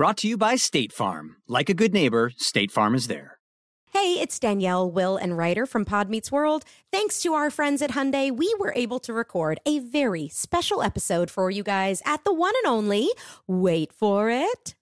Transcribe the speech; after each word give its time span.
Brought 0.00 0.16
to 0.16 0.28
you 0.28 0.38
by 0.38 0.56
State 0.56 0.94
Farm. 0.94 1.36
Like 1.46 1.68
a 1.68 1.74
good 1.74 1.92
neighbor, 1.92 2.32
State 2.38 2.70
Farm 2.70 2.94
is 2.94 3.06
there. 3.06 3.36
Hey, 3.92 4.18
it's 4.18 4.38
Danielle, 4.38 4.90
Will, 4.90 5.18
and 5.18 5.36
Rider 5.36 5.66
from 5.66 5.84
Pod 5.84 6.08
Meets 6.08 6.32
World. 6.32 6.64
Thanks 6.90 7.20
to 7.20 7.34
our 7.34 7.50
friends 7.50 7.82
at 7.82 7.90
Hyundai, 7.90 8.34
we 8.34 8.50
were 8.58 8.72
able 8.74 8.98
to 9.00 9.12
record 9.12 9.60
a 9.66 9.78
very 9.80 10.28
special 10.28 10.82
episode 10.82 11.30
for 11.30 11.50
you 11.50 11.62
guys 11.62 12.00
at 12.06 12.24
the 12.24 12.32
one 12.32 12.54
and 12.64 12.72
only, 12.72 13.10
wait 13.46 13.92
for 13.92 14.30
it, 14.30 14.74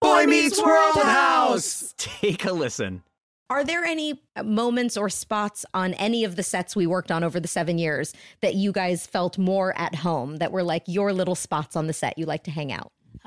Boy 0.00 0.26
Meets 0.26 0.60
World 0.60 0.96
House. 1.04 1.94
Take 1.96 2.44
a 2.44 2.50
listen. 2.50 3.04
Are 3.50 3.62
there 3.62 3.84
any 3.84 4.20
moments 4.42 4.96
or 4.96 5.08
spots 5.08 5.64
on 5.72 5.94
any 5.94 6.24
of 6.24 6.34
the 6.34 6.42
sets 6.42 6.74
we 6.74 6.88
worked 6.88 7.12
on 7.12 7.22
over 7.22 7.38
the 7.38 7.46
seven 7.46 7.78
years 7.78 8.12
that 8.40 8.56
you 8.56 8.72
guys 8.72 9.06
felt 9.06 9.38
more 9.38 9.72
at 9.78 9.94
home, 9.94 10.38
that 10.38 10.50
were 10.50 10.64
like 10.64 10.82
your 10.88 11.12
little 11.12 11.36
spots 11.36 11.76
on 11.76 11.86
the 11.86 11.92
set 11.92 12.18
you 12.18 12.26
like 12.26 12.42
to 12.42 12.50
hang 12.50 12.72
out? 12.72 12.90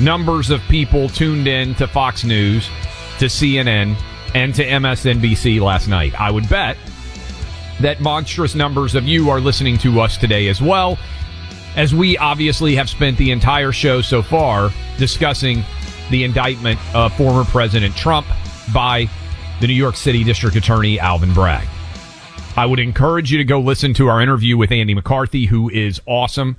numbers 0.00 0.50
of 0.50 0.60
people 0.62 1.08
tuned 1.08 1.46
in 1.46 1.74
to 1.76 1.86
Fox 1.86 2.24
News, 2.24 2.68
to 3.18 3.26
CNN, 3.26 3.96
and 4.34 4.54
to 4.54 4.64
MSNBC 4.64 5.60
last 5.60 5.88
night. 5.88 6.18
I 6.20 6.30
would 6.30 6.48
bet 6.48 6.76
that 7.80 8.00
monstrous 8.00 8.54
numbers 8.54 8.94
of 8.94 9.04
you 9.04 9.30
are 9.30 9.40
listening 9.40 9.78
to 9.78 10.00
us 10.00 10.16
today 10.16 10.48
as 10.48 10.60
well, 10.60 10.98
as 11.76 11.94
we 11.94 12.16
obviously 12.18 12.74
have 12.76 12.88
spent 12.88 13.18
the 13.18 13.30
entire 13.30 13.72
show 13.72 14.00
so 14.00 14.22
far 14.22 14.70
discussing 14.98 15.64
the 16.10 16.24
indictment 16.24 16.78
of 16.94 17.14
former 17.16 17.44
President 17.44 17.94
Trump 17.96 18.26
by 18.72 19.08
the 19.60 19.66
New 19.66 19.74
York 19.74 19.96
City 19.96 20.24
District 20.24 20.56
Attorney 20.56 21.00
Alvin 21.00 21.32
Bragg. 21.32 21.66
I 22.56 22.64
would 22.64 22.78
encourage 22.78 23.30
you 23.30 23.38
to 23.38 23.44
go 23.44 23.60
listen 23.60 23.92
to 23.94 24.08
our 24.08 24.20
interview 24.20 24.56
with 24.56 24.72
Andy 24.72 24.94
McCarthy, 24.94 25.44
who 25.44 25.68
is 25.68 26.00
awesome 26.06 26.56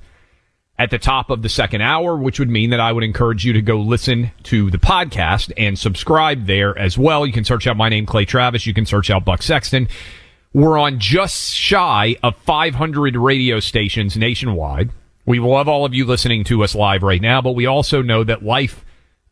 at 0.78 0.90
the 0.90 0.98
top 0.98 1.30
of 1.30 1.42
the 1.42 1.48
second 1.48 1.80
hour, 1.80 2.16
which 2.16 2.38
would 2.38 2.48
mean 2.48 2.70
that 2.70 2.80
I 2.80 2.92
would 2.92 3.02
encourage 3.02 3.44
you 3.44 3.52
to 3.54 3.62
go 3.62 3.80
listen 3.80 4.30
to 4.44 4.70
the 4.70 4.78
podcast 4.78 5.52
and 5.56 5.78
subscribe 5.78 6.46
there 6.46 6.78
as 6.78 6.96
well. 6.96 7.26
You 7.26 7.32
can 7.32 7.44
search 7.44 7.66
out 7.66 7.76
my 7.76 7.88
name, 7.88 8.06
Clay 8.06 8.24
Travis. 8.24 8.66
You 8.66 8.74
can 8.74 8.86
search 8.86 9.10
out 9.10 9.24
Buck 9.24 9.42
Sexton. 9.42 9.88
We're 10.52 10.78
on 10.78 10.98
just 11.00 11.52
shy 11.52 12.16
of 12.22 12.36
500 12.36 13.16
radio 13.16 13.60
stations 13.60 14.16
nationwide. 14.16 14.90
We 15.26 15.40
love 15.40 15.68
all 15.68 15.84
of 15.84 15.94
you 15.94 16.06
listening 16.06 16.44
to 16.44 16.62
us 16.64 16.74
live 16.74 17.02
right 17.02 17.20
now, 17.20 17.42
but 17.42 17.52
we 17.52 17.66
also 17.66 18.00
know 18.00 18.24
that 18.24 18.44
life 18.44 18.84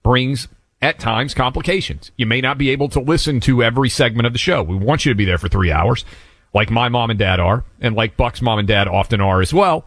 brings 0.02 0.48
at 0.82 0.98
times 0.98 1.32
complications. 1.32 2.10
You 2.16 2.26
may 2.26 2.40
not 2.40 2.58
be 2.58 2.70
able 2.70 2.88
to 2.90 3.00
listen 3.00 3.40
to 3.40 3.62
every 3.62 3.88
segment 3.88 4.26
of 4.26 4.32
the 4.32 4.38
show. 4.38 4.62
We 4.62 4.76
want 4.76 5.06
you 5.06 5.12
to 5.12 5.16
be 5.16 5.24
there 5.24 5.38
for 5.38 5.48
three 5.48 5.72
hours, 5.72 6.04
like 6.52 6.70
my 6.70 6.88
mom 6.88 7.10
and 7.10 7.18
dad 7.18 7.40
are, 7.40 7.64
and 7.80 7.96
like 7.96 8.16
Buck's 8.16 8.42
mom 8.42 8.58
and 8.58 8.68
dad 8.68 8.88
often 8.88 9.20
are 9.22 9.40
as 9.40 9.54
well. 9.54 9.86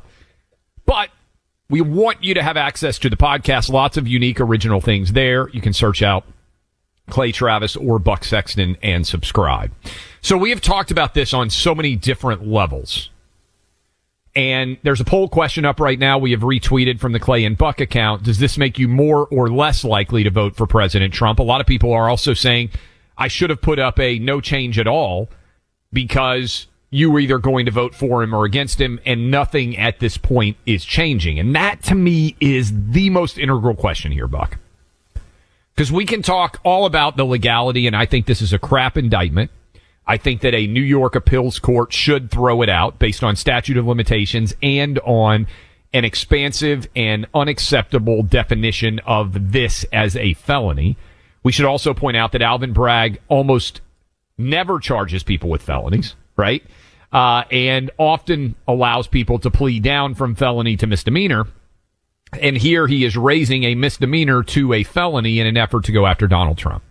But 0.86 1.10
we 1.70 1.82
want 1.82 2.24
you 2.24 2.34
to 2.34 2.44
have 2.44 2.58
access 2.58 2.98
to 3.00 3.10
the 3.10 3.18
podcast. 3.18 3.70
Lots 3.70 3.98
of 3.98 4.08
unique, 4.08 4.40
original 4.40 4.82
things 4.82 5.14
there. 5.14 5.50
You 5.50 5.62
can 5.62 5.74
search 5.74 6.02
out 6.02 6.26
Clay 7.10 7.32
Travis 7.32 7.76
or 7.76 8.00
Buck 8.00 8.24
Sexton 8.24 8.78
and 8.82 9.06
subscribe. 9.06 9.72
So 10.22 10.38
we 10.38 10.50
have 10.50 10.62
talked 10.62 10.92
about 10.92 11.14
this 11.14 11.34
on 11.34 11.50
so 11.50 11.76
many 11.76 11.96
different 11.96 12.48
levels. 12.48 13.10
And 14.36 14.78
there's 14.84 15.02
a 15.02 15.06
poll 15.06 15.28
question 15.28 15.66
up 15.66 15.80
right 15.80 15.98
now. 15.98 16.18
We 16.18 16.32
have 16.32 16.42
retweeted 16.42 17.00
from 17.00 17.14
the 17.14 17.20
Clay 17.20 17.44
and 17.46 17.58
Buck 17.58 17.82
account. 17.82 18.24
Does 18.24 18.40
this 18.40 18.58
make 18.58 18.78
you 18.78 18.88
more 18.88 19.28
or 19.28 19.50
less 19.50 19.84
likely 19.84 20.24
to 20.24 20.30
vote 20.30 20.56
for 20.56 20.68
President 20.68 21.14
Trump? 21.14 21.40
A 21.40 21.44
lot 21.44 21.62
of 21.62 21.68
people 21.68 21.92
are 21.94 22.10
also 22.10 22.34
saying 22.34 22.70
I 23.18 23.28
should 23.28 23.50
have 23.50 23.62
put 23.62 23.80
up 23.80 24.00
a 24.00 24.20
no 24.20 24.40
change 24.40 24.80
at 24.80 24.88
all 24.88 25.30
because 25.92 26.68
you 26.92 27.12
were 27.12 27.20
either 27.20 27.38
going 27.38 27.66
to 27.66 27.72
vote 27.72 27.94
for 27.94 28.24
him 28.24 28.34
or 28.34 28.46
against 28.46 28.82
him 28.82 29.00
and 29.06 29.30
nothing 29.30 29.78
at 29.78 30.00
this 30.00 30.18
point 30.18 30.58
is 30.66 30.84
changing. 30.84 31.38
And 31.40 31.56
that 31.56 31.84
to 31.84 31.96
me 31.96 32.36
is 32.40 32.72
the 32.92 33.10
most 33.10 33.38
integral 33.38 33.76
question 33.76 34.12
here, 34.12 34.28
Buck. 34.28 34.58
Because 35.76 35.92
we 35.92 36.06
can 36.06 36.22
talk 36.22 36.60
all 36.64 36.86
about 36.86 37.16
the 37.16 37.26
legality 37.26 37.86
and 37.86 37.96
I 37.96 38.06
think 38.06 38.26
this 38.26 38.42
is 38.42 38.54
a 38.54 38.60
crap 38.60 38.98
indictment. 38.98 39.52
I 40.08 40.18
think 40.18 40.42
that 40.42 40.56
a 40.56 40.66
New 40.66 40.82
York 40.82 41.16
appeals 41.16 41.60
court 41.60 41.94
should 41.94 42.32
throw 42.32 42.64
it 42.64 42.70
out 42.70 42.98
based 42.98 43.24
on 43.24 43.36
statute 43.36 43.78
of 43.78 43.86
limitations 43.86 44.56
and 44.64 44.98
on 45.00 45.46
an 45.94 46.06
expansive 46.06 46.88
and 46.96 47.28
unacceptable 47.36 48.24
definition 48.24 49.00
of 49.06 49.52
this 49.52 49.86
as 49.94 50.16
a 50.16 50.34
felony. 50.34 50.98
We 51.44 51.52
should 51.52 51.66
also 51.66 51.94
point 51.94 52.18
out 52.18 52.32
that 52.32 52.42
Alvin 52.42 52.74
Bragg 52.74 53.20
almost 53.28 53.82
never 54.38 54.80
charges 54.80 55.22
people 55.22 55.50
with 55.50 55.62
felonies, 55.62 56.16
right? 56.36 56.64
Uh, 57.12 57.44
and 57.50 57.90
often 57.98 58.56
allows 58.68 59.08
people 59.08 59.40
to 59.40 59.50
plead 59.50 59.82
down 59.82 60.14
from 60.14 60.36
felony 60.36 60.78
to 60.78 60.86
misdemeanor. 60.86 61.48
And 62.40 62.56
here 62.56 62.86
he 62.86 63.04
is 63.04 63.18
raising 63.18 63.64
a 63.64 63.74
misdemeanor 63.74 64.44
to 64.44 64.74
a 64.74 64.84
felony 64.84 65.40
in 65.40 65.48
an 65.48 65.58
effort 65.58 65.86
to 65.86 65.92
go 65.92 66.06
after 66.06 66.28
Donald 66.28 66.60
Trump. 66.60 66.84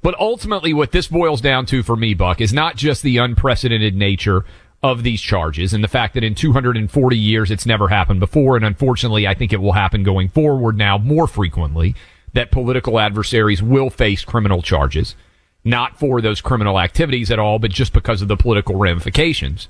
But 0.00 0.18
ultimately, 0.18 0.72
what 0.72 0.92
this 0.92 1.06
boils 1.06 1.40
down 1.40 1.66
to 1.66 1.82
for 1.82 1.96
me, 1.96 2.14
Buck, 2.14 2.40
is 2.40 2.52
not 2.52 2.76
just 2.76 3.02
the 3.02 3.18
unprecedented 3.18 3.94
nature 3.94 4.44
of 4.82 5.04
these 5.04 5.20
charges 5.20 5.72
and 5.72 5.84
the 5.84 5.88
fact 5.88 6.14
that 6.14 6.24
in 6.24 6.34
240 6.34 7.16
years 7.16 7.50
it's 7.50 7.66
never 7.66 7.88
happened 7.88 8.18
before. 8.18 8.56
And 8.56 8.64
unfortunately, 8.64 9.28
I 9.28 9.34
think 9.34 9.52
it 9.52 9.60
will 9.60 9.72
happen 9.72 10.02
going 10.02 10.28
forward 10.28 10.76
now 10.76 10.98
more 10.98 11.28
frequently 11.28 11.94
that 12.32 12.50
political 12.50 12.98
adversaries 12.98 13.62
will 13.62 13.90
face 13.90 14.24
criminal 14.24 14.62
charges, 14.62 15.14
not 15.64 15.98
for 15.98 16.20
those 16.20 16.40
criminal 16.40 16.80
activities 16.80 17.30
at 17.30 17.38
all, 17.38 17.58
but 17.58 17.70
just 17.70 17.92
because 17.92 18.22
of 18.22 18.28
the 18.28 18.36
political 18.36 18.76
ramifications. 18.76 19.68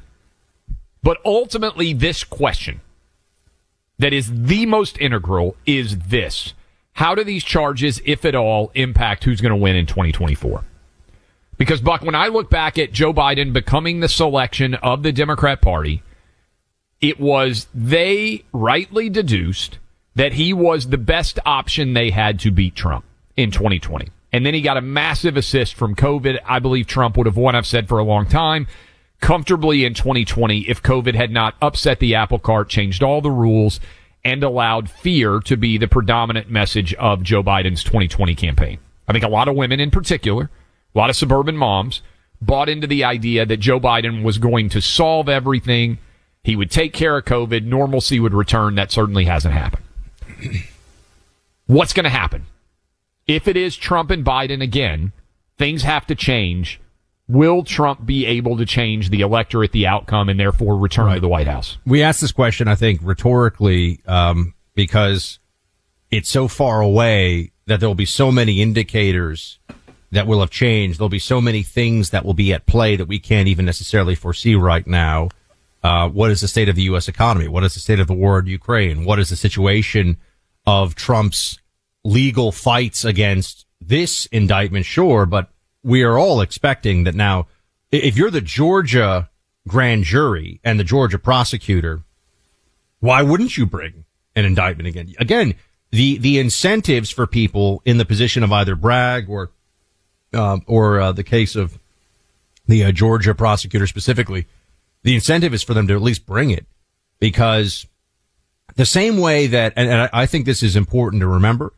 But 1.03 1.19
ultimately, 1.25 1.93
this 1.93 2.25
question 2.25 2.81
that 3.99 4.13
is 4.13 4.47
the 4.47 4.67
most 4.67 4.99
integral 4.99 5.57
is 5.67 5.99
this. 5.99 6.55
How 6.95 7.15
do 7.15 7.25
these 7.25 7.45
charges, 7.45 8.01
if 8.05 8.25
at 8.25 8.35
all, 8.35 8.71
impact 8.75 9.25
who's 9.25 9.41
going 9.41 9.51
to 9.51 9.57
win 9.57 9.77
in 9.77 9.87
2024? 9.87 10.65
Because, 11.57 11.81
Buck, 11.81 12.03
when 12.03 12.15
I 12.15 12.29
look 12.29 12.51
back 12.51 12.79
at 12.79 12.93
Joe 12.93 13.13
Biden 13.13 13.53
becoming 13.53 14.01
the 14.01 14.09
selection 14.09 14.75
of 14.75 15.03
the 15.03 15.13
Democrat 15.13 15.61
Party, 15.61 16.03
it 17.01 17.21
was 17.21 17.67
they 17.75 18.45
rightly 18.53 19.09
deduced 19.09 19.79
that 20.15 20.35
he 20.35 20.53
was 20.53 20.89
the 20.89 20.99
best 20.99 21.39
option 21.47 21.93
they 21.93 22.11
had 22.11 22.41
to 22.41 22.51
beat 22.51 22.75
Trump 22.75 23.05
in 23.37 23.51
2020. 23.51 24.09
And 24.33 24.47
then 24.47 24.55
he 24.55 24.63
got 24.63 24.77
a 24.79 24.81
massive 24.81 25.37
assist 25.37 25.75
from 25.75 25.95
COVID. 25.95 26.39
I 26.47 26.59
believe 26.59 26.87
Trump 26.87 27.17
would 27.17 27.27
have 27.27 27.37
won. 27.37 27.55
I've 27.55 27.67
said 27.67 27.89
for 27.89 27.99
a 27.99 28.05
long 28.05 28.27
time. 28.27 28.67
comfortably 29.21 29.85
in 29.85 29.95
2020 29.95 30.69
if 30.69 30.83
COVID 30.83 31.15
had 31.15 31.31
not 31.31 31.55
upset 31.63 32.01
the 32.01 32.15
apple 32.15 32.39
cart, 32.39 32.69
changed 32.69 33.03
all 33.03 33.21
the 33.21 33.31
rules, 33.31 33.81
and 34.25 34.43
allowed 34.43 34.91
fear 34.91 35.41
to 35.41 35.57
be 35.57 35.79
the 35.79 35.89
predominant 35.89 36.51
message 36.51 36.93
of 36.95 37.23
Joe 37.23 37.43
Biden's 37.43 37.83
2020 37.85 38.35
campaign. 38.35 38.79
I 39.09 39.13
think 39.13 39.25
a 39.25 39.29
lot 39.29 39.49
of 39.49 39.55
women 39.57 39.81
in 39.81 39.91
particular, 39.91 40.51
a 40.95 40.99
lot 40.99 41.11
of 41.11 41.17
suburban 41.17 41.57
moms, 41.57 42.03
bought 42.41 42.69
into 42.69 42.87
the 42.87 43.05
idea 43.05 43.47
that 43.47 43.59
Joe 43.59 43.81
Biden 43.81 44.23
was 44.23 44.39
going 44.39 44.69
to 44.71 44.81
solve 44.81 45.29
everything. 45.29 45.99
He 46.45 46.57
would 46.57 46.71
take 46.71 46.93
care 46.93 47.17
of 47.17 47.25
COVID. 47.25 47.65
Normalcy 47.65 48.19
would 48.19 48.35
return. 48.35 48.75
That 48.75 48.91
certainly 48.91 49.25
hasn't 49.25 49.55
happened. 49.55 49.85
What's 51.67 51.93
going 51.93 52.05
to 52.05 52.11
happen? 52.11 52.47
If 53.27 53.49
it 53.49 53.57
is 53.57 53.77
Trump 53.77 54.11
and 54.11 54.25
Biden 54.25 54.63
again, 54.63 55.13
things 55.59 55.83
have 55.83 56.07
to 56.07 56.15
change. 56.15 56.81
Will 57.29 57.63
Trump 57.63 58.05
be 58.05 58.27
able 58.27 58.57
to 58.57 58.67
change 58.67 59.11
the 59.11 59.21
electorate, 59.21 59.73
the 59.73 59.87
outcome, 59.87 60.29
and 60.29 60.39
therefore 60.39 60.77
return 60.77 61.15
to 61.15 61.21
the 61.21 61.29
White 61.29 61.47
House? 61.47 61.79
We 61.87 62.03
asked 62.03 62.21
this 62.21 62.33
question, 62.33 62.69
I 62.69 62.75
think, 62.75 63.01
rhetorically, 63.03 64.01
um, 64.07 64.55
because 64.75 65.39
it's 66.11 66.29
so 66.29 66.49
far 66.49 66.81
away 66.81 67.53
that 67.67 67.81
there 67.81 67.89
will 67.89 67.95
be 67.95 68.05
so 68.07 68.33
many 68.33 68.61
indicators 68.61 69.59
that 70.11 70.27
will 70.27 70.41
have 70.41 70.51
changed. 70.51 70.99
There'll 70.99 71.09
be 71.09 71.19
so 71.19 71.41
many 71.41 71.63
things 71.63 72.11
that 72.11 72.25
will 72.25 72.35
be 72.35 72.53
at 72.53 72.67
play 72.67 72.97
that 72.97 73.09
we 73.09 73.19
can't 73.19 73.49
even 73.49 73.65
necessarily 73.65 74.15
foresee 74.15 74.55
right 74.55 74.87
now. 74.87 75.31
Uh, 75.83 76.09
what 76.09 76.31
is 76.31 76.43
the 76.43 76.49
state 76.49 76.69
of 76.69 76.77
the 76.77 76.83
U.S. 76.83 77.09
economy? 77.09 77.49
What 77.49 77.65
is 77.65 77.75
the 77.75 77.81
state 77.81 77.99
of 77.99 78.09
the 78.09 78.15
war 78.15 78.39
in 78.39 78.47
Ukraine? 78.47 79.05
What 79.05 79.19
is 79.19 79.31
the 79.31 79.37
situation 79.37 80.19
of 80.67 80.95
Trump's 80.95 81.59
legal 82.05 82.53
fights 82.53 83.05
against 83.05 83.67
this 83.81 84.27
indictment? 84.27 84.87
Sure, 84.87 85.27
but 85.27 85.51
we 85.83 86.03
are 86.03 86.19
all 86.19 86.41
expecting 86.41 87.05
that 87.05 87.15
now, 87.15 87.47
if 87.91 88.17
you're 88.17 88.31
the 88.31 88.41
Georgia 88.41 89.29
grand 89.69 90.05
jury 90.05 90.61
and 90.65 90.79
the 90.79 90.85
Georgia 90.85 91.19
prosecutor, 91.19 92.03
why 93.01 93.23
wouldn't 93.23 93.57
you 93.57 93.67
bring 93.67 94.05
an 94.35 94.45
indictment 94.45 94.89
again? 94.89 95.13
Again, 95.19 95.55
the, 95.91 96.19
the 96.19 96.39
incentives 96.39 97.11
for 97.11 97.27
people 97.27 97.83
in 97.85 97.99
the 97.99 98.05
position 98.05 98.43
of 98.43 98.53
either 98.53 98.75
Bragg 98.75 99.29
or, 99.29 99.51
uh, 100.33 100.59
or 100.67 101.01
uh, 101.01 101.13
the 101.13 101.25
case 101.25 101.55
of 101.55 101.79
the 102.67 102.85
uh, 102.85 102.93
Georgia 102.93 103.35
prosecutor 103.35 103.87
specifically, 103.87 104.47
the 105.03 105.15
incentive 105.15 105.53
is 105.53 105.63
for 105.63 105.75
them 105.75 105.87
to 105.89 105.95
at 105.95 106.03
least 106.03 106.27
bring 106.27 106.51
it 106.51 106.67
because 107.19 107.87
the 108.77 108.87
same 108.87 109.19
way 109.19 109.49
that, 109.49 109.73
and, 109.77 109.89
and 109.89 110.09
I 110.13 110.27
think 110.27 110.47
this 110.47 110.63
is 110.63 110.77
important 110.77 111.21
to 111.21 111.27
remember, 111.27 111.73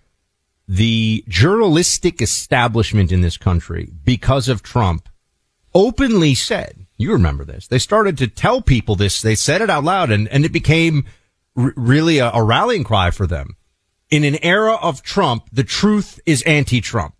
the 0.66 1.24
journalistic 1.28 2.22
establishment 2.22 3.12
in 3.12 3.20
this 3.20 3.36
country, 3.36 3.90
because 4.04 4.48
of 4.48 4.62
Trump, 4.62 5.08
openly 5.74 6.34
said, 6.34 6.86
you 6.96 7.12
remember 7.12 7.44
this, 7.44 7.66
they 7.66 7.78
started 7.78 8.16
to 8.18 8.28
tell 8.28 8.62
people 8.62 8.94
this, 8.94 9.20
they 9.20 9.34
said 9.34 9.60
it 9.60 9.68
out 9.68 9.84
loud, 9.84 10.10
and, 10.10 10.28
and 10.28 10.44
it 10.44 10.52
became 10.52 11.04
r- 11.56 11.72
really 11.76 12.18
a, 12.18 12.30
a 12.30 12.42
rallying 12.42 12.84
cry 12.84 13.10
for 13.10 13.26
them. 13.26 13.56
In 14.10 14.24
an 14.24 14.42
era 14.42 14.74
of 14.74 15.02
Trump, 15.02 15.48
the 15.52 15.64
truth 15.64 16.20
is 16.24 16.42
anti-Trump. 16.42 17.14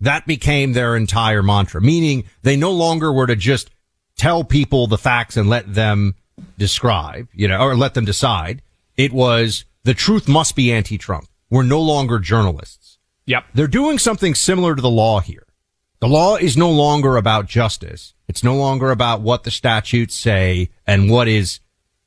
That 0.00 0.26
became 0.26 0.72
their 0.72 0.96
entire 0.96 1.42
mantra, 1.42 1.80
meaning 1.80 2.24
they 2.42 2.56
no 2.56 2.72
longer 2.72 3.12
were 3.12 3.26
to 3.26 3.36
just 3.36 3.70
tell 4.16 4.44
people 4.44 4.86
the 4.86 4.98
facts 4.98 5.36
and 5.36 5.48
let 5.48 5.74
them 5.74 6.14
describe, 6.58 7.28
you 7.32 7.46
know, 7.48 7.60
or 7.60 7.76
let 7.76 7.94
them 7.94 8.04
decide. 8.04 8.62
It 8.96 9.12
was 9.12 9.64
the 9.84 9.94
truth 9.94 10.26
must 10.26 10.56
be 10.56 10.72
anti-Trump. 10.72 11.26
We're 11.50 11.62
no 11.62 11.80
longer 11.80 12.18
journalists. 12.18 12.79
Yep. 13.26 13.44
They're 13.54 13.66
doing 13.66 13.98
something 13.98 14.34
similar 14.34 14.74
to 14.74 14.82
the 14.82 14.90
law 14.90 15.20
here. 15.20 15.46
The 16.00 16.08
law 16.08 16.36
is 16.36 16.56
no 16.56 16.70
longer 16.70 17.16
about 17.16 17.46
justice. 17.46 18.14
It's 18.26 18.42
no 18.42 18.56
longer 18.56 18.90
about 18.90 19.20
what 19.20 19.44
the 19.44 19.50
statutes 19.50 20.14
say 20.14 20.70
and 20.86 21.10
what 21.10 21.28
is 21.28 21.60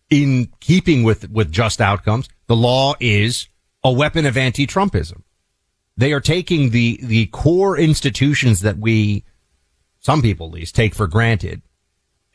in 0.09 0.49
keeping 0.59 1.03
with, 1.03 1.29
with 1.29 1.51
just 1.51 1.79
outcomes. 1.79 2.27
The 2.47 2.55
law 2.55 2.95
is 2.99 3.47
a 3.83 3.91
weapon 3.91 4.25
of 4.25 4.37
anti-Trumpism. 4.37 5.21
They 5.95 6.11
are 6.11 6.19
taking 6.19 6.71
the, 6.71 6.99
the 7.03 7.27
core 7.27 7.77
institutions 7.77 8.61
that 8.61 8.77
we, 8.77 9.23
some 9.99 10.21
people 10.21 10.47
at 10.47 10.53
least, 10.53 10.75
take 10.75 10.95
for 10.95 11.07
granted 11.07 11.61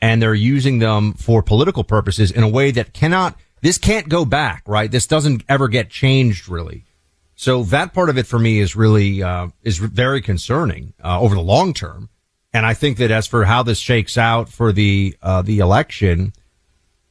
and 0.01 0.21
they're 0.21 0.33
using 0.33 0.79
them 0.79 1.13
for 1.13 1.43
political 1.43 1.83
purposes 1.83 2.31
in 2.31 2.43
a 2.43 2.47
way 2.47 2.71
that 2.71 2.93
cannot, 2.93 3.37
this 3.61 3.77
can't 3.77 4.07
go 4.07 4.23
back, 4.23 4.63
right? 4.65 4.89
This 4.89 5.07
doesn't 5.07 5.43
ever 5.49 5.67
get 5.67 5.89
changed 5.89 6.47
really. 6.47 6.85
So 7.39 7.63
that 7.63 7.93
part 7.93 8.09
of 8.09 8.17
it 8.17 8.27
for 8.27 8.37
me 8.37 8.59
is 8.59 8.75
really, 8.75 9.23
uh, 9.23 9.47
is 9.63 9.77
very 9.77 10.21
concerning, 10.21 10.93
uh, 11.01 11.21
over 11.21 11.35
the 11.35 11.41
long 11.41 11.73
term. 11.73 12.09
And 12.51 12.65
I 12.65 12.73
think 12.73 12.97
that 12.97 13.11
as 13.11 13.27
for 13.27 13.45
how 13.45 13.63
this 13.63 13.77
shakes 13.79 14.17
out 14.17 14.49
for 14.49 14.73
the, 14.73 15.15
uh, 15.21 15.41
the 15.41 15.59
election, 15.59 16.33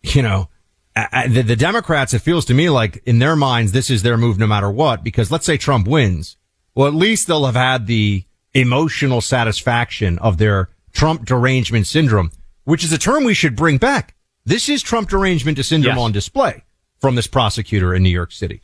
you 0.02 0.20
know, 0.20 0.50
the, 0.94 1.42
the 1.46 1.56
Democrats, 1.56 2.12
it 2.12 2.19
feels 2.19 2.44
to 2.44 2.52
me 2.52 2.69
like 2.69 3.02
in 3.06 3.20
their 3.20 3.36
minds, 3.36 3.72
this 3.72 3.88
is 3.88 4.02
their 4.02 4.19
move 4.19 4.38
no 4.38 4.46
matter 4.46 4.70
what, 4.70 5.02
because 5.02 5.30
let's 5.30 5.46
say 5.46 5.56
Trump 5.56 5.88
wins. 5.88 6.36
Well, 6.74 6.88
at 6.88 6.94
least 6.94 7.26
they'll 7.26 7.46
have 7.46 7.54
had 7.54 7.86
the 7.86 8.24
emotional 8.52 9.22
satisfaction 9.22 10.19
of 10.19 10.36
their 10.36 10.69
Trump 10.92 11.24
derangement 11.24 11.86
syndrome, 11.86 12.32
which 12.64 12.84
is 12.84 12.92
a 12.92 12.98
term 12.98 13.24
we 13.24 13.32
should 13.32 13.56
bring 13.56 13.78
back. 13.78 14.14
This 14.44 14.69
is 14.69 14.82
Trump 14.82 15.08
derangement 15.08 15.56
syndrome 15.64 15.96
Yes. 15.96 16.04
on 16.04 16.12
display 16.12 16.64
from 16.98 17.14
this 17.14 17.26
prosecutor 17.26 17.94
in 17.94 18.02
New 18.02 18.10
York 18.10 18.31
City. 18.31 18.60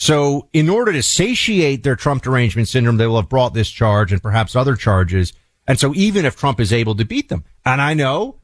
So 0.00 0.48
in 0.54 0.70
order 0.70 0.92
to 0.92 1.02
satiate 1.02 1.82
their 1.82 1.94
Trump 1.94 2.22
derangement 2.22 2.68
syndrome, 2.68 2.96
they 2.96 3.06
will 3.06 3.20
have 3.20 3.28
brought 3.28 3.52
this 3.52 3.68
charge 3.68 4.12
and 4.12 4.22
perhaps 4.22 4.56
other 4.56 4.74
charges. 4.74 5.34
And 5.68 5.78
so 5.78 5.94
even 5.94 6.24
if 6.24 6.36
Trump 6.36 6.58
is 6.58 6.72
able 6.72 6.94
to 6.96 7.04
beat 7.04 7.28
them, 7.28 7.44
and 7.66 7.82
I 7.82 7.92
know 7.92 8.40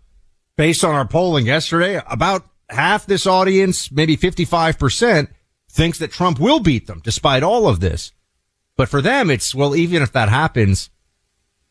based 0.57 0.85
on 0.85 0.95
our 0.95 1.09
polling 1.09 1.47
yesterday, 1.47 2.01
about 2.11 2.47
half 2.69 3.07
this 3.07 3.27
audience, 3.27 3.91
maybe 3.91 4.19
55% 4.19 5.29
thinks 5.71 5.99
that 5.99 6.13
Trump 6.13 6.39
will 6.39 6.61
beat 6.61 6.87
them 6.87 7.01
despite 7.03 7.43
all 7.43 7.69
of 7.69 7.81
this. 7.81 8.13
But 8.77 8.91
for 8.91 9.01
them, 9.01 9.31
it's, 9.31 9.55
well, 9.55 9.75
even 9.75 10.03
if 10.03 10.13
that 10.13 10.29
happens, 10.29 10.91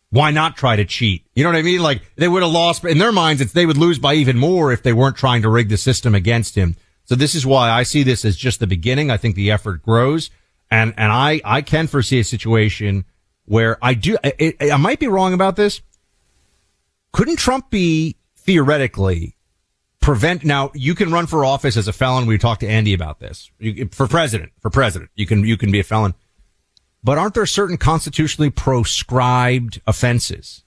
why 0.09 0.31
not 0.31 0.57
try 0.57 0.75
to 0.77 0.85
cheat? 0.85 1.27
You 1.35 1.43
know 1.43 1.51
what 1.51 1.59
I 1.59 1.61
mean? 1.61 1.83
Like 1.83 2.01
they 2.15 2.27
would 2.27 2.41
have 2.41 2.51
lost, 2.51 2.81
but 2.81 2.89
in 2.89 2.97
their 2.97 3.11
minds, 3.11 3.39
it's, 3.39 3.53
they 3.53 3.67
would 3.67 3.77
lose 3.77 3.99
by 3.99 4.15
even 4.15 4.39
more 4.39 4.71
if 4.71 4.81
they 4.81 4.93
weren't 4.93 5.17
trying 5.17 5.43
to 5.43 5.49
rig 5.49 5.69
the 5.69 5.77
system 5.77 6.15
against 6.15 6.55
him. 6.55 6.75
So 7.05 7.15
this 7.15 7.35
is 7.35 7.45
why 7.45 7.69
I 7.69 7.83
see 7.83 8.03
this 8.03 8.25
as 8.25 8.35
just 8.35 8.59
the 8.59 8.67
beginning. 8.67 9.11
I 9.11 9.17
think 9.17 9.35
the 9.35 9.51
effort 9.51 9.83
grows 9.83 10.29
and, 10.71 10.93
and 10.97 11.11
I, 11.11 11.41
I 11.45 11.61
can 11.61 11.87
foresee 11.87 12.19
a 12.19 12.23
situation 12.23 13.05
where 13.45 13.77
I 13.81 13.93
do, 13.93 14.17
I, 14.23 14.75
might 14.77 14.99
be 14.99 15.07
wrong 15.07 15.33
about 15.33 15.55
this. 15.55 15.81
Couldn't 17.13 17.37
Trump 17.37 17.69
be 17.69 18.17
theoretically 18.35 19.35
prevent, 20.01 20.43
now 20.43 20.71
you 20.73 20.95
can 20.95 21.11
run 21.11 21.27
for 21.27 21.45
office 21.45 21.77
as 21.77 21.87
a 21.87 21.93
felon. 21.93 22.25
We 22.25 22.37
talked 22.37 22.61
to 22.61 22.67
Andy 22.67 22.93
about 22.93 23.19
this 23.19 23.51
you, 23.59 23.87
for 23.91 24.07
president, 24.07 24.51
for 24.59 24.69
president. 24.69 25.11
You 25.15 25.25
can, 25.25 25.45
you 25.45 25.57
can 25.57 25.71
be 25.71 25.79
a 25.79 25.83
felon. 25.83 26.15
But 27.03 27.19
aren't 27.19 27.35
there 27.35 27.45
certain 27.45 27.77
constitutionally 27.77 28.49
proscribed 28.49 29.79
offenses 29.85 30.63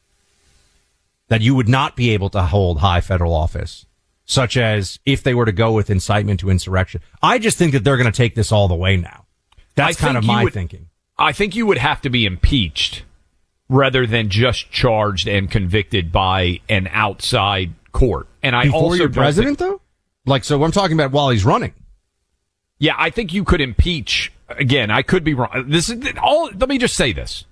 that 1.27 1.41
you 1.41 1.55
would 1.57 1.69
not 1.69 1.97
be 1.97 2.11
able 2.11 2.31
to 2.31 2.43
hold 2.43 2.79
high 2.79 3.01
federal 3.01 3.35
office? 3.35 3.87
Such 4.31 4.59
as 4.59 4.99
if 5.07 5.23
they 5.23 5.33
were 5.35 5.47
to 5.47 5.53
go 5.53 5.73
with 5.73 5.89
incitement 5.89 6.41
to 6.41 6.51
insurrection. 6.51 7.01
I 7.23 7.39
just 7.39 7.57
think 7.57 7.73
that 7.73 7.83
they're 7.83 7.97
going 7.97 8.13
to 8.13 8.17
take 8.17 8.35
this 8.35 8.53
all 8.53 8.69
the 8.69 8.75
way 8.75 8.97
now. 8.99 9.25
That's 9.75 10.01
I 10.01 10.07
kind 10.07 10.19
of 10.19 10.25
my 10.25 10.45
would- 10.45 10.53
thinking. 10.53 10.91
I 11.19 11.33
think 11.33 11.57
you 11.57 11.67
would 11.67 11.79
have 11.79 12.01
to 12.03 12.11
be 12.11 12.27
impeached 12.27 13.05
rather 13.69 14.07
than 14.07 14.29
just 14.29 14.71
charged 14.71 15.27
and 15.27 15.51
convicted 15.51 16.13
by 16.13 16.61
an 16.69 16.89
outside 16.93 17.73
court. 17.93 18.29
And 18.43 18.55
I 18.55 18.65
Before 18.67 18.83
also 18.83 18.97
you're 18.97 19.09
president, 19.09 19.59
think- 19.59 19.71
though? 19.71 19.81
Like, 20.27 20.45
so 20.45 20.63
I'm 20.63 20.73
talking 20.73 20.95
about 20.97 21.11
while 21.11 21.31
he's 21.31 21.45
running. 21.45 21.73
Yeah, 22.79 22.95
I 22.99 23.09
think 23.11 23.33
you 23.33 23.45
could 23.45 23.61
impeach 23.63 24.31
again. 24.49 24.91
I 24.91 25.03
could 25.03 25.25
be 25.25 25.33
wrong. 25.35 25.65
This 25.69 25.89
is 25.89 26.07
all. 26.23 26.51
Let 26.55 26.69
me 26.69 26.77
just 26.79 26.95
say 26.95 27.13
this: 27.13 27.45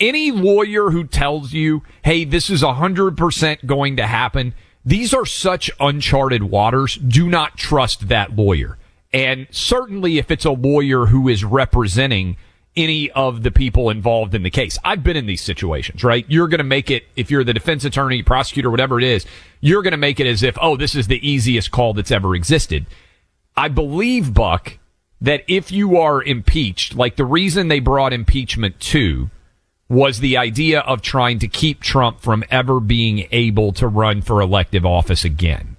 any 0.00 0.30
lawyer 0.30 0.90
who 0.90 1.04
tells 1.04 1.52
you, 1.52 1.82
"Hey, 2.02 2.24
this 2.24 2.48
is 2.48 2.62
hundred 2.62 3.16
percent 3.18 3.66
going 3.66 3.96
to 3.96 4.06
happen," 4.06 4.54
these 4.84 5.14
are 5.14 5.26
such 5.26 5.70
uncharted 5.78 6.42
waters. 6.44 6.96
Do 6.96 7.28
not 7.28 7.56
trust 7.56 8.08
that 8.08 8.34
lawyer. 8.36 8.78
And 9.12 9.46
certainly, 9.50 10.18
if 10.18 10.30
it's 10.30 10.44
a 10.44 10.50
lawyer 10.50 11.06
who 11.06 11.28
is 11.28 11.44
representing 11.44 12.36
any 12.74 13.10
of 13.10 13.42
the 13.42 13.50
people 13.50 13.90
involved 13.90 14.34
in 14.34 14.42
the 14.42 14.50
case, 14.50 14.78
I've 14.82 15.04
been 15.04 15.16
in 15.16 15.26
these 15.26 15.42
situations. 15.42 16.02
Right? 16.02 16.24
You're 16.28 16.48
going 16.48 16.58
to 16.58 16.64
make 16.64 16.90
it 16.90 17.04
if 17.16 17.30
you're 17.30 17.44
the 17.44 17.54
defense 17.54 17.84
attorney, 17.84 18.22
prosecutor, 18.22 18.70
whatever 18.70 18.98
it 18.98 19.04
is. 19.04 19.26
You're 19.60 19.82
going 19.82 19.92
to 19.92 19.98
make 19.98 20.18
it 20.18 20.26
as 20.26 20.42
if, 20.42 20.56
oh, 20.60 20.76
this 20.76 20.94
is 20.94 21.06
the 21.06 21.26
easiest 21.26 21.70
call 21.70 21.94
that's 21.94 22.10
ever 22.10 22.34
existed. 22.34 22.86
I 23.56 23.68
believe, 23.68 24.32
Buck, 24.32 24.78
that 25.20 25.44
if 25.46 25.70
you 25.70 25.98
are 25.98 26.22
impeached, 26.22 26.96
like 26.96 27.16
the 27.16 27.24
reason 27.24 27.68
they 27.68 27.78
brought 27.78 28.12
impeachment 28.12 28.80
to 28.80 29.30
was 29.88 30.20
the 30.20 30.36
idea 30.36 30.80
of 30.80 31.02
trying 31.02 31.38
to 31.40 31.48
keep 31.48 31.80
Trump 31.80 32.20
from 32.20 32.44
ever 32.50 32.80
being 32.80 33.28
able 33.30 33.72
to 33.72 33.86
run 33.86 34.22
for 34.22 34.40
elective 34.40 34.86
office 34.86 35.24
again. 35.24 35.76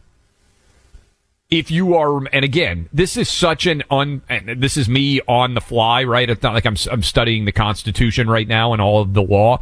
If 1.50 1.69
you 1.69 1.95
are, 1.95 2.25
and 2.27 2.43
again, 2.43 2.89
this 2.91 3.15
is 3.17 3.29
such 3.29 3.65
an 3.65 3.83
un, 3.89 4.22
this 4.57 4.77
is 4.77 4.89
me 4.89 5.22
on 5.27 5.53
the 5.53 5.62
fly, 5.62 6.03
right? 6.03 6.29
It's 6.29 6.41
not 6.41 6.53
like 6.53 6.65
I'm, 6.65 6.77
I'm 6.91 7.03
studying 7.03 7.45
the 7.45 7.51
Constitution 7.51 8.29
right 8.29 8.48
now 8.48 8.74
and 8.74 8.81
all 8.81 9.01
of 9.01 9.13
the 9.13 9.22
law. 9.22 9.60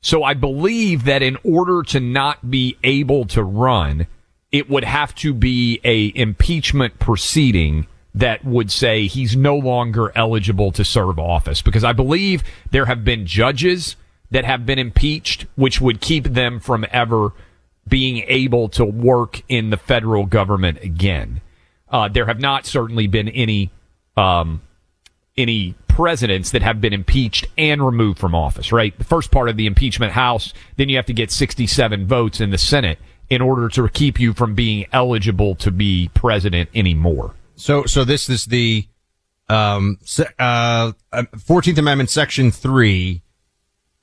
So 0.00 0.22
I 0.22 0.34
believe 0.34 1.04
that 1.04 1.22
in 1.22 1.36
order 1.42 1.82
to 1.84 2.00
not 2.00 2.50
be 2.50 2.78
able 2.84 3.24
to 3.26 3.42
run, 3.42 4.06
it 4.52 4.70
would 4.70 4.84
have 4.84 5.14
to 5.16 5.34
be 5.34 5.80
a 5.84 6.12
impeachment 6.14 6.98
proceeding 6.98 7.86
that 8.16 8.44
would 8.44 8.72
say 8.72 9.06
he's 9.06 9.36
no 9.36 9.56
longer 9.56 10.10
eligible 10.16 10.72
to 10.72 10.84
serve 10.84 11.18
office 11.18 11.60
because 11.60 11.84
I 11.84 11.92
believe 11.92 12.42
there 12.70 12.86
have 12.86 13.04
been 13.04 13.26
judges 13.26 13.94
that 14.30 14.44
have 14.44 14.66
been 14.66 14.78
impeached 14.78 15.46
which 15.54 15.80
would 15.80 16.00
keep 16.00 16.24
them 16.24 16.58
from 16.58 16.86
ever 16.90 17.32
being 17.86 18.24
able 18.26 18.68
to 18.70 18.84
work 18.84 19.42
in 19.48 19.70
the 19.70 19.76
federal 19.76 20.24
government 20.26 20.78
again. 20.82 21.40
Uh, 21.88 22.08
there 22.08 22.26
have 22.26 22.40
not 22.40 22.66
certainly 22.66 23.06
been 23.06 23.28
any 23.28 23.70
um, 24.16 24.62
any 25.36 25.74
presidents 25.86 26.50
that 26.50 26.62
have 26.62 26.80
been 26.80 26.94
impeached 26.94 27.46
and 27.58 27.84
removed 27.84 28.18
from 28.18 28.34
office, 28.34 28.72
right? 28.72 28.96
The 28.98 29.04
first 29.04 29.30
part 29.30 29.50
of 29.50 29.58
the 29.58 29.66
impeachment 29.66 30.12
house, 30.12 30.54
then 30.76 30.88
you 30.88 30.96
have 30.96 31.06
to 31.06 31.12
get 31.12 31.30
67 31.30 32.06
votes 32.06 32.40
in 32.40 32.50
the 32.50 32.58
Senate 32.58 32.98
in 33.28 33.42
order 33.42 33.68
to 33.68 33.88
keep 33.90 34.18
you 34.18 34.32
from 34.32 34.54
being 34.54 34.86
eligible 34.92 35.54
to 35.56 35.70
be 35.70 36.10
president 36.14 36.70
anymore. 36.74 37.34
So, 37.56 37.84
so 37.84 38.04
this 38.04 38.28
is 38.28 38.44
the, 38.46 38.86
um, 39.48 39.98
uh, 40.38 40.92
uh, 41.12 41.22
14th 41.36 41.78
Amendment, 41.78 42.10
Section 42.10 42.50
3, 42.50 43.22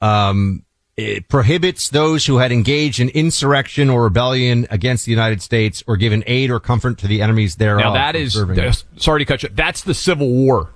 um, 0.02 0.64
it 0.96 1.28
prohibits 1.28 1.90
those 1.90 2.26
who 2.26 2.38
had 2.38 2.52
engaged 2.52 3.00
in 3.00 3.10
insurrection 3.10 3.90
or 3.90 4.04
rebellion 4.04 4.68
against 4.70 5.06
the 5.06 5.12
United 5.12 5.42
States 5.42 5.84
or 5.88 5.98
given 5.98 6.24
aid 6.28 6.52
or 6.52 6.60
comfort 6.60 7.00
to 7.00 7.08
the 7.08 7.22
enemies 7.22 7.56
thereof. 7.56 7.86
Now 7.86 7.94
that 7.94 8.16
is, 8.16 8.38
uh, 8.38 8.72
sorry 8.98 9.20
to 9.22 9.26
cut 9.26 9.42
you. 9.42 9.50
That's 9.52 9.82
the 9.82 9.96
Civil 9.96 10.30
War. 10.30 10.70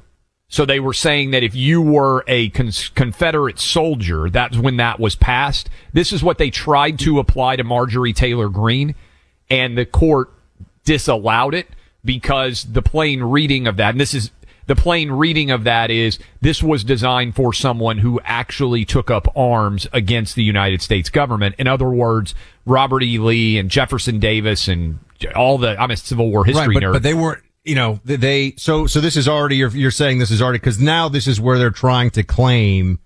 So 0.49 0.65
they 0.65 0.79
were 0.79 0.93
saying 0.93 1.31
that 1.31 1.43
if 1.43 1.53
you 1.53 1.81
were 1.81 2.23
a 2.27 2.49
con- 2.49 2.71
Confederate 2.95 3.59
soldier, 3.59 4.29
that's 4.29 4.57
when 4.57 4.77
that 4.77 4.99
was 4.99 5.15
passed. 5.15 5.69
This 5.93 6.13
is 6.13 6.23
what 6.23 6.37
they 6.37 6.49
tried 6.49 6.99
to 6.99 7.19
apply 7.19 7.57
to 7.57 7.63
Marjorie 7.63 8.13
Taylor 8.13 8.47
Greene, 8.47 8.95
and 9.49 9.77
the 9.77 9.85
court 9.85 10.31
disallowed 10.85 11.53
it 11.53 11.67
because 12.07 12.63
the 12.63 12.81
plain 12.81 13.21
reading 13.21 13.67
of 13.67 13.77
that, 13.77 13.91
and 13.91 14.01
this 14.01 14.15
is 14.15 14.31
the 14.65 14.75
plain 14.75 15.11
reading 15.11 15.51
of 15.51 15.63
that 15.65 15.91
is 15.91 16.17
this 16.41 16.63
was 16.63 16.83
designed 16.83 17.35
for 17.35 17.53
someone 17.53 17.99
who 17.99 18.19
actually 18.23 18.83
took 18.83 19.11
up 19.11 19.27
arms 19.37 19.87
against 19.93 20.33
the 20.35 20.43
United 20.43 20.81
States 20.81 21.09
government. 21.09 21.53
In 21.59 21.67
other 21.67 21.89
words, 21.89 22.33
Robert 22.65 23.03
E. 23.03 23.19
Lee 23.19 23.57
and 23.59 23.69
Jefferson 23.69 24.19
Davis 24.19 24.67
and 24.67 24.99
all 25.35 25.57
the, 25.57 25.79
I'm 25.79 25.91
a 25.91 25.95
Civil 25.95 26.31
War 26.31 26.43
history 26.43 26.67
right, 26.67 26.73
but, 26.73 26.83
nerd. 26.83 26.93
but 26.93 27.03
they 27.03 27.13
weren't, 27.13 27.43
you 27.63 27.75
know, 27.75 27.99
they- 28.03 28.55
so, 28.57 28.87
so 28.87 28.99
this 28.99 29.15
is 29.15 29.27
already, 29.29 29.55
you're, 29.55 29.69
you're 29.69 29.89
saying 29.91 30.19
this 30.19 30.31
is 30.31 30.41
already, 30.41 30.59
cause 30.59 30.79
now 30.79 31.07
this 31.07 31.27
is 31.27 31.39
where 31.39 31.57
they're 31.57 31.69
trying 31.71 32.09
to 32.11 32.23
claim, 32.23 32.99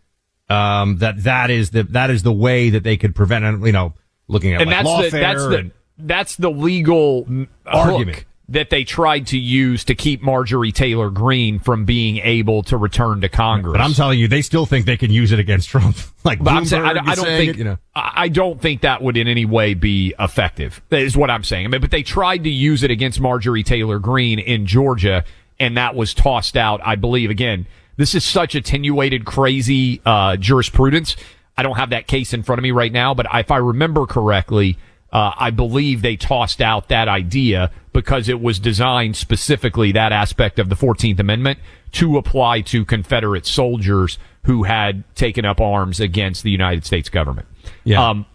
um, 0.49 0.97
that 0.97 1.23
that 1.23 1.51
is 1.51 1.69
the, 1.69 1.83
that 1.83 2.09
is 2.09 2.23
the 2.23 2.33
way 2.33 2.71
that 2.71 2.81
they 2.83 2.97
could 2.97 3.13
prevent, 3.15 3.63
you 3.65 3.71
know, 3.71 3.93
looking 4.27 4.53
at 4.55 4.61
and 4.61 4.69
like 4.71 4.83
that's 4.83 5.11
the 5.11 5.19
that's 5.19 5.43
the 5.45 5.57
and- 5.57 5.71
that's 5.99 6.35
the 6.37 6.49
legal 6.49 7.25
mm, 7.25 7.47
Argument. 7.67 8.17
hook 8.17 8.25
that 8.51 8.69
they 8.69 8.83
tried 8.83 9.27
to 9.27 9.37
use 9.37 9.83
to 9.85 9.95
keep 9.95 10.21
Marjorie 10.21 10.71
Taylor 10.71 11.09
Greene 11.09 11.57
from 11.59 11.85
being 11.85 12.17
able 12.17 12.63
to 12.63 12.77
return 12.77 13.21
to 13.21 13.29
Congress. 13.29 13.73
But 13.73 13.81
I'm 13.81 13.93
telling 13.93 14.19
you, 14.19 14.27
they 14.27 14.41
still 14.41 14.65
think 14.65 14.85
they 14.85 14.97
can 14.97 15.09
use 15.11 15.31
it 15.31 15.39
against 15.39 15.69
Trump. 15.69 15.97
like, 16.23 16.39
But 16.43 16.53
I'm 16.53 16.65
saying, 16.65 16.83
I, 16.83 16.93
don't- 16.93 17.07
I 17.07 17.15
don't 17.15 17.25
think 17.25 17.51
it, 17.51 17.57
you 17.57 17.63
know. 17.63 17.77
I 17.95 18.27
don't 18.27 18.61
think 18.61 18.81
that 18.81 19.01
would 19.01 19.17
in 19.17 19.27
any 19.27 19.45
way 19.45 19.73
be 19.73 20.13
effective. 20.19 20.81
That 20.89 21.01
is 21.01 21.15
what 21.17 21.29
I'm 21.29 21.43
saying. 21.43 21.65
I 21.65 21.69
mean, 21.69 21.81
but 21.81 21.91
they 21.91 22.03
tried 22.03 22.43
to 22.43 22.49
use 22.49 22.83
it 22.83 22.91
against 22.91 23.19
Marjorie 23.19 23.63
Taylor 23.63 23.99
Greene 23.99 24.39
in 24.39 24.65
Georgia, 24.65 25.23
and 25.59 25.77
that 25.77 25.95
was 25.95 26.13
tossed 26.13 26.55
out. 26.57 26.81
I 26.83 26.95
believe 26.95 27.29
again. 27.29 27.67
This 27.97 28.15
is 28.15 28.23
such 28.23 28.55
attenuated, 28.55 29.25
crazy 29.25 30.01
uh, 30.05 30.35
jurisprudence. 30.37 31.15
I 31.57 31.63
don't 31.63 31.75
have 31.75 31.91
that 31.91 32.07
case 32.07 32.33
in 32.33 32.41
front 32.41 32.57
of 32.59 32.63
me 32.63 32.71
right 32.71 32.91
now, 32.91 33.13
but 33.13 33.27
if 33.33 33.51
I 33.51 33.57
remember 33.57 34.05
correctly, 34.07 34.77
uh, 35.11 35.33
I 35.37 35.49
believe 35.49 36.01
they 36.01 36.15
tossed 36.15 36.61
out 36.61 36.87
that 36.89 37.07
idea 37.07 37.71
because 37.93 38.29
it 38.29 38.41
was 38.41 38.59
designed 38.59 39.17
specifically 39.17 39.91
that 39.91 40.11
aspect 40.11 40.57
of 40.57 40.69
the 40.69 40.75
14th 40.75 41.19
Amendment 41.19 41.59
to 41.93 42.17
apply 42.17 42.61
to 42.61 42.85
Confederate 42.85 43.45
soldiers 43.45 44.17
who 44.43 44.63
had 44.63 45.03
taken 45.15 45.45
up 45.45 45.59
arms 45.59 45.99
against 45.99 46.43
the 46.43 46.51
United 46.51 46.85
States 46.85 47.09
government. 47.09 47.47
Yeah. 47.83 48.09
Um, 48.09 48.25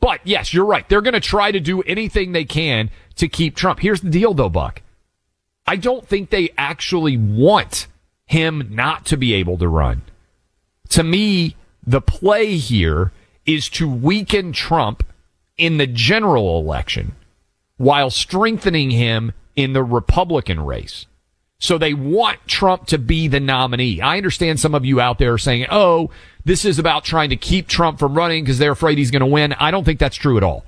but 0.00 0.20
yes, 0.24 0.54
you're 0.54 0.64
right. 0.64 0.88
They're 0.88 1.00
going 1.00 1.14
to 1.14 1.20
try 1.20 1.50
to 1.50 1.58
do 1.58 1.82
anything 1.82 2.32
they 2.32 2.44
can 2.44 2.90
to 3.16 3.28
keep 3.28 3.56
Trump. 3.56 3.80
Here's 3.80 4.00
the 4.00 4.10
deal 4.10 4.34
though, 4.34 4.48
Buck. 4.48 4.82
I 5.66 5.76
don't 5.76 6.06
think 6.06 6.30
they 6.30 6.50
actually 6.56 7.16
want 7.16 7.88
him 8.26 8.68
not 8.70 9.04
to 9.06 9.16
be 9.16 9.34
able 9.34 9.58
to 9.58 9.68
run. 9.68 10.02
To 10.90 11.02
me, 11.02 11.56
the 11.84 12.00
play 12.00 12.56
here 12.56 13.12
is 13.44 13.68
to 13.70 13.88
weaken 13.88 14.52
Trump 14.52 15.02
in 15.58 15.78
the 15.78 15.86
general 15.86 16.60
election 16.60 17.14
while 17.76 18.10
strengthening 18.10 18.90
him 18.90 19.32
in 19.54 19.72
the 19.72 19.84
Republican 19.84 20.60
race. 20.60 21.06
So 21.58 21.78
they 21.78 21.94
want 21.94 22.46
Trump 22.46 22.86
to 22.88 22.98
be 22.98 23.28
the 23.28 23.40
nominee. 23.40 24.00
I 24.00 24.18
understand 24.18 24.60
some 24.60 24.74
of 24.74 24.84
you 24.84 25.00
out 25.00 25.18
there 25.18 25.32
are 25.32 25.38
saying, 25.38 25.66
oh, 25.70 26.10
this 26.44 26.64
is 26.64 26.78
about 26.78 27.04
trying 27.04 27.30
to 27.30 27.36
keep 27.36 27.66
Trump 27.66 27.98
from 27.98 28.14
running 28.14 28.44
because 28.44 28.58
they're 28.58 28.72
afraid 28.72 28.98
he's 28.98 29.10
going 29.10 29.20
to 29.20 29.26
win. 29.26 29.54
I 29.54 29.70
don't 29.70 29.84
think 29.84 29.98
that's 29.98 30.16
true 30.16 30.36
at 30.36 30.42
all. 30.42 30.64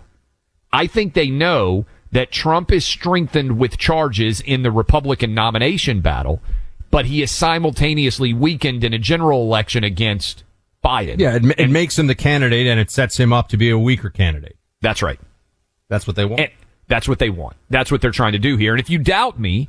I 0.73 0.87
think 0.87 1.15
they 1.15 1.29
know 1.29 1.87
that 2.13 2.33
Trump 2.33 2.73
is 2.73 2.87
strengthened 2.87 3.59
with 3.59 3.77
charges 3.77 4.41
in 4.41 4.63
the 4.63 4.71
Republican 4.71 5.35
nomination 5.35 6.01
battle, 6.01 6.41
but 6.91 7.07
he 7.07 7.23
is 7.23 7.31
simultaneously 7.31 8.33
weakened 8.33 8.83
in 8.83 8.95
a 8.95 8.99
general 8.99 9.43
election 9.43 9.85
against 9.85 10.43
Biden. 10.83 11.19
Yeah, 11.19 11.37
it, 11.37 11.45
it 11.59 11.71
makes 11.71 11.99
him 11.99 12.07
the 12.07 12.15
candidate 12.15 12.67
and 12.67 12.81
it 12.81 12.91
sets 12.91 13.19
him 13.19 13.33
up 13.33 13.49
to 13.49 13.59
be 13.59 13.69
a 13.69 13.79
weaker 13.79 14.09
candidate. 14.09 14.57
That's 14.81 15.03
right. 15.03 15.19
That's 15.89 16.07
what 16.07 16.17
they 16.17 16.25
want. 16.25 16.41
And 16.41 16.51
that's 16.87 17.09
what 17.09 17.19
they 17.19 17.31
want. 17.31 17.57
That's 17.71 17.91
what 17.91 18.01
they're 18.01 18.11
trying 18.11 18.33
to 18.33 18.39
do 18.39 18.57
here. 18.57 18.73
And 18.73 18.81
if 18.81 18.91
you 18.91 18.99
doubt 18.99 19.39
me, 19.39 19.69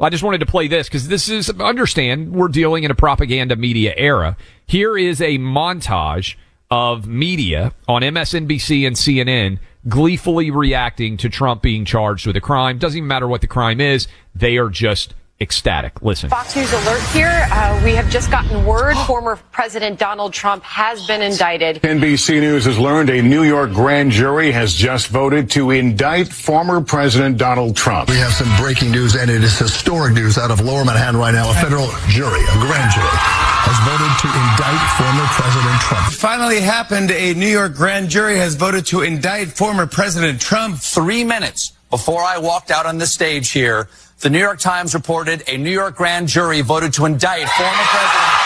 I 0.00 0.10
just 0.10 0.22
wanted 0.22 0.38
to 0.38 0.46
play 0.46 0.68
this 0.68 0.88
because 0.88 1.08
this 1.08 1.28
is, 1.28 1.48
understand, 1.50 2.32
we're 2.32 2.48
dealing 2.48 2.84
in 2.84 2.90
a 2.90 2.94
propaganda 2.94 3.56
media 3.56 3.94
era. 3.96 4.36
Here 4.66 4.98
is 4.98 5.20
a 5.20 5.38
montage 5.38 6.36
of 6.70 7.06
media 7.06 7.72
on 7.86 8.02
MSNBC 8.02 8.86
and 8.86 8.96
CNN 8.96 9.58
gleefully 9.88 10.50
reacting 10.50 11.16
to 11.18 11.28
Trump 11.28 11.62
being 11.62 11.84
charged 11.84 12.26
with 12.26 12.36
a 12.36 12.40
crime. 12.40 12.78
Doesn't 12.78 12.98
even 12.98 13.08
matter 13.08 13.28
what 13.28 13.42
the 13.42 13.46
crime 13.46 13.80
is. 13.80 14.08
They 14.34 14.56
are 14.56 14.68
just 14.68 15.14
ecstatic. 15.42 16.00
Listen. 16.00 16.30
Fox 16.30 16.56
News 16.56 16.72
alert 16.72 17.02
here. 17.12 17.46
Uh, 17.50 17.80
we 17.84 17.92
have 17.94 18.08
just 18.08 18.30
gotten 18.30 18.64
word 18.64 18.96
former 19.06 19.36
President 19.50 19.98
Donald 19.98 20.32
Trump 20.32 20.62
has 20.62 21.06
been 21.06 21.20
indicted. 21.20 21.82
NBC 21.82 22.40
News 22.40 22.64
has 22.64 22.78
learned 22.78 23.10
a 23.10 23.20
New 23.20 23.42
York 23.42 23.72
grand 23.72 24.12
jury 24.12 24.52
has 24.52 24.72
just 24.72 25.08
voted 25.08 25.50
to 25.50 25.70
indict 25.72 26.28
former 26.28 26.80
President 26.80 27.36
Donald 27.36 27.76
Trump. 27.76 28.08
We 28.08 28.16
have 28.16 28.32
some 28.32 28.48
breaking 28.56 28.92
news, 28.92 29.16
and 29.16 29.30
it 29.30 29.42
is 29.42 29.58
historic 29.58 30.14
news 30.14 30.38
out 30.38 30.50
of 30.50 30.60
Lower 30.60 30.84
Manhattan 30.84 31.18
right 31.18 31.34
now. 31.34 31.50
A 31.50 31.54
federal 31.54 31.88
jury, 32.08 32.40
a 32.40 32.58
grand 32.62 32.90
jury, 32.92 33.18
has 33.64 33.78
voted 33.84 34.12
to 34.22 34.28
indict 34.30 34.82
former 34.96 35.26
President 35.34 35.80
Trump. 35.82 36.12
Finally 36.14 36.60
happened. 36.60 37.10
A 37.10 37.34
New 37.34 37.48
York 37.48 37.74
grand 37.74 38.08
jury 38.08 38.36
has 38.36 38.54
voted 38.54 38.86
to 38.86 39.02
indict 39.02 39.48
former 39.48 39.86
President 39.86 40.40
Trump. 40.40 40.78
Three 40.78 41.24
minutes 41.24 41.72
before 41.90 42.22
I 42.22 42.38
walked 42.38 42.70
out 42.70 42.86
on 42.86 42.98
the 42.98 43.06
stage 43.06 43.50
here, 43.50 43.88
the 44.22 44.30
New 44.30 44.38
York 44.38 44.60
Times 44.60 44.94
reported 44.94 45.42
a 45.48 45.58
New 45.58 45.70
York 45.70 45.96
grand 45.96 46.28
jury 46.28 46.60
voted 46.60 46.92
to 46.94 47.06
indict 47.06 47.48
former 47.48 47.72
President. 47.72 48.38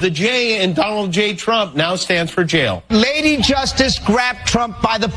The 0.00 0.10
J 0.10 0.62
in 0.62 0.74
Donald 0.74 1.10
J. 1.10 1.34
Trump 1.34 1.74
now 1.74 1.96
stands 1.96 2.30
for 2.30 2.44
jail. 2.44 2.84
Lady 2.88 3.36
Justice 3.42 3.98
grabbed 3.98 4.46
Trump 4.46 4.80
by 4.80 4.96
the. 4.98 5.12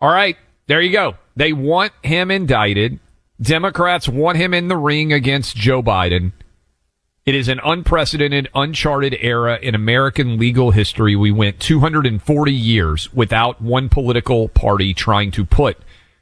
All 0.00 0.10
right. 0.12 0.36
There 0.66 0.80
you 0.80 0.92
go. 0.92 1.14
They 1.36 1.52
want 1.52 1.92
him 2.02 2.30
indicted. 2.30 2.98
Democrats 3.40 4.08
want 4.08 4.36
him 4.36 4.52
in 4.52 4.66
the 4.68 4.76
ring 4.76 5.12
against 5.12 5.56
Joe 5.56 5.82
Biden. 5.82 6.32
It 7.24 7.34
is 7.34 7.48
an 7.48 7.60
unprecedented, 7.64 8.48
uncharted 8.54 9.16
era 9.20 9.58
in 9.62 9.74
American 9.74 10.38
legal 10.38 10.72
history. 10.72 11.14
We 11.14 11.30
went 11.30 11.60
240 11.60 12.52
years 12.52 13.12
without 13.12 13.60
one 13.60 13.88
political 13.88 14.48
party 14.48 14.92
trying 14.94 15.30
to 15.32 15.44
put 15.44 15.78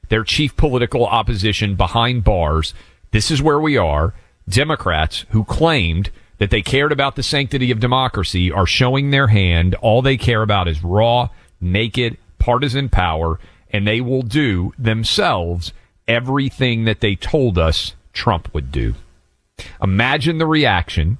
their 0.08 0.24
chief 0.24 0.56
political 0.56 1.06
opposition 1.06 1.74
behind 1.74 2.24
bars. 2.24 2.74
This 3.10 3.30
is 3.30 3.42
where 3.42 3.60
we 3.60 3.76
are. 3.76 4.14
Democrats 4.48 5.24
who 5.30 5.44
claimed 5.44 6.10
that 6.38 6.50
they 6.50 6.62
cared 6.62 6.92
about 6.92 7.16
the 7.16 7.22
sanctity 7.22 7.70
of 7.70 7.80
democracy 7.80 8.50
are 8.50 8.66
showing 8.66 9.10
their 9.10 9.28
hand. 9.28 9.74
All 9.76 10.02
they 10.02 10.16
care 10.16 10.42
about 10.42 10.68
is 10.68 10.82
raw, 10.82 11.28
naked, 11.60 12.16
partisan 12.38 12.88
power, 12.88 13.38
and 13.70 13.86
they 13.86 14.00
will 14.00 14.22
do 14.22 14.72
themselves 14.78 15.72
everything 16.06 16.84
that 16.84 17.00
they 17.00 17.14
told 17.14 17.58
us 17.58 17.94
Trump 18.12 18.52
would 18.54 18.72
do. 18.72 18.94
Imagine 19.82 20.38
the 20.38 20.46
reaction 20.46 21.18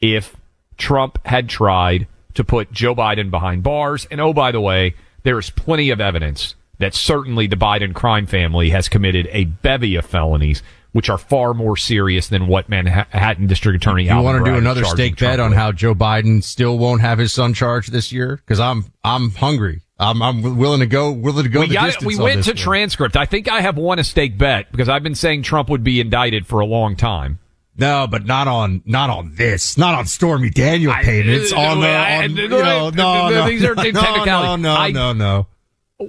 if 0.00 0.36
Trump 0.76 1.18
had 1.26 1.48
tried 1.48 2.06
to 2.34 2.44
put 2.44 2.72
Joe 2.72 2.94
Biden 2.94 3.30
behind 3.30 3.62
bars. 3.62 4.06
And 4.10 4.20
oh, 4.20 4.32
by 4.32 4.52
the 4.52 4.60
way, 4.60 4.94
there 5.24 5.38
is 5.38 5.50
plenty 5.50 5.90
of 5.90 6.00
evidence 6.00 6.54
that 6.80 6.94
certainly 6.94 7.46
the 7.46 7.56
Biden 7.56 7.94
crime 7.94 8.26
family 8.26 8.70
has 8.70 8.88
committed 8.88 9.28
a 9.30 9.44
bevy 9.44 9.94
of 9.96 10.04
felonies, 10.04 10.62
which 10.92 11.08
are 11.08 11.18
far 11.18 11.54
more 11.54 11.76
serious 11.76 12.28
than 12.28 12.46
what 12.46 12.68
Manhattan 12.68 13.46
District 13.46 13.76
Attorney. 13.76 14.04
You 14.04 14.10
Alvin 14.10 14.24
want 14.24 14.44
to 14.44 14.50
do 14.50 14.56
another 14.58 14.84
stake 14.84 15.16
bet 15.18 15.38
on 15.38 15.52
how 15.52 15.72
Joe 15.72 15.94
Biden 15.94 16.42
still 16.42 16.78
won't 16.78 17.00
have 17.00 17.18
his 17.18 17.32
son 17.32 17.54
charged 17.54 17.92
this 17.92 18.10
year? 18.12 18.36
Because 18.36 18.58
I'm 18.58 18.86
I'm 19.04 19.30
hungry. 19.30 19.82
I'm 19.98 20.22
I'm 20.22 20.56
willing 20.56 20.80
to 20.80 20.86
go 20.86 21.12
willing 21.12 21.44
to 21.44 21.50
go 21.50 21.60
we 21.60 21.68
got. 21.68 22.02
We 22.02 22.16
went 22.16 22.44
to 22.44 22.50
one. 22.50 22.56
transcript. 22.56 23.16
I 23.16 23.26
think 23.26 23.48
I 23.48 23.60
have 23.60 23.76
won 23.76 23.98
a 23.98 24.04
stake 24.04 24.38
bet 24.38 24.72
because 24.72 24.88
I've 24.88 25.02
been 25.02 25.14
saying 25.14 25.42
Trump 25.42 25.68
would 25.68 25.84
be 25.84 26.00
indicted 26.00 26.46
for 26.46 26.60
a 26.60 26.66
long 26.66 26.96
time. 26.96 27.38
No, 27.76 28.06
but 28.06 28.24
not 28.24 28.48
on 28.48 28.82
not 28.84 29.10
on 29.10 29.34
this, 29.36 29.76
not 29.78 29.94
on 29.94 30.06
Stormy 30.06 30.50
Daniel 30.50 30.92
payments. 30.94 31.52
I- 31.52 31.66
on 31.66 31.80
the, 31.80 31.86
on, 31.88 31.94
I- 31.94 32.24
you 32.24 32.48
know, 32.48 32.90
no, 32.90 33.28
no, 33.28 33.46
these 33.48 33.64
are 33.64 33.74
no, 33.92 34.24
no, 34.24 34.56
no, 34.56 34.74
I- 34.74 34.90
no, 34.90 35.12
no. 35.12 35.46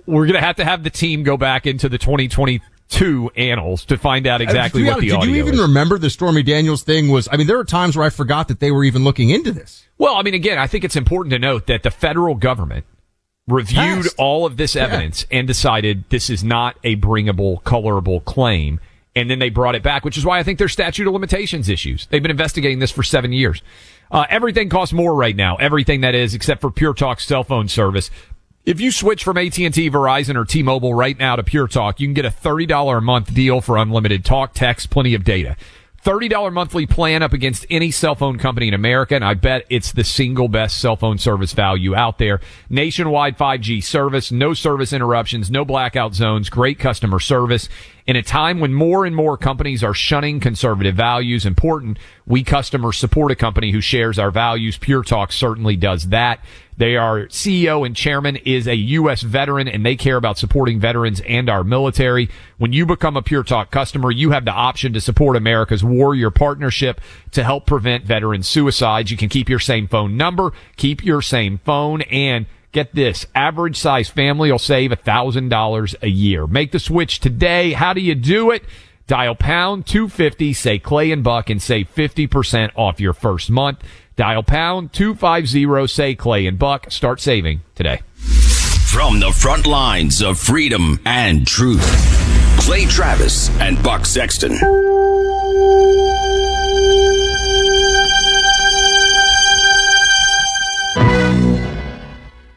We're 0.05 0.25
gonna 0.27 0.39
have 0.41 0.55
to 0.57 0.65
have 0.65 0.83
the 0.83 0.89
team 0.89 1.23
go 1.23 1.37
back 1.37 1.65
into 1.67 1.89
the 1.89 1.97
2022 1.97 3.31
annals 3.35 3.85
to 3.85 3.97
find 3.97 4.25
out 4.27 4.41
exactly 4.41 4.83
Uh, 4.87 4.93
what 4.93 5.01
the 5.01 5.11
audio 5.11 5.19
Did 5.25 5.29
you 5.35 5.41
even 5.41 5.53
is. 5.55 5.61
remember 5.61 5.97
the 5.97 6.09
Stormy 6.09 6.43
Daniels 6.43 6.83
thing 6.83 7.09
was? 7.09 7.27
I 7.31 7.37
mean, 7.37 7.47
there 7.47 7.59
are 7.59 7.63
times 7.65 7.95
where 7.97 8.05
I 8.05 8.09
forgot 8.09 8.47
that 8.47 8.59
they 8.59 8.71
were 8.71 8.83
even 8.83 9.03
looking 9.03 9.29
into 9.29 9.51
this. 9.51 9.85
Well, 9.97 10.15
I 10.15 10.21
mean, 10.23 10.33
again, 10.33 10.57
I 10.57 10.67
think 10.67 10.83
it's 10.83 10.95
important 10.95 11.31
to 11.33 11.39
note 11.39 11.67
that 11.67 11.83
the 11.83 11.91
federal 11.91 12.35
government 12.35 12.85
reviewed 13.47 14.03
Passed. 14.03 14.15
all 14.17 14.45
of 14.45 14.57
this 14.57 14.75
evidence 14.75 15.25
and 15.31 15.47
decided 15.47 16.05
this 16.09 16.29
is 16.29 16.43
not 16.43 16.77
a 16.83 16.95
bringable, 16.95 17.63
colorable 17.63 18.21
claim. 18.21 18.79
And 19.13 19.29
then 19.29 19.39
they 19.39 19.49
brought 19.49 19.75
it 19.75 19.83
back, 19.83 20.05
which 20.05 20.17
is 20.17 20.23
why 20.23 20.39
I 20.39 20.43
think 20.43 20.57
there's 20.57 20.71
statute 20.71 21.05
of 21.05 21.11
limitations 21.11 21.67
issues. 21.67 22.07
They've 22.09 22.21
been 22.21 22.31
investigating 22.31 22.79
this 22.79 22.91
for 22.91 23.03
seven 23.03 23.33
years. 23.33 23.61
Uh, 24.09 24.25
everything 24.29 24.69
costs 24.69 24.93
more 24.93 25.13
right 25.13 25.35
now. 25.35 25.55
Everything 25.57 25.99
that 26.01 26.15
is, 26.15 26.33
except 26.33 26.61
for 26.61 26.71
Pure 26.71 26.93
Talk 26.93 27.19
cell 27.19 27.43
phone 27.43 27.67
service. 27.67 28.09
If 28.63 28.79
you 28.79 28.91
switch 28.91 29.23
from 29.23 29.39
AT&T, 29.39 29.89
Verizon, 29.89 30.35
or 30.35 30.45
T-Mobile 30.45 30.93
right 30.93 31.17
now 31.17 31.35
to 31.35 31.41
Pure 31.41 31.69
Talk, 31.69 31.99
you 31.99 32.05
can 32.05 32.13
get 32.13 32.25
a 32.25 32.29
$30 32.29 32.95
a 32.95 33.01
month 33.01 33.33
deal 33.33 33.59
for 33.59 33.75
unlimited 33.75 34.23
talk, 34.23 34.53
text, 34.53 34.91
plenty 34.91 35.15
of 35.15 35.23
data. 35.23 35.57
$30 36.05 36.53
monthly 36.53 36.85
plan 36.85 37.23
up 37.23 37.33
against 37.33 37.65
any 37.69 37.89
cell 37.89 38.13
phone 38.13 38.37
company 38.37 38.67
in 38.67 38.73
America, 38.75 39.15
and 39.15 39.25
I 39.25 39.33
bet 39.33 39.65
it's 39.69 39.91
the 39.91 40.03
single 40.03 40.47
best 40.47 40.79
cell 40.79 40.95
phone 40.95 41.17
service 41.17 41.53
value 41.53 41.95
out 41.95 42.19
there. 42.19 42.39
Nationwide 42.69 43.35
5G 43.35 43.83
service, 43.83 44.31
no 44.31 44.53
service 44.53 44.93
interruptions, 44.93 45.49
no 45.49 45.65
blackout 45.65 46.13
zones, 46.13 46.49
great 46.49 46.77
customer 46.77 47.19
service. 47.19 47.67
In 48.07 48.15
a 48.15 48.23
time 48.23 48.59
when 48.59 48.73
more 48.73 49.05
and 49.05 49.15
more 49.15 49.37
companies 49.37 49.83
are 49.83 49.93
shunning 49.93 50.39
conservative 50.39 50.95
values, 50.95 51.45
important 51.45 51.97
we 52.25 52.43
customers 52.43 52.97
support 52.97 53.31
a 53.31 53.35
company 53.35 53.71
who 53.71 53.81
shares 53.81 54.17
our 54.17 54.31
values. 54.31 54.77
Pure 54.77 55.03
Talk 55.03 55.31
certainly 55.31 55.75
does 55.75 56.09
that. 56.09 56.43
They 56.81 56.95
are 56.95 57.27
CEO 57.27 57.85
and 57.85 57.95
chairman 57.95 58.37
is 58.37 58.67
a 58.67 58.73
U.S. 58.75 59.21
veteran 59.21 59.67
and 59.67 59.85
they 59.85 59.95
care 59.95 60.17
about 60.17 60.39
supporting 60.39 60.79
veterans 60.79 61.21
and 61.27 61.47
our 61.47 61.63
military. 61.63 62.27
When 62.57 62.73
you 62.73 62.87
become 62.87 63.15
a 63.15 63.21
Pure 63.21 63.43
Talk 63.43 63.69
customer, 63.69 64.09
you 64.09 64.31
have 64.31 64.45
the 64.45 64.51
option 64.51 64.91
to 64.93 64.99
support 64.99 65.37
America's 65.37 65.83
warrior 65.83 66.31
partnership 66.31 66.99
to 67.33 67.43
help 67.43 67.67
prevent 67.67 68.05
veteran 68.05 68.41
suicides. 68.41 69.11
You 69.11 69.17
can 69.17 69.29
keep 69.29 69.47
your 69.47 69.59
same 69.59 69.87
phone 69.87 70.17
number, 70.17 70.53
keep 70.75 71.05
your 71.05 71.21
same 71.21 71.59
phone 71.59 72.01
and 72.01 72.47
Get 72.71 72.95
this, 72.95 73.27
average 73.35 73.75
size 73.75 74.09
family 74.09 74.49
will 74.49 74.57
save 74.57 74.91
$1,000 74.91 75.95
a 76.01 76.07
year. 76.07 76.47
Make 76.47 76.71
the 76.71 76.79
switch 76.79 77.19
today. 77.19 77.73
How 77.73 77.91
do 77.91 77.99
you 77.99 78.15
do 78.15 78.49
it? 78.49 78.63
Dial 79.07 79.35
pound 79.35 79.85
250, 79.87 80.53
say 80.53 80.79
Clay 80.79 81.11
and 81.11 81.21
Buck 81.21 81.49
and 81.49 81.61
save 81.61 81.93
50% 81.93 82.71
off 82.77 83.01
your 83.01 83.11
first 83.11 83.49
month. 83.49 83.83
Dial 84.21 84.43
pound 84.43 84.93
250, 84.93 85.87
say 85.87 86.13
Clay 86.13 86.45
and 86.45 86.59
Buck. 86.59 86.91
Start 86.91 87.19
saving 87.19 87.61
today. 87.73 88.01
From 88.13 89.19
the 89.19 89.31
front 89.31 89.65
lines 89.65 90.21
of 90.21 90.37
freedom 90.37 90.99
and 91.05 91.47
truth, 91.47 91.83
Clay 92.59 92.85
Travis 92.85 93.49
and 93.59 93.81
Buck 93.81 94.05
Sexton. 94.05 94.51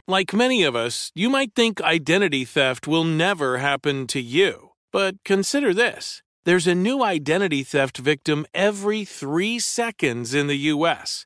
Like 0.07 0.35
many 0.35 0.61
of 0.61 0.75
us, 0.75 1.11
you 1.15 1.31
might 1.31 1.55
think 1.55 1.81
identity 1.81 2.45
theft 2.45 2.85
will 2.85 3.03
never 3.03 3.57
happen 3.57 4.05
to 4.05 4.21
you. 4.21 4.73
But 4.91 5.15
consider 5.23 5.73
this 5.73 6.21
there's 6.43 6.67
a 6.67 6.75
new 6.75 7.03
identity 7.03 7.63
theft 7.63 7.97
victim 7.97 8.45
every 8.53 9.03
three 9.03 9.57
seconds 9.57 10.35
in 10.35 10.45
the 10.45 10.57
U.S. 10.57 11.25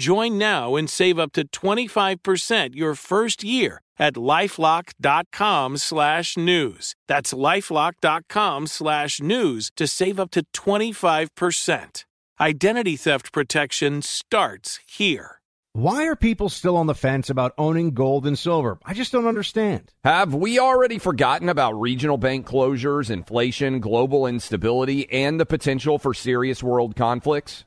Join 0.00 0.38
now 0.38 0.76
and 0.76 0.88
save 0.88 1.18
up 1.18 1.30
to 1.32 1.46
25% 1.46 2.74
your 2.74 2.94
first 2.94 3.44
year 3.44 3.82
at 3.98 4.14
lifelock.com 4.14 5.76
slash 5.76 6.38
news. 6.38 6.96
That's 7.06 7.34
lifelock.com 7.34 8.66
slash 8.66 9.20
news 9.20 9.70
to 9.76 9.86
save 9.86 10.18
up 10.18 10.30
to 10.30 10.42
25%. 10.54 12.04
Identity 12.40 12.96
theft 12.96 13.30
protection 13.30 14.00
starts 14.00 14.80
here. 14.88 15.42
Why 15.74 16.06
are 16.06 16.16
people 16.16 16.48
still 16.48 16.78
on 16.78 16.86
the 16.86 16.94
fence 16.94 17.28
about 17.28 17.52
owning 17.58 17.90
gold 17.90 18.26
and 18.26 18.38
silver? 18.38 18.78
I 18.82 18.94
just 18.94 19.12
don't 19.12 19.26
understand. 19.26 19.92
Have 20.02 20.34
we 20.34 20.58
already 20.58 20.98
forgotten 20.98 21.50
about 21.50 21.78
regional 21.78 22.16
bank 22.16 22.46
closures, 22.46 23.10
inflation, 23.10 23.80
global 23.80 24.26
instability, 24.26 25.10
and 25.12 25.38
the 25.38 25.44
potential 25.44 25.98
for 25.98 26.14
serious 26.14 26.62
world 26.62 26.96
conflicts? 26.96 27.66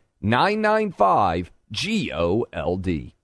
833-995-G-O-L-D. 0.23 3.15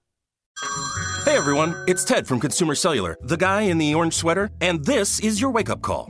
Hey 1.26 1.36
everyone, 1.36 1.76
it's 1.88 2.06
Ted 2.06 2.26
from 2.26 2.40
Consumer 2.40 2.74
Cellular, 2.74 3.18
the 3.22 3.38
guy 3.38 3.64
in 3.64 3.78
the 3.78 3.94
orange 3.94 4.14
sweater, 4.14 4.50
and 4.62 4.86
this 4.86 5.20
is 5.20 5.42
your 5.42 5.52
wake 5.52 5.70
up 5.70 5.82
call. 5.82 6.10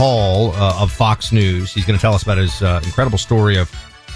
Hall 0.00 0.52
uh, 0.52 0.80
of 0.80 0.90
Fox 0.90 1.30
News. 1.30 1.74
He's 1.74 1.84
going 1.84 1.98
to 1.98 2.00
tell 2.00 2.14
us 2.14 2.22
about 2.22 2.38
his 2.38 2.62
uh, 2.62 2.80
incredible 2.82 3.18
story 3.18 3.58
of 3.58 3.70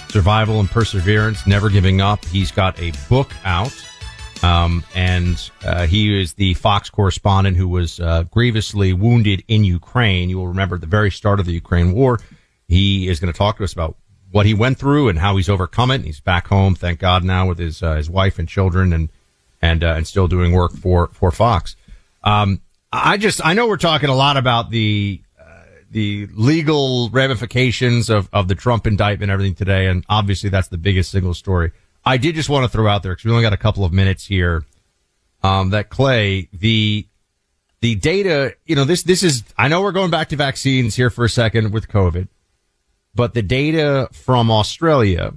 survival 0.08 0.58
and 0.58 0.70
perseverance, 0.70 1.46
never 1.46 1.68
giving 1.68 2.00
up. 2.00 2.24
He's 2.24 2.50
got 2.50 2.80
a 2.80 2.94
book 3.10 3.30
out, 3.44 3.70
um, 4.42 4.82
and 4.94 5.50
uh, 5.62 5.86
he 5.86 6.18
is 6.18 6.32
the 6.32 6.54
Fox 6.54 6.88
correspondent 6.88 7.58
who 7.58 7.68
was 7.68 8.00
uh, 8.00 8.22
grievously 8.30 8.94
wounded 8.94 9.44
in 9.46 9.62
Ukraine. 9.62 10.30
You 10.30 10.38
will 10.38 10.48
remember 10.48 10.76
at 10.76 10.80
the 10.80 10.86
very 10.86 11.10
start 11.10 11.38
of 11.38 11.44
the 11.44 11.52
Ukraine 11.52 11.92
war. 11.92 12.18
He 12.66 13.06
is 13.06 13.20
going 13.20 13.30
to 13.30 13.36
talk 13.36 13.58
to 13.58 13.64
us 13.64 13.74
about 13.74 13.98
what 14.30 14.46
he 14.46 14.54
went 14.54 14.78
through 14.78 15.10
and 15.10 15.18
how 15.18 15.36
he's 15.36 15.50
overcome 15.50 15.90
it. 15.90 16.00
He's 16.00 16.18
back 16.18 16.46
home, 16.46 16.74
thank 16.74 16.98
God, 16.98 17.24
now 17.24 17.46
with 17.46 17.58
his 17.58 17.82
uh, 17.82 17.96
his 17.96 18.08
wife 18.08 18.38
and 18.38 18.48
children, 18.48 18.94
and 18.94 19.10
and 19.60 19.84
uh, 19.84 19.88
and 19.98 20.06
still 20.06 20.28
doing 20.28 20.52
work 20.52 20.72
for 20.72 21.08
for 21.08 21.30
Fox. 21.30 21.76
Um, 22.22 22.62
I 22.90 23.18
just 23.18 23.44
I 23.44 23.52
know 23.52 23.68
we're 23.68 23.76
talking 23.76 24.08
a 24.08 24.14
lot 24.14 24.38
about 24.38 24.70
the 24.70 25.20
the 25.94 26.26
legal 26.34 27.08
ramifications 27.10 28.10
of, 28.10 28.28
of 28.32 28.48
the 28.48 28.56
Trump 28.56 28.84
indictment 28.84 29.30
everything 29.30 29.54
today. 29.54 29.86
And 29.86 30.04
obviously 30.08 30.50
that's 30.50 30.66
the 30.66 30.76
biggest 30.76 31.12
single 31.12 31.34
story. 31.34 31.70
I 32.04 32.16
did 32.16 32.34
just 32.34 32.48
want 32.48 32.64
to 32.64 32.68
throw 32.68 32.88
out 32.88 33.04
there 33.04 33.12
because 33.12 33.24
we 33.24 33.30
only 33.30 33.44
got 33.44 33.52
a 33.52 33.56
couple 33.56 33.84
of 33.84 33.92
minutes 33.92 34.26
here. 34.26 34.64
Um, 35.44 35.70
that 35.70 35.90
Clay, 35.90 36.48
the, 36.52 37.06
the 37.80 37.94
data, 37.94 38.56
you 38.66 38.74
know, 38.74 38.84
this, 38.84 39.04
this 39.04 39.22
is, 39.22 39.44
I 39.56 39.68
know 39.68 39.82
we're 39.82 39.92
going 39.92 40.10
back 40.10 40.30
to 40.30 40.36
vaccines 40.36 40.96
here 40.96 41.10
for 41.10 41.24
a 41.24 41.28
second 41.28 41.72
with 41.72 41.86
COVID, 41.86 42.26
but 43.14 43.34
the 43.34 43.42
data 43.42 44.08
from 44.10 44.50
Australia, 44.50 45.32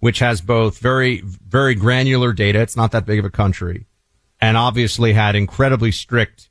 which 0.00 0.18
has 0.18 0.40
both 0.40 0.78
very, 0.78 1.20
very 1.20 1.76
granular 1.76 2.32
data. 2.32 2.60
It's 2.60 2.76
not 2.76 2.90
that 2.90 3.06
big 3.06 3.20
of 3.20 3.24
a 3.24 3.30
country 3.30 3.86
and 4.40 4.56
obviously 4.56 5.12
had 5.12 5.36
incredibly 5.36 5.92
strict 5.92 6.50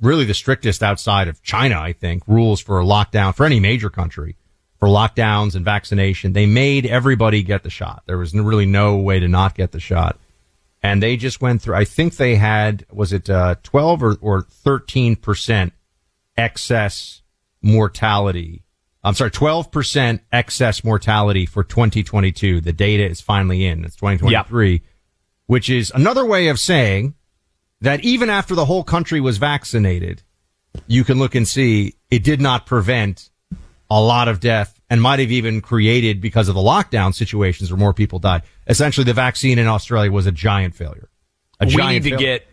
really 0.00 0.24
the 0.24 0.34
strictest 0.34 0.82
outside 0.82 1.28
of 1.28 1.42
China, 1.42 1.78
I 1.78 1.92
think, 1.92 2.22
rules 2.26 2.60
for 2.60 2.80
a 2.80 2.84
lockdown 2.84 3.34
for 3.34 3.44
any 3.46 3.60
major 3.60 3.90
country 3.90 4.36
for 4.80 4.88
lockdowns 4.88 5.54
and 5.54 5.64
vaccination. 5.64 6.32
They 6.32 6.46
made 6.46 6.86
everybody 6.86 7.42
get 7.42 7.62
the 7.62 7.70
shot. 7.70 8.02
There 8.06 8.18
was 8.18 8.34
really 8.34 8.66
no 8.66 8.96
way 8.96 9.20
to 9.20 9.28
not 9.28 9.54
get 9.54 9.72
the 9.72 9.80
shot. 9.80 10.18
And 10.82 11.02
they 11.02 11.18
just 11.18 11.42
went 11.42 11.60
through, 11.60 11.74
I 11.74 11.84
think 11.84 12.16
they 12.16 12.36
had, 12.36 12.86
was 12.90 13.12
it, 13.12 13.28
uh, 13.28 13.56
12 13.62 14.02
or, 14.02 14.16
or 14.22 14.42
13% 14.42 15.72
excess 16.38 17.20
mortality. 17.60 18.64
I'm 19.04 19.12
sorry, 19.12 19.30
12% 19.30 20.20
excess 20.32 20.82
mortality 20.82 21.44
for 21.44 21.62
2022. 21.62 22.62
The 22.62 22.72
data 22.72 23.06
is 23.06 23.20
finally 23.20 23.66
in. 23.66 23.84
It's 23.84 23.96
2023, 23.96 24.80
which 25.46 25.68
is 25.68 25.92
another 25.94 26.24
way 26.24 26.48
of 26.48 26.58
saying 26.58 27.14
that 27.80 28.04
even 28.04 28.30
after 28.30 28.54
the 28.54 28.64
whole 28.64 28.84
country 28.84 29.20
was 29.20 29.38
vaccinated, 29.38 30.22
you 30.86 31.04
can 31.04 31.18
look 31.18 31.34
and 31.34 31.46
see 31.46 31.94
it 32.10 32.22
did 32.22 32.40
not 32.40 32.66
prevent 32.66 33.30
a 33.90 34.00
lot 34.00 34.28
of 34.28 34.40
death 34.40 34.80
and 34.88 35.02
might 35.02 35.18
have 35.18 35.32
even 35.32 35.60
created 35.60 36.20
because 36.20 36.48
of 36.48 36.54
the 36.54 36.60
lockdown 36.60 37.14
situations 37.14 37.70
where 37.70 37.78
more 37.78 37.92
people 37.94 38.18
died. 38.18 38.42
Essentially, 38.66 39.04
the 39.04 39.14
vaccine 39.14 39.58
in 39.58 39.66
Australia 39.66 40.12
was 40.12 40.26
a 40.26 40.32
giant 40.32 40.74
failure. 40.74 41.08
A 41.58 41.66
we 41.66 41.72
giant 41.72 42.04
need 42.04 42.10
to 42.10 42.16
failure. 42.16 42.38
get 42.38 42.46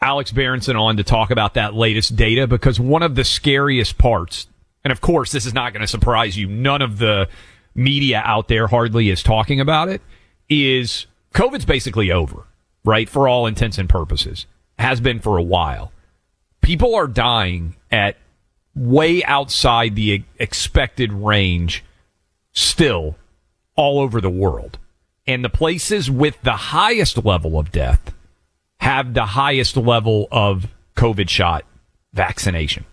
Alex 0.00 0.32
Berenson 0.32 0.76
on 0.76 0.96
to 0.96 1.04
talk 1.04 1.30
about 1.30 1.54
that 1.54 1.74
latest 1.74 2.16
data 2.16 2.46
because 2.46 2.80
one 2.80 3.02
of 3.02 3.14
the 3.14 3.24
scariest 3.24 3.98
parts, 3.98 4.48
and 4.82 4.92
of 4.92 5.00
course, 5.00 5.32
this 5.32 5.46
is 5.46 5.54
not 5.54 5.72
going 5.72 5.80
to 5.80 5.86
surprise 5.86 6.36
you. 6.36 6.48
None 6.48 6.82
of 6.82 6.98
the 6.98 7.28
media 7.74 8.20
out 8.24 8.48
there 8.48 8.66
hardly 8.66 9.10
is 9.10 9.22
talking 9.22 9.60
about 9.60 9.88
it. 9.88 10.02
Is 10.48 11.06
COVID's 11.34 11.64
basically 11.64 12.12
over, 12.12 12.44
right? 12.84 13.08
For 13.08 13.26
all 13.26 13.46
intents 13.46 13.78
and 13.78 13.88
purposes, 13.88 14.46
has 14.78 15.00
been 15.00 15.20
for 15.20 15.36
a 15.36 15.42
while. 15.42 15.92
People 16.60 16.94
are 16.94 17.06
dying 17.06 17.76
at 17.90 18.16
way 18.74 19.22
outside 19.24 19.94
the 19.94 20.24
expected 20.38 21.12
range 21.12 21.84
still 22.52 23.16
all 23.76 24.00
over 24.00 24.20
the 24.20 24.30
world. 24.30 24.78
And 25.26 25.44
the 25.44 25.50
places 25.50 26.10
with 26.10 26.40
the 26.42 26.52
highest 26.52 27.24
level 27.24 27.58
of 27.58 27.72
death 27.72 28.12
have 28.78 29.14
the 29.14 29.26
highest 29.26 29.76
level 29.76 30.28
of 30.30 30.66
COVID 30.96 31.28
shot 31.28 31.64
vaccination. 32.12 32.84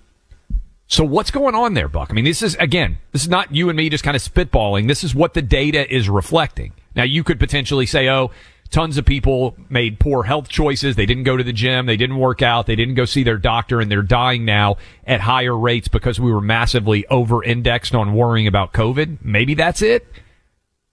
So 0.88 1.04
what's 1.04 1.32
going 1.32 1.56
on 1.56 1.74
there, 1.74 1.88
Buck? 1.88 2.10
I 2.10 2.13
mean, 2.13 2.26
this 2.26 2.41
is 2.41 2.56
again, 2.56 2.98
this 3.12 3.22
is 3.22 3.30
not 3.30 3.54
you 3.54 3.70
and 3.70 3.78
me 3.78 3.89
just 3.89 4.04
kind 4.04 4.15
of 4.15 4.22
spitballing. 4.22 4.88
This 4.88 5.04
is 5.04 5.15
what 5.15 5.34
the 5.34 5.41
data 5.41 5.89
is 5.94 6.10
reflecting. 6.10 6.74
Now 6.96 7.04
you 7.04 7.24
could 7.24 7.39
potentially 7.39 7.86
say, 7.86 8.10
oh, 8.10 8.32
tons 8.72 8.98
of 8.98 9.06
people 9.06 9.56
made 9.70 10.00
poor 10.00 10.24
health 10.24 10.48
choices. 10.48 10.96
They 10.96 11.06
didn't 11.06 11.24
go 11.24 11.38
to 11.38 11.44
the 11.44 11.54
gym. 11.54 11.86
They 11.86 11.98
didn't 11.98 12.18
work 12.18 12.42
out. 12.42 12.66
They 12.66 12.76
didn't 12.76 12.96
go 12.96 13.06
see 13.06 13.24
their 13.24 13.38
doctor 13.38 13.82
and 13.82 13.92
they're 13.92 14.02
dying 14.02 14.46
now 14.46 14.78
at 15.06 15.22
higher 15.22 15.56
rates 15.56 15.88
because 15.88 16.20
we 16.20 16.32
were 16.32 16.42
massively 16.42 17.06
over 17.08 17.44
indexed 17.44 17.94
on 17.94 18.14
worrying 18.14 18.48
about 18.48 18.74
COVID. 18.74 19.20
Maybe 19.24 19.54
that's 19.54 19.82
it. 19.82 20.08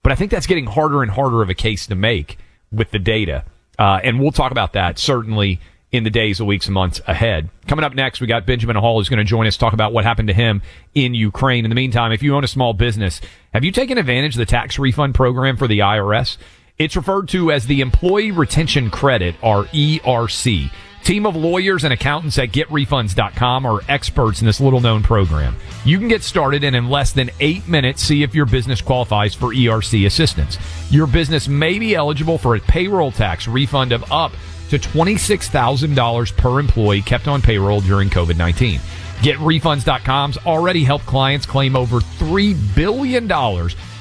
But 0.03 0.11
I 0.11 0.15
think 0.15 0.31
that's 0.31 0.47
getting 0.47 0.65
harder 0.65 1.01
and 1.01 1.11
harder 1.11 1.41
of 1.41 1.49
a 1.49 1.53
case 1.53 1.87
to 1.87 1.95
make 1.95 2.37
with 2.71 2.91
the 2.91 2.99
data. 2.99 3.45
Uh, 3.77 3.99
and 4.03 4.19
we'll 4.19 4.31
talk 4.31 4.51
about 4.51 4.73
that 4.73 4.99
certainly 4.99 5.59
in 5.91 6.03
the 6.03 6.09
days, 6.09 6.37
the 6.37 6.45
weeks, 6.45 6.67
and 6.67 6.73
months 6.73 7.01
ahead. 7.07 7.49
Coming 7.67 7.83
up 7.83 7.95
next, 7.95 8.21
we 8.21 8.27
got 8.27 8.45
Benjamin 8.45 8.75
Hall 8.75 8.99
who's 8.99 9.09
going 9.09 9.17
to 9.17 9.23
join 9.23 9.47
us 9.47 9.57
talk 9.57 9.73
about 9.73 9.91
what 9.91 10.05
happened 10.05 10.27
to 10.27 10.33
him 10.33 10.61
in 10.93 11.13
Ukraine. 11.13 11.65
In 11.65 11.69
the 11.69 11.75
meantime, 11.75 12.11
if 12.11 12.21
you 12.21 12.35
own 12.35 12.43
a 12.43 12.47
small 12.47 12.73
business, 12.73 13.21
have 13.53 13.63
you 13.63 13.71
taken 13.71 13.97
advantage 13.97 14.35
of 14.35 14.39
the 14.39 14.45
tax 14.45 14.77
refund 14.77 15.15
program 15.15 15.57
for 15.57 15.67
the 15.67 15.79
IRS? 15.79 16.37
It's 16.79 16.95
referred 16.95 17.27
to 17.29 17.51
as 17.51 17.67
the 17.67 17.81
Employee 17.81 18.31
Retention 18.31 18.89
Credit, 18.89 19.35
or 19.41 19.65
ERC. 19.65 20.71
Team 21.03 21.25
of 21.25 21.35
lawyers 21.35 21.83
and 21.83 21.91
accountants 21.91 22.37
at 22.37 22.53
getrefunds.com 22.53 23.65
are 23.65 23.81
experts 23.89 24.39
in 24.39 24.47
this 24.47 24.61
little 24.61 24.79
known 24.79 25.03
program. 25.03 25.57
You 25.83 25.97
can 25.97 26.07
get 26.07 26.23
started 26.23 26.63
and 26.63 26.77
in 26.77 26.89
less 26.89 27.11
than 27.11 27.31
eight 27.41 27.67
minutes 27.67 28.01
see 28.01 28.23
if 28.23 28.33
your 28.33 28.45
business 28.45 28.79
qualifies 28.79 29.35
for 29.35 29.53
ERC 29.53 30.05
assistance. 30.05 30.57
Your 30.89 31.05
business 31.05 31.49
may 31.49 31.79
be 31.79 31.95
eligible 31.95 32.37
for 32.37 32.55
a 32.55 32.61
payroll 32.61 33.11
tax 33.11 33.45
refund 33.45 33.91
of 33.91 34.09
up 34.09 34.31
to 34.69 34.79
$26,000 34.79 36.37
per 36.37 36.59
employee 36.61 37.01
kept 37.01 37.27
on 37.27 37.41
payroll 37.41 37.81
during 37.81 38.09
COVID 38.09 38.37
19. 38.37 38.79
GetRefunds.com's 39.19 40.37
already 40.45 40.85
helped 40.85 41.05
clients 41.05 41.45
claim 41.45 41.75
over 41.75 41.99
$3 41.99 42.55
billion 42.73 43.27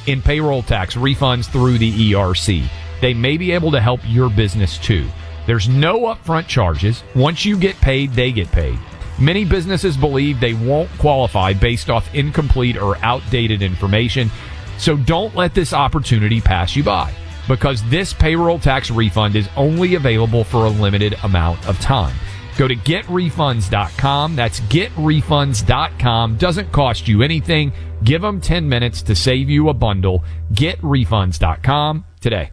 in 0.08 0.22
payroll 0.22 0.62
tax 0.62 0.96
refunds 0.96 1.48
through 1.48 1.78
the 1.78 2.12
ERC. 2.12 2.68
They 3.00 3.14
may 3.14 3.36
be 3.36 3.52
able 3.52 3.70
to 3.70 3.80
help 3.80 4.00
your 4.04 4.28
business 4.30 4.78
too. 4.78 5.06
There's 5.46 5.68
no 5.68 6.00
upfront 6.02 6.46
charges. 6.46 7.02
Once 7.14 7.44
you 7.44 7.58
get 7.58 7.76
paid, 7.76 8.12
they 8.12 8.32
get 8.32 8.50
paid. 8.50 8.78
Many 9.18 9.44
businesses 9.44 9.96
believe 9.96 10.40
they 10.40 10.54
won't 10.54 10.90
qualify 10.98 11.52
based 11.52 11.90
off 11.90 12.14
incomplete 12.14 12.76
or 12.76 12.96
outdated 12.98 13.62
information. 13.62 14.30
So 14.78 14.96
don't 14.96 15.34
let 15.34 15.54
this 15.54 15.72
opportunity 15.72 16.40
pass 16.40 16.76
you 16.76 16.84
by 16.84 17.12
because 17.48 17.82
this 17.88 18.12
payroll 18.12 18.58
tax 18.58 18.90
refund 18.90 19.34
is 19.34 19.48
only 19.56 19.94
available 19.94 20.44
for 20.44 20.66
a 20.66 20.70
limited 20.70 21.16
amount 21.24 21.66
of 21.66 21.80
time. 21.80 22.14
Go 22.58 22.66
to 22.66 22.74
getrefunds.com. 22.74 24.34
That's 24.34 24.58
getrefunds.com. 24.60 26.36
Doesn't 26.36 26.72
cost 26.72 27.06
you 27.06 27.22
anything. 27.22 27.72
Give 28.02 28.20
them 28.20 28.40
10 28.40 28.68
minutes 28.68 29.00
to 29.02 29.14
save 29.14 29.48
you 29.48 29.68
a 29.68 29.74
bundle. 29.74 30.24
Getrefunds.com 30.52 32.04
today. 32.20 32.50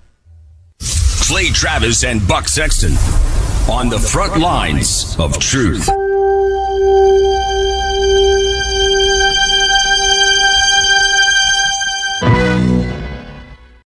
Clay 0.80 1.50
Travis 1.50 2.04
and 2.04 2.26
Buck 2.28 2.48
Sexton 2.48 2.92
on 3.68 3.90
the 3.90 3.98
front 3.98 4.40
lines 4.40 5.16
of 5.18 5.40
truth. 5.40 5.90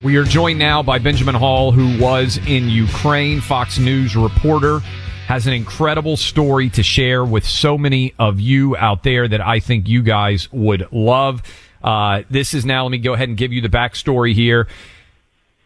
We 0.02 0.18
are 0.18 0.26
joined 0.26 0.60
now 0.60 0.84
by 0.84 1.00
Benjamin 1.00 1.36
Hall, 1.36 1.72
who 1.72 1.98
was 2.04 2.40
in 2.46 2.68
Ukraine, 2.68 3.40
Fox 3.40 3.80
News 3.80 4.18
reporter, 4.18 4.82
has 5.30 5.46
an 5.46 5.54
incredible 5.54 6.18
story 6.18 6.72
to 6.72 6.82
share 6.82 7.24
with 7.24 7.46
so 7.46 7.78
many 7.78 8.16
of 8.18 8.40
you 8.40 8.76
out 8.76 9.04
there 9.04 9.28
that 9.28 9.40
I 9.40 9.60
think 9.60 9.88
you 9.88 10.02
guys 10.02 10.52
would 10.52 10.92
love. 10.92 11.44
Uh, 11.84 12.24
this 12.32 12.56
is 12.56 12.66
now, 12.66 12.82
let 12.82 12.90
me 12.90 12.98
go 12.98 13.14
ahead 13.14 13.30
and 13.30 13.38
give 13.38 13.54
you 13.54 13.62
the 13.62 13.70
backstory 13.70 14.34
here. 14.34 14.68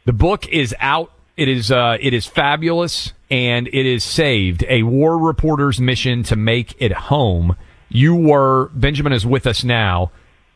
The 0.04 0.12
book 0.12 0.50
is 0.50 0.76
out. 0.82 1.14
It 1.38 1.48
is, 1.48 1.72
uh, 1.72 1.96
it 2.02 2.14
is 2.14 2.26
fabulous 2.26 3.14
and 3.32 3.70
it 3.70 3.86
is 3.86 4.04
saved. 4.04 4.66
A 4.68 4.84
war 4.84 5.18
reporter's 5.18 5.80
mission 5.80 6.24
to 6.24 6.36
make 6.36 6.76
it 6.80 6.92
home. 6.92 7.56
You 7.88 8.16
were, 8.16 8.70
Benjamin 8.74 9.14
is 9.14 9.26
with 9.26 9.48
us 9.48 9.64
now. 9.64 10.12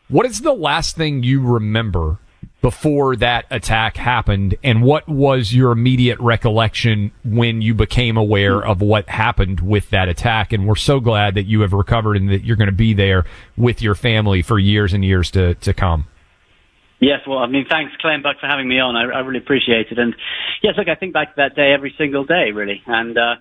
What 0.08 0.26
is 0.26 0.42
the 0.42 0.52
last 0.52 0.96
thing 0.96 1.22
you 1.22 1.40
remember 1.40 2.18
before 2.60 3.14
that 3.16 3.46
attack 3.50 3.96
happened, 3.96 4.56
and 4.64 4.82
what 4.82 5.08
was 5.08 5.54
your 5.54 5.70
immediate 5.70 6.18
recollection 6.18 7.12
when 7.24 7.62
you 7.62 7.72
became 7.72 8.16
aware 8.16 8.64
of 8.64 8.80
what 8.80 9.08
happened 9.08 9.60
with 9.60 9.90
that 9.90 10.08
attack? 10.08 10.52
And 10.52 10.66
we're 10.66 10.74
so 10.74 10.98
glad 10.98 11.34
that 11.36 11.44
you 11.44 11.60
have 11.60 11.72
recovered 11.72 12.16
and 12.16 12.28
that 12.30 12.44
you're 12.44 12.56
going 12.56 12.66
to 12.66 12.72
be 12.72 12.94
there 12.94 13.24
with 13.56 13.80
your 13.80 13.94
family 13.94 14.42
for 14.42 14.58
years 14.58 14.92
and 14.92 15.04
years 15.04 15.30
to, 15.32 15.54
to 15.54 15.72
come. 15.72 16.06
Yes, 17.00 17.20
well, 17.28 17.38
I 17.38 17.46
mean, 17.46 17.64
thanks, 17.70 17.92
Clay 18.00 18.14
and 18.14 18.24
Buck, 18.24 18.40
for 18.40 18.48
having 18.48 18.68
me 18.68 18.80
on. 18.80 18.96
I, 18.96 19.02
I 19.02 19.20
really 19.20 19.38
appreciate 19.38 19.86
it. 19.92 19.98
And 19.98 20.16
yes, 20.62 20.74
look, 20.76 20.88
I 20.88 20.96
think 20.96 21.12
back 21.12 21.28
to 21.28 21.34
that 21.36 21.54
day 21.54 21.72
every 21.72 21.94
single 21.96 22.24
day, 22.24 22.50
really. 22.52 22.82
And 22.86 23.16
uh, 23.16 23.36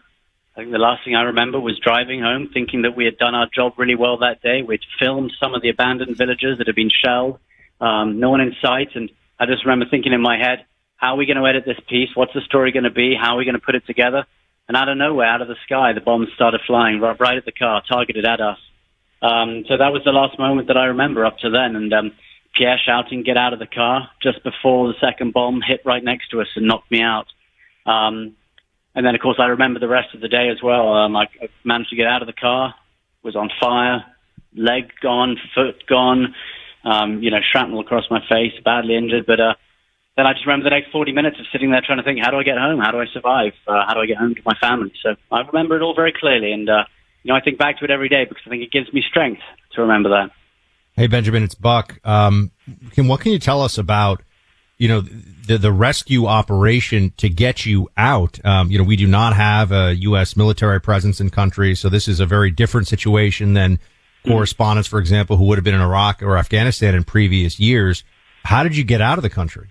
I 0.56 0.60
think 0.60 0.72
the 0.72 0.78
last 0.78 1.04
thing 1.04 1.16
I 1.16 1.24
remember 1.24 1.60
was 1.60 1.80
driving 1.84 2.22
home, 2.22 2.50
thinking 2.54 2.84
that 2.84 2.96
we 2.96 3.06
had 3.06 3.18
done 3.18 3.34
our 3.34 3.48
job 3.54 3.74
really 3.78 3.96
well 3.96 4.18
that 4.20 4.44
day. 4.44 4.62
We'd 4.62 4.82
filmed 5.00 5.34
some 5.40 5.56
of 5.56 5.64
the 5.64 5.70
abandoned 5.70 6.16
villages 6.18 6.60
that 6.60 6.68
had 6.68 6.76
been 6.76 6.92
shelled, 6.92 7.40
um, 7.80 8.20
no 8.20 8.30
one 8.30 8.42
in 8.42 8.56
sight. 8.62 8.90
And 8.96 9.10
I 9.40 9.46
just 9.46 9.66
remember 9.66 9.86
thinking 9.90 10.14
in 10.14 10.22
my 10.22 10.38
head, 10.38 10.66
how 10.96 11.14
are 11.14 11.18
we 11.18 11.26
going 11.26 11.38
to 11.38 11.46
edit 11.46 11.64
this 11.66 11.80
piece? 11.88 12.10
What's 12.16 12.34
the 12.34 12.42
story 12.42 12.72
going 12.72 12.84
to 12.84 12.92
be? 12.92 13.16
How 13.20 13.36
are 13.36 13.38
we 13.38 13.46
going 13.46 13.60
to 13.60 13.64
put 13.64 13.76
it 13.76 13.86
together? 13.86 14.26
And 14.68 14.76
out 14.76 14.90
of 14.90 14.98
nowhere, 14.98 15.28
out 15.28 15.42
of 15.42 15.48
the 15.48 15.56
sky, 15.66 15.94
the 15.94 16.02
bombs 16.02 16.28
started 16.36 16.62
flying 16.68 17.00
right, 17.00 17.38
at 17.38 17.46
the 17.46 17.52
car, 17.52 17.82
targeted 17.88 18.26
at 18.26 18.42
us. 18.42 18.58
Um, 19.22 19.64
so 19.68 19.78
that 19.78 19.94
was 19.94 20.02
the 20.04 20.12
last 20.12 20.38
moment 20.38 20.68
that 20.68 20.78
I 20.78 20.86
remember 20.86 21.26
up 21.26 21.38
to 21.40 21.50
then. 21.50 21.76
And 21.76 21.94
um, 21.94 22.12
Pierre 22.54 22.78
shouting, 22.84 23.24
"Get 23.24 23.38
out 23.38 23.54
of 23.54 23.60
the 23.60 23.68
car!" 23.68 24.10
just 24.22 24.44
before 24.44 24.88
the 24.88 25.00
second 25.00 25.34
bomb 25.34 25.62
hit 25.66 25.82
right 25.86 26.04
next 26.04 26.30
to 26.30 26.42
us 26.42 26.48
and 26.56 26.68
knocked 26.68 26.92
me 26.92 27.02
out. 27.02 27.28
Um, 27.86 28.36
and 28.94 29.06
then, 29.06 29.16
of 29.16 29.22
course, 29.22 29.38
I 29.40 29.46
remember 29.46 29.80
the 29.80 29.88
rest 29.88 30.14
of 30.14 30.22
the 30.22 30.28
day 30.28 30.50
as 30.50 30.62
well. 30.62 30.94
Um, 30.94 31.16
I 31.16 31.28
managed 31.64 31.92
to 31.92 31.96
get 31.96 32.08
out 32.08 32.22
of 32.22 32.28
the 32.28 32.34
car, 32.34 32.74
was 33.24 33.36
on 33.36 33.50
fire, 33.60 34.04
leg 34.56 34.92
gone, 35.02 35.38
foot 35.56 35.86
gone, 35.88 36.34
um, 36.88 37.22
you 37.22 37.30
know, 37.32 37.40
shrapnel 37.52 37.82
across 37.82 38.06
my 38.10 38.22
face, 38.30 38.54
badly 38.64 38.96
injured. 38.96 39.26
But 39.26 39.40
uh, 39.40 39.54
then 40.16 40.26
I 40.26 40.34
just 40.34 40.46
remember 40.46 40.64
the 40.64 40.70
next 40.70 40.92
40 40.92 41.12
minutes 41.12 41.38
of 41.40 41.46
sitting 41.52 41.70
there 41.72 41.82
trying 41.86 41.98
to 41.98 42.04
think, 42.04 42.20
how 42.24 42.32
do 42.32 42.38
I 42.38 42.44
get 42.44 42.58
home? 42.58 42.80
How 42.80 42.92
do 42.92 43.00
I 43.00 43.06
survive? 43.14 43.54
Uh, 43.68 43.84
how 43.86 43.94
do 43.94 44.00
I 44.00 44.06
get 44.06 44.18
home 44.18 44.36
to 44.36 44.42
my 44.46 44.56
family? 44.62 44.94
So 45.04 45.16
I 45.32 45.42
remember 45.42 45.76
it 45.76 45.82
all 45.82 45.94
very 45.94 46.14
clearly, 46.14 46.54
and 46.54 46.70
uh, 46.70 46.86
you 47.24 47.30
know, 47.30 47.36
I 47.36 47.42
think 47.42 47.58
back 47.58 47.80
to 47.80 47.86
it 47.86 47.92
every 47.92 48.10
day 48.10 48.26
because 48.26 48.44
I 48.46 48.50
think 48.50 48.64
it 48.64 48.72
gives 48.72 48.92
me 48.94 49.04
strength 49.08 49.42
to 49.74 49.82
remember 49.82 50.10
that. 50.10 50.32
Hey 50.94 51.08
Benjamin, 51.08 51.44
it's 51.44 51.56
Buck. 51.56 52.00
Um, 52.04 52.52
can, 52.92 53.08
what 53.08 53.20
can 53.20 53.32
you 53.32 53.38
tell 53.38 53.62
us 53.62 53.78
about 53.78 54.24
you 54.78 54.88
know 54.88 55.02
the 55.02 55.58
the 55.58 55.72
rescue 55.72 56.26
operation 56.26 57.14
to 57.18 57.30
get 57.30 57.66
you 57.66 57.90
out? 57.98 58.44
Um, 58.46 58.72
you 58.72 58.78
know, 58.78 58.84
we 58.84 58.96
do 58.96 59.06
not 59.06 59.36
have 59.36 59.72
a 59.72 59.94
U.S. 59.94 60.36
military 60.38 60.80
presence 60.80 61.20
in 61.20 61.30
country, 61.30 61.76
so 61.76 61.90
this 61.90 62.08
is 62.08 62.20
a 62.20 62.26
very 62.26 62.50
different 62.50 62.88
situation 62.88 63.54
than 63.54 63.80
correspondents, 64.28 64.88
for 64.88 65.00
example, 65.00 65.38
who 65.38 65.46
would 65.46 65.58
have 65.58 65.66
been 65.66 65.76
in 65.76 65.82
Iraq 65.82 66.22
or 66.22 66.38
Afghanistan 66.38 66.96
in 66.96 67.04
previous 67.04 67.60
years. 67.60 68.04
How 68.44 68.64
did 68.64 68.78
you 68.78 68.84
get 68.84 69.02
out 69.02 69.18
of 69.18 69.24
the 69.24 69.30
country? 69.30 69.68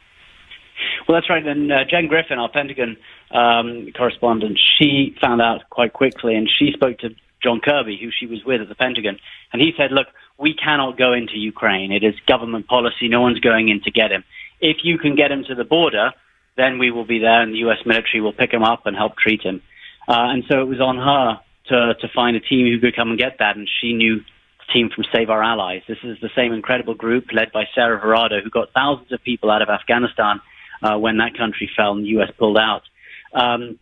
Well, 1.06 1.16
that's 1.16 1.30
right. 1.30 1.46
And 1.46 1.72
uh, 1.72 1.84
Jen 1.88 2.08
Griffin, 2.08 2.38
our 2.38 2.50
Pentagon 2.50 2.96
um, 3.30 3.88
correspondent, 3.96 4.58
she 4.78 5.16
found 5.20 5.40
out 5.40 5.62
quite 5.70 5.92
quickly, 5.92 6.34
and 6.34 6.50
she 6.58 6.72
spoke 6.72 6.98
to 6.98 7.10
John 7.42 7.60
Kirby, 7.60 7.98
who 8.00 8.10
she 8.10 8.26
was 8.26 8.44
with 8.44 8.60
at 8.60 8.68
the 8.68 8.74
Pentagon, 8.74 9.18
and 9.52 9.62
he 9.62 9.72
said, 9.76 9.92
"Look, 9.92 10.08
we 10.38 10.54
cannot 10.54 10.98
go 10.98 11.12
into 11.12 11.36
Ukraine. 11.36 11.92
It 11.92 12.02
is 12.02 12.14
government 12.26 12.66
policy. 12.66 13.08
No 13.08 13.20
one's 13.20 13.40
going 13.40 13.68
in 13.68 13.82
to 13.82 13.90
get 13.90 14.10
him. 14.10 14.24
If 14.60 14.78
you 14.82 14.98
can 14.98 15.14
get 15.14 15.30
him 15.30 15.44
to 15.44 15.54
the 15.54 15.64
border, 15.64 16.10
then 16.56 16.78
we 16.78 16.90
will 16.90 17.04
be 17.04 17.18
there, 17.18 17.42
and 17.42 17.52
the 17.52 17.58
U.S. 17.58 17.78
military 17.86 18.20
will 18.20 18.32
pick 18.32 18.52
him 18.52 18.64
up 18.64 18.86
and 18.86 18.96
help 18.96 19.16
treat 19.16 19.42
him." 19.42 19.62
Uh, 20.08 20.32
and 20.32 20.44
so 20.48 20.60
it 20.60 20.66
was 20.66 20.80
on 20.80 20.96
her 20.96 21.40
to 21.68 21.94
to 22.00 22.08
find 22.14 22.36
a 22.36 22.40
team 22.40 22.66
who 22.66 22.80
could 22.80 22.96
come 22.96 23.10
and 23.10 23.18
get 23.18 23.38
that, 23.38 23.56
and 23.56 23.68
she 23.80 23.92
knew 23.92 24.22
team 24.72 24.90
from 24.94 25.04
Save 25.12 25.30
Our 25.30 25.42
Allies. 25.42 25.82
This 25.88 25.98
is 26.02 26.18
the 26.20 26.30
same 26.34 26.52
incredible 26.52 26.94
group 26.94 27.26
led 27.32 27.52
by 27.52 27.64
Sarah 27.74 28.00
Verardo, 28.00 28.42
who 28.42 28.50
got 28.50 28.72
thousands 28.72 29.12
of 29.12 29.22
people 29.22 29.50
out 29.50 29.62
of 29.62 29.68
Afghanistan 29.68 30.40
uh, 30.82 30.98
when 30.98 31.18
that 31.18 31.36
country 31.36 31.70
fell 31.76 31.92
and 31.92 32.04
the 32.04 32.10
U.S. 32.10 32.30
pulled 32.38 32.58
out. 32.58 32.82
Um, 33.32 33.78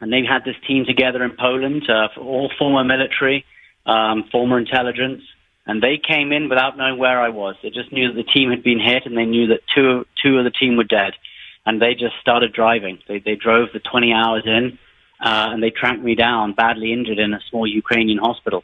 and 0.00 0.12
they 0.12 0.22
had 0.28 0.44
this 0.44 0.56
team 0.66 0.84
together 0.84 1.24
in 1.24 1.32
Poland, 1.38 1.88
uh, 1.88 2.08
all 2.20 2.50
former 2.58 2.84
military, 2.84 3.44
um, 3.86 4.24
former 4.30 4.58
intelligence, 4.58 5.22
and 5.66 5.82
they 5.82 5.98
came 5.98 6.32
in 6.32 6.48
without 6.48 6.76
knowing 6.76 6.98
where 6.98 7.20
I 7.20 7.30
was. 7.30 7.56
They 7.62 7.70
just 7.70 7.92
knew 7.92 8.08
that 8.08 8.16
the 8.16 8.30
team 8.30 8.50
had 8.50 8.62
been 8.62 8.80
hit, 8.80 9.06
and 9.06 9.16
they 9.16 9.24
knew 9.24 9.48
that 9.48 9.60
two 9.74 10.06
two 10.22 10.38
of 10.38 10.44
the 10.44 10.50
team 10.50 10.76
were 10.76 10.84
dead, 10.84 11.14
and 11.64 11.80
they 11.80 11.94
just 11.94 12.14
started 12.20 12.52
driving. 12.52 12.98
They 13.08 13.18
they 13.18 13.34
drove 13.34 13.70
the 13.72 13.80
20 13.80 14.12
hours 14.12 14.44
in, 14.46 14.78
uh, 15.20 15.48
and 15.52 15.62
they 15.62 15.70
tracked 15.70 16.02
me 16.02 16.14
down, 16.14 16.52
badly 16.52 16.92
injured, 16.92 17.18
in 17.18 17.32
a 17.32 17.40
small 17.50 17.66
Ukrainian 17.66 18.18
hospital. 18.18 18.62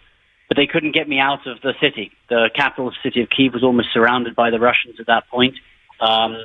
But 0.53 0.61
they 0.61 0.67
couldn't 0.67 0.93
get 0.93 1.09
me 1.09 1.19
out 1.19 1.47
of 1.47 1.63
the 1.63 1.73
city. 1.81 2.13
The 2.29 2.51
capital 2.55 2.93
city 3.03 3.23
of 3.23 3.31
Kiev 3.35 3.55
was 3.55 3.65
almost 3.65 3.89
surrounded 3.95 4.37
by 4.37 4.51
the 4.51 4.61
Russians 4.61 4.97
at 5.01 5.07
that 5.07 5.27
point. 5.31 5.55
Um, 5.99 6.45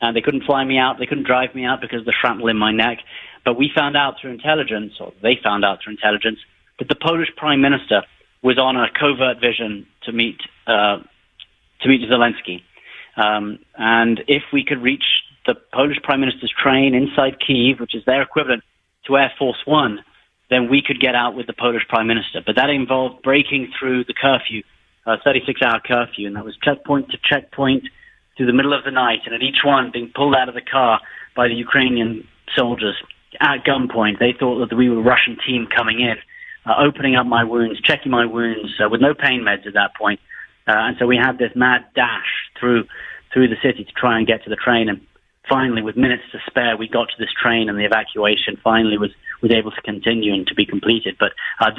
and 0.00 0.16
they 0.16 0.22
couldn't 0.22 0.44
fly 0.44 0.64
me 0.64 0.78
out. 0.78 0.98
They 0.98 1.04
couldn't 1.04 1.26
drive 1.26 1.54
me 1.54 1.66
out 1.66 1.82
because 1.82 2.00
of 2.00 2.06
the 2.06 2.14
shrapnel 2.18 2.48
in 2.48 2.56
my 2.56 2.72
neck. 2.72 3.00
But 3.44 3.58
we 3.58 3.70
found 3.76 3.94
out 3.94 4.14
through 4.18 4.30
intelligence, 4.30 4.94
or 4.98 5.12
they 5.20 5.38
found 5.44 5.66
out 5.66 5.80
through 5.84 5.92
intelligence, 5.92 6.38
that 6.78 6.88
the 6.88 6.94
Polish 6.94 7.28
Prime 7.36 7.60
Minister 7.60 8.04
was 8.40 8.56
on 8.58 8.74
a 8.76 8.86
covert 8.88 9.38
vision 9.38 9.86
to 10.04 10.12
meet 10.12 10.40
uh, 10.66 11.00
to 11.82 11.88
meet 11.90 12.00
Zelensky. 12.08 12.62
Um, 13.22 13.58
and 13.76 14.22
if 14.28 14.44
we 14.50 14.64
could 14.64 14.80
reach 14.80 15.04
the 15.44 15.56
Polish 15.74 15.98
Prime 16.02 16.20
Minister's 16.20 16.54
train 16.56 16.94
inside 16.94 17.36
Kiev, 17.38 17.80
which 17.80 17.94
is 17.94 18.02
their 18.06 18.22
equivalent 18.22 18.64
to 19.08 19.18
Air 19.18 19.30
Force 19.38 19.60
One, 19.66 20.02
then 20.52 20.68
we 20.70 20.82
could 20.86 21.00
get 21.00 21.14
out 21.14 21.34
with 21.34 21.46
the 21.46 21.52
Polish 21.52 21.82
Prime 21.88 22.06
Minister. 22.06 22.42
But 22.44 22.56
that 22.56 22.70
involved 22.70 23.22
breaking 23.22 23.72
through 23.78 24.04
the 24.04 24.14
curfew, 24.14 24.62
uh, 25.06 25.16
36-hour 25.24 25.80
curfew, 25.86 26.26
and 26.26 26.36
that 26.36 26.44
was 26.44 26.56
checkpoint 26.62 27.10
to 27.10 27.18
checkpoint 27.22 27.84
through 28.36 28.46
the 28.46 28.52
middle 28.52 28.72
of 28.76 28.84
the 28.84 28.90
night, 28.90 29.20
and 29.24 29.34
at 29.34 29.42
each 29.42 29.64
one 29.64 29.90
being 29.92 30.10
pulled 30.14 30.34
out 30.34 30.48
of 30.48 30.54
the 30.54 30.62
car 30.62 31.00
by 31.36 31.48
the 31.48 31.54
Ukrainian 31.54 32.26
soldiers 32.56 32.96
at 33.40 33.64
gunpoint. 33.64 34.18
They 34.18 34.34
thought 34.38 34.68
that 34.68 34.76
we 34.76 34.88
were 34.88 35.00
a 35.00 35.02
Russian 35.02 35.36
team 35.46 35.66
coming 35.74 36.00
in, 36.00 36.16
uh, 36.66 36.74
opening 36.78 37.16
up 37.16 37.26
my 37.26 37.44
wounds, 37.44 37.80
checking 37.80 38.12
my 38.12 38.26
wounds 38.26 38.72
uh, 38.84 38.88
with 38.88 39.00
no 39.00 39.14
pain 39.14 39.42
meds 39.42 39.66
at 39.66 39.74
that 39.74 39.94
point. 39.96 40.20
Uh, 40.66 40.72
and 40.76 40.96
so 40.98 41.06
we 41.06 41.16
had 41.16 41.38
this 41.38 41.50
mad 41.54 41.84
dash 41.94 42.28
through 42.58 42.84
through 43.32 43.48
the 43.48 43.56
city 43.62 43.82
to 43.84 43.92
try 43.92 44.18
and 44.18 44.26
get 44.26 44.44
to 44.44 44.50
the 44.50 44.56
train. 44.56 44.90
And 44.90 45.00
finally, 45.48 45.80
with 45.82 45.96
minutes 45.96 46.22
to 46.32 46.38
spare, 46.46 46.76
we 46.76 46.86
got 46.86 47.08
to 47.08 47.14
this 47.18 47.32
train, 47.32 47.68
and 47.68 47.78
the 47.78 47.84
evacuation 47.84 48.58
finally 48.62 48.98
was 48.98 49.10
was 49.42 49.50
able 49.50 49.72
to 49.72 49.82
continue 49.82 50.32
and 50.32 50.46
to 50.46 50.54
be 50.54 50.64
completed. 50.64 51.16
But 51.18 51.32
uh, 51.60 51.70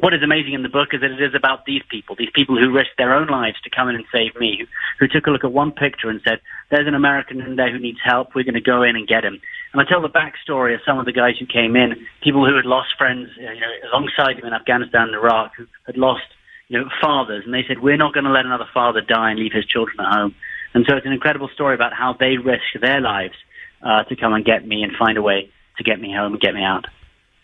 what 0.00 0.14
is 0.14 0.22
amazing 0.22 0.54
in 0.54 0.62
the 0.62 0.68
book 0.68 0.88
is 0.92 1.02
that 1.02 1.10
it 1.10 1.22
is 1.22 1.34
about 1.34 1.66
these 1.66 1.82
people, 1.90 2.16
these 2.16 2.32
people 2.34 2.56
who 2.56 2.72
risked 2.72 2.96
their 2.96 3.14
own 3.14 3.28
lives 3.28 3.60
to 3.62 3.70
come 3.70 3.88
in 3.88 3.94
and 3.94 4.04
save 4.10 4.34
me, 4.40 4.58
who, 4.58 4.66
who 4.98 5.08
took 5.08 5.26
a 5.26 5.30
look 5.30 5.44
at 5.44 5.52
one 5.52 5.70
picture 5.70 6.08
and 6.08 6.20
said, 6.26 6.40
"There's 6.70 6.88
an 6.88 6.94
American 6.94 7.40
in 7.40 7.56
there 7.56 7.70
who 7.70 7.78
needs 7.78 7.98
help. 8.02 8.34
We're 8.34 8.44
going 8.44 8.54
to 8.54 8.60
go 8.60 8.82
in 8.82 8.96
and 8.96 9.06
get 9.06 9.24
him." 9.24 9.40
And 9.72 9.80
I 9.80 9.84
tell 9.84 10.02
the 10.02 10.08
backstory 10.08 10.74
of 10.74 10.80
some 10.84 10.98
of 10.98 11.04
the 11.04 11.12
guys 11.12 11.36
who 11.38 11.46
came 11.46 11.76
in, 11.76 11.94
people 12.22 12.44
who 12.44 12.56
had 12.56 12.66
lost 12.66 12.96
friends, 12.98 13.28
you 13.36 13.44
know, 13.44 13.72
alongside 13.92 14.38
him 14.38 14.46
in 14.46 14.54
Afghanistan 14.54 15.08
and 15.08 15.14
Iraq, 15.14 15.52
who 15.56 15.66
had 15.86 15.96
lost, 15.96 16.26
you 16.68 16.78
know, 16.78 16.88
fathers, 17.00 17.44
and 17.44 17.54
they 17.54 17.64
said, 17.68 17.80
"We're 17.80 17.98
not 17.98 18.14
going 18.14 18.24
to 18.24 18.32
let 18.32 18.46
another 18.46 18.68
father 18.72 19.00
die 19.00 19.30
and 19.30 19.38
leave 19.38 19.52
his 19.52 19.66
children 19.66 20.00
at 20.00 20.12
home." 20.12 20.34
And 20.72 20.86
so 20.88 20.96
it's 20.96 21.06
an 21.06 21.12
incredible 21.12 21.50
story 21.52 21.74
about 21.74 21.92
how 21.92 22.14
they 22.18 22.36
risked 22.38 22.80
their 22.80 23.00
lives 23.00 23.34
uh, 23.82 24.04
to 24.04 24.16
come 24.16 24.32
and 24.32 24.44
get 24.44 24.66
me 24.66 24.82
and 24.82 24.92
find 24.96 25.18
a 25.18 25.22
way 25.22 25.50
to 25.78 25.84
get 25.84 26.00
me 26.00 26.14
home 26.14 26.32
and 26.32 26.40
get 26.40 26.54
me 26.54 26.62
out. 26.62 26.86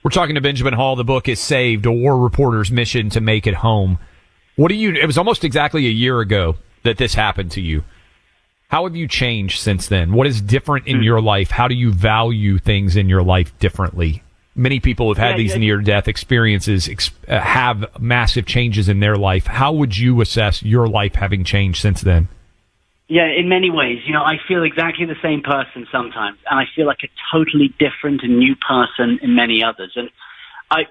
We're 0.07 0.11
talking 0.11 0.37
to 0.37 0.41
Benjamin 0.41 0.75
Hall. 0.75 0.95
The 0.95 1.03
book 1.03 1.29
is 1.29 1.41
Saved, 1.41 1.85
a 1.85 1.91
war 1.91 2.17
reporter's 2.17 2.71
mission 2.71 3.11
to 3.11 3.21
make 3.21 3.45
it 3.45 3.55
home. 3.55 3.99
What 4.55 4.69
do 4.69 4.77
you, 4.77 4.95
it 4.95 5.05
was 5.05 5.19
almost 5.19 5.43
exactly 5.43 5.85
a 5.89 5.91
year 5.91 6.21
ago 6.21 6.59
that 6.85 6.97
this 6.97 7.15
happened 7.15 7.51
to 7.51 7.61
you. 7.61 7.83
How 8.69 8.85
have 8.85 8.95
you 8.95 9.09
changed 9.09 9.59
since 9.59 9.89
then? 9.89 10.13
What 10.13 10.29
is 10.29 10.41
different 10.41 10.87
in 10.87 11.03
your 11.03 11.21
life? 11.21 11.51
How 11.51 11.67
do 11.67 11.75
you 11.75 11.91
value 11.91 12.59
things 12.59 12.95
in 12.95 13.09
your 13.09 13.25
life 13.25 13.59
differently? 13.59 14.23
Many 14.55 14.79
people 14.79 15.09
have 15.09 15.19
had 15.19 15.31
Yeah, 15.31 15.39
these 15.39 15.57
near 15.57 15.81
death 15.81 16.07
experiences, 16.07 16.89
ex- 16.89 17.11
uh, 17.27 17.41
have 17.41 17.85
massive 17.99 18.47
changes 18.47 18.89
in 18.89 19.01
their 19.01 19.17
life. 19.17 19.49
How 19.49 19.73
would 19.73 19.99
you 19.99 20.21
assess 20.21 20.63
your 20.63 20.87
life 20.87 21.17
having 21.17 21.43
changed 21.43 21.83
since 21.83 22.01
then? 22.01 22.29
Yeah, 23.09 23.29
in 23.29 23.49
many 23.49 23.71
ways. 23.71 24.01
You 24.05 24.13
know, 24.13 24.23
I 24.23 24.37
feel 24.49 24.65
exactly 24.65 25.07
the 25.07 25.21
same 25.23 25.41
person 25.41 25.87
sometimes, 25.93 26.39
and 26.51 26.59
I 26.59 26.65
feel 26.75 26.87
like 26.87 27.05
a 27.05 27.09
totally 27.33 27.73
different 27.79 28.23
and 28.23 28.39
new 28.39 28.57
person 28.57 29.21
in 29.23 29.35
many 29.35 29.63
others. 29.63 29.93
And 29.95 30.11
I, 30.71 30.87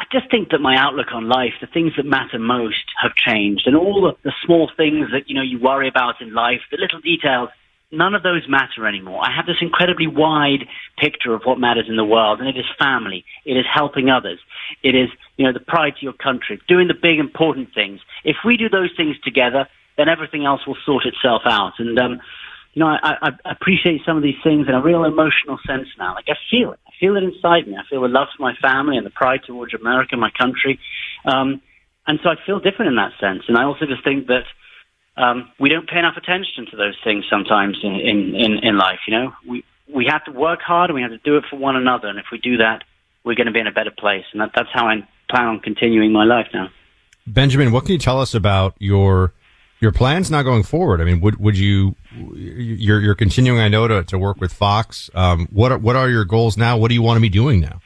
I 0.00 0.04
just 0.10 0.28
think 0.30 0.50
that 0.50 0.58
my 0.58 0.76
outlook 0.76 1.12
on 1.14 1.28
life, 1.28 1.52
the 1.60 1.68
things 1.68 1.92
that 1.96 2.06
matter 2.06 2.40
most, 2.40 2.84
have 3.00 3.14
changed, 3.14 3.68
and 3.68 3.76
all 3.76 4.02
the, 4.02 4.16
the 4.28 4.32
small 4.44 4.68
things 4.76 5.06
that 5.12 5.28
you 5.28 5.36
know 5.36 5.42
you 5.42 5.60
worry 5.60 5.86
about 5.86 6.20
in 6.20 6.34
life, 6.34 6.60
the 6.72 6.76
little 6.76 7.00
details, 7.00 7.50
none 7.92 8.16
of 8.16 8.24
those 8.24 8.48
matter 8.48 8.88
anymore. 8.88 9.20
I 9.22 9.30
have 9.30 9.46
this 9.46 9.58
incredibly 9.60 10.08
wide 10.08 10.66
picture 10.98 11.34
of 11.34 11.42
what 11.44 11.60
matters 11.60 11.86
in 11.88 11.94
the 11.94 12.04
world, 12.04 12.40
and 12.40 12.48
it 12.48 12.58
is 12.58 12.66
family, 12.80 13.24
it 13.44 13.56
is 13.56 13.64
helping 13.72 14.10
others, 14.10 14.40
it 14.82 14.96
is 14.96 15.08
you 15.36 15.46
know 15.46 15.52
the 15.52 15.60
pride 15.60 15.94
to 16.00 16.02
your 16.02 16.14
country, 16.14 16.60
doing 16.66 16.88
the 16.88 16.94
big 17.00 17.20
important 17.20 17.72
things. 17.72 18.00
If 18.24 18.38
we 18.44 18.56
do 18.56 18.68
those 18.68 18.90
things 18.96 19.14
together, 19.20 19.68
then 19.96 20.08
everything 20.08 20.44
else 20.44 20.66
will 20.66 20.76
sort 20.84 21.04
itself 21.06 21.42
out. 21.44 21.74
And 21.78 21.98
um, 21.98 22.20
you 22.74 22.80
know, 22.80 22.86
I, 22.86 23.14
I, 23.22 23.52
appreciate 23.52 24.00
some 24.04 24.16
of 24.16 24.22
these 24.22 24.40
things 24.42 24.66
in 24.68 24.74
a 24.74 24.82
real 24.82 25.04
emotional 25.04 25.58
sense 25.66 25.86
now. 25.96 26.14
Like 26.14 26.26
I 26.28 26.34
feel 26.50 26.72
it. 26.72 26.80
I 26.86 26.90
feel 26.98 27.16
it 27.16 27.22
inside 27.22 27.68
me. 27.68 27.76
I 27.76 27.88
feel 27.88 28.02
the 28.02 28.08
love 28.08 28.28
for 28.36 28.42
my 28.42 28.54
family 28.60 28.96
and 28.96 29.06
the 29.06 29.10
pride 29.10 29.40
towards 29.46 29.74
America, 29.74 30.16
my 30.16 30.30
country. 30.36 30.80
Um, 31.24 31.62
and 32.06 32.18
so 32.22 32.30
I 32.30 32.34
feel 32.44 32.58
different 32.58 32.90
in 32.90 32.96
that 32.96 33.12
sense. 33.20 33.44
And 33.48 33.56
I 33.56 33.64
also 33.64 33.86
just 33.86 34.02
think 34.04 34.26
that 34.26 34.44
um, 35.16 35.50
we 35.60 35.68
don't 35.68 35.88
pay 35.88 35.98
enough 35.98 36.16
attention 36.16 36.66
to 36.70 36.76
those 36.76 36.96
things 37.04 37.24
sometimes 37.30 37.78
in, 37.82 37.94
in, 37.94 38.34
in, 38.34 38.58
in 38.62 38.76
life. 38.76 38.98
You 39.06 39.18
know, 39.18 39.32
we 39.48 39.64
we 39.92 40.06
have 40.10 40.24
to 40.24 40.32
work 40.32 40.60
hard 40.60 40.90
and 40.90 40.94
we 40.94 41.02
have 41.02 41.10
to 41.10 41.18
do 41.18 41.36
it 41.36 41.44
for 41.50 41.56
one 41.56 41.76
another. 41.76 42.08
And 42.08 42.18
if 42.18 42.26
we 42.32 42.38
do 42.38 42.56
that, 42.56 42.82
we're 43.22 43.34
going 43.34 43.46
to 43.46 43.52
be 43.52 43.60
in 43.60 43.66
a 43.66 43.72
better 43.72 43.92
place. 43.96 44.24
And 44.32 44.40
that, 44.40 44.50
that's 44.54 44.70
how 44.72 44.86
I 44.86 45.06
plan 45.28 45.46
on 45.46 45.60
continuing 45.60 46.12
my 46.12 46.24
life 46.24 46.46
now. 46.52 46.68
Benjamin, 47.26 47.70
what 47.70 47.84
can 47.84 47.92
you 47.92 47.98
tell 47.98 48.20
us 48.20 48.34
about 48.34 48.74
your 48.78 49.32
your 49.84 49.92
plans 49.92 50.30
now 50.30 50.42
going 50.42 50.64
forward? 50.64 51.00
I 51.00 51.04
mean, 51.04 51.20
would 51.20 51.38
would 51.38 51.56
you 51.56 51.94
you're 52.34 53.00
you're 53.00 53.14
continuing? 53.14 53.60
I 53.60 53.68
know 53.68 53.86
to, 53.86 54.02
to 54.04 54.18
work 54.18 54.40
with 54.40 54.52
Fox. 54.52 55.10
Um, 55.14 55.46
what 55.52 55.70
are, 55.70 55.78
what 55.78 55.94
are 55.94 56.08
your 56.08 56.24
goals 56.24 56.56
now? 56.56 56.76
What 56.76 56.88
do 56.88 56.94
you 56.94 57.02
want 57.02 57.18
to 57.18 57.20
be 57.20 57.28
doing 57.28 57.60
now? 57.60 57.80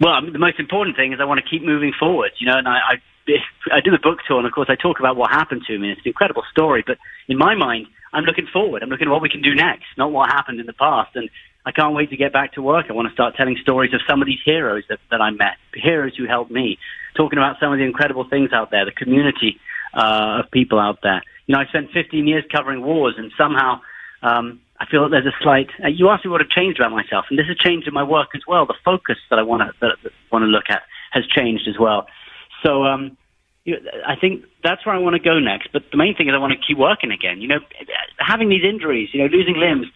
Well, 0.00 0.20
the 0.30 0.38
most 0.38 0.60
important 0.60 0.96
thing 0.96 1.12
is 1.12 1.18
I 1.20 1.24
want 1.24 1.40
to 1.42 1.48
keep 1.48 1.64
moving 1.64 1.92
forward. 1.98 2.30
You 2.38 2.46
know, 2.46 2.58
and 2.58 2.68
I, 2.68 2.78
I 2.78 2.94
I 3.72 3.80
do 3.80 3.90
the 3.90 3.98
book 3.98 4.18
tour, 4.28 4.38
and 4.38 4.46
of 4.46 4.52
course 4.52 4.68
I 4.70 4.76
talk 4.76 5.00
about 5.00 5.16
what 5.16 5.30
happened 5.30 5.62
to 5.66 5.78
me. 5.78 5.90
It's 5.90 6.00
an 6.04 6.08
incredible 6.08 6.44
story, 6.52 6.84
but 6.86 6.98
in 7.26 7.38
my 7.38 7.54
mind, 7.54 7.86
I'm 8.12 8.24
looking 8.24 8.46
forward. 8.52 8.82
I'm 8.82 8.88
looking 8.88 9.08
at 9.08 9.10
what 9.10 9.22
we 9.22 9.28
can 9.28 9.42
do 9.42 9.54
next, 9.54 9.86
not 9.96 10.12
what 10.12 10.30
happened 10.30 10.60
in 10.60 10.66
the 10.66 10.72
past. 10.72 11.14
And 11.14 11.28
I 11.66 11.72
can't 11.72 11.94
wait 11.94 12.10
to 12.10 12.16
get 12.16 12.32
back 12.32 12.54
to 12.54 12.62
work. 12.62 12.86
I 12.88 12.92
want 12.92 13.08
to 13.08 13.12
start 13.12 13.34
telling 13.36 13.56
stories 13.60 13.92
of 13.92 14.00
some 14.08 14.22
of 14.22 14.26
these 14.26 14.40
heroes 14.44 14.84
that, 14.88 15.00
that 15.10 15.20
I 15.20 15.30
met, 15.30 15.56
heroes 15.74 16.16
who 16.16 16.26
helped 16.26 16.50
me, 16.50 16.78
talking 17.16 17.38
about 17.38 17.56
some 17.60 17.72
of 17.72 17.78
the 17.78 17.84
incredible 17.84 18.26
things 18.28 18.52
out 18.52 18.70
there, 18.70 18.84
the 18.84 18.92
community 18.92 19.60
uh, 19.94 20.42
of 20.44 20.50
people 20.50 20.78
out 20.78 20.98
there. 21.02 21.22
You 21.46 21.54
know, 21.54 21.60
I 21.60 21.66
spent 21.66 21.90
15 21.92 22.26
years 22.26 22.44
covering 22.54 22.82
wars, 22.82 23.14
and 23.16 23.32
somehow 23.38 23.80
um, 24.22 24.60
I 24.80 24.86
feel 24.86 25.02
that 25.02 25.10
there's 25.10 25.26
a 25.26 25.36
slight. 25.42 25.68
Uh, 25.82 25.88
you 25.88 26.08
asked 26.10 26.24
me 26.24 26.30
what 26.30 26.40
had 26.40 26.50
changed 26.50 26.78
about 26.78 26.92
myself, 26.92 27.26
and 27.30 27.38
this 27.38 27.46
has 27.46 27.56
changed 27.56 27.88
in 27.88 27.94
my 27.94 28.02
work 28.02 28.28
as 28.34 28.42
well. 28.46 28.66
The 28.66 28.78
focus 28.84 29.16
that 29.30 29.38
I 29.38 29.42
want 29.42 29.62
to 29.62 29.72
that, 29.80 29.96
that 30.04 30.12
want 30.30 30.42
to 30.42 30.46
look 30.46 30.70
at 30.70 30.82
has 31.12 31.24
changed 31.26 31.66
as 31.68 31.78
well. 31.78 32.06
So 32.64 32.84
um, 32.84 33.16
I 34.06 34.16
think 34.20 34.44
that's 34.62 34.84
where 34.86 34.94
I 34.94 34.98
want 34.98 35.14
to 35.14 35.22
go 35.22 35.38
next. 35.38 35.68
But 35.72 35.82
the 35.90 35.96
main 35.96 36.14
thing 36.14 36.28
is 36.28 36.34
I 36.34 36.38
want 36.38 36.52
to 36.52 36.66
keep 36.66 36.78
working 36.78 37.10
again. 37.10 37.40
You 37.40 37.48
know, 37.48 37.60
having 38.18 38.48
these 38.48 38.64
injuries, 38.64 39.10
you 39.12 39.20
know, 39.20 39.26
losing 39.26 39.56
limbs, 39.56 39.86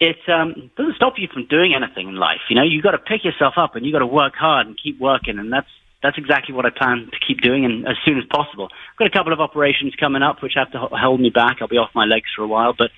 it 0.00 0.16
um, 0.28 0.70
doesn't 0.76 0.96
stop 0.96 1.14
you 1.18 1.28
from 1.32 1.46
doing 1.46 1.74
anything 1.74 2.08
in 2.08 2.16
life. 2.16 2.40
You 2.48 2.56
know, 2.56 2.62
you 2.62 2.82
got 2.82 2.92
to 2.92 2.98
pick 2.98 3.24
yourself 3.24 3.54
up 3.56 3.76
and 3.76 3.84
you 3.84 3.92
got 3.92 4.00
to 4.00 4.06
work 4.06 4.34
hard 4.34 4.66
and 4.66 4.78
keep 4.80 4.98
working, 5.00 5.38
and 5.38 5.52
that's 5.52 5.68
that's 6.02 6.16
exactly 6.18 6.54
what 6.54 6.64
I 6.66 6.70
plan 6.70 7.08
to 7.12 7.18
keep 7.26 7.42
doing, 7.42 7.64
and 7.64 7.86
as 7.86 7.96
soon 8.04 8.18
as 8.18 8.24
possible. 8.30 8.68
I've 8.72 8.98
got 8.98 9.06
a 9.06 9.10
couple 9.10 9.32
of 9.32 9.40
operations 9.40 9.94
coming 9.98 10.22
up 10.22 10.42
which 10.42 10.52
have 10.56 10.70
to 10.72 10.78
hold 10.78 11.20
me 11.20 11.30
back. 11.30 11.58
I'll 11.60 11.68
be 11.68 11.76
off 11.76 11.90
my 11.94 12.04
legs 12.06 12.26
for 12.34 12.42
a 12.42 12.48
while, 12.48 12.74
but 12.76 12.90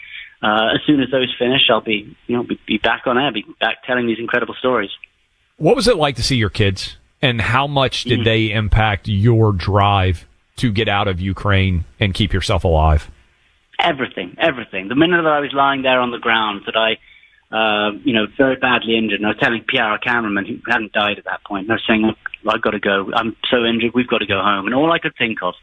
uh, 0.43 0.75
as 0.75 0.81
soon 0.87 1.01
as 1.01 1.11
those 1.11 1.35
finish, 1.39 1.63
I'll 1.71 1.81
be 1.81 2.17
you 2.27 2.37
know 2.37 2.43
be, 2.43 2.59
be 2.67 2.79
back 2.79 3.03
on 3.07 3.19
air, 3.19 3.33
be 3.33 3.45
back 3.61 3.85
telling 3.87 4.07
these 4.07 4.19
incredible 4.19 4.55
stories. 4.59 4.91
What 5.57 5.77
was 5.77 5.89
it 5.89 5.97
like 5.97 6.17
to 6.17 6.23
see 6.23 6.37
your 6.37 6.51
kids, 6.51 6.97
and 7.21 7.41
how 7.41 7.67
much 7.67 8.05
did 8.05 8.21
Mhm. 8.21 8.25
they 8.25 8.51
impact 8.53 9.09
your 9.09 9.53
drive 9.53 10.27
to 10.57 10.71
get 10.73 10.89
out 10.89 11.09
of 11.09 11.21
Ukraine 11.21 11.85
and 12.01 12.15
keep 12.15 12.33
yourself 12.33 12.65
alive? 12.65 13.11
Everything, 13.81 14.37
everything. 14.39 14.89
The 14.89 14.95
minute 14.95 15.23
that 15.23 15.33
I 15.33 15.41
was 15.41 15.53
lying 15.53 15.83
there 15.83 16.01
on 16.01 16.11
the 16.13 16.19
ground, 16.19 16.63
that 16.67 16.77
I, 16.77 16.99
uh, 17.53 17.93
you 18.05 18.15
know, 18.15 18.27
very 18.37 18.57
badly 18.57 18.97
injured, 18.97 19.21
and 19.21 19.27
I 19.27 19.31
was 19.31 19.39
telling 19.39 19.63
Pierre, 19.69 19.85
our 19.85 19.99
cameraman, 19.99 20.47
who 20.47 20.57
hadn't 20.67 20.93
died 20.93 21.19
at 21.19 21.25
that 21.25 21.45
point, 21.45 21.65
and 21.65 21.73
I 21.73 21.75
was 21.75 21.85
saying, 21.87 22.03
"Look, 22.03 22.19
I've 22.49 22.63
got 22.63 22.71
to 22.71 22.81
go. 22.81 23.11
I'm 23.15 23.37
so 23.51 23.65
injured. 23.65 23.93
We've 23.95 24.09
got 24.09 24.19
to 24.19 24.27
go 24.27 24.41
home. 24.43 24.67
And 24.67 24.75
all 24.75 24.93
I 24.93 24.99
could 24.99 25.15
think 25.17 25.39
of 25.43 25.55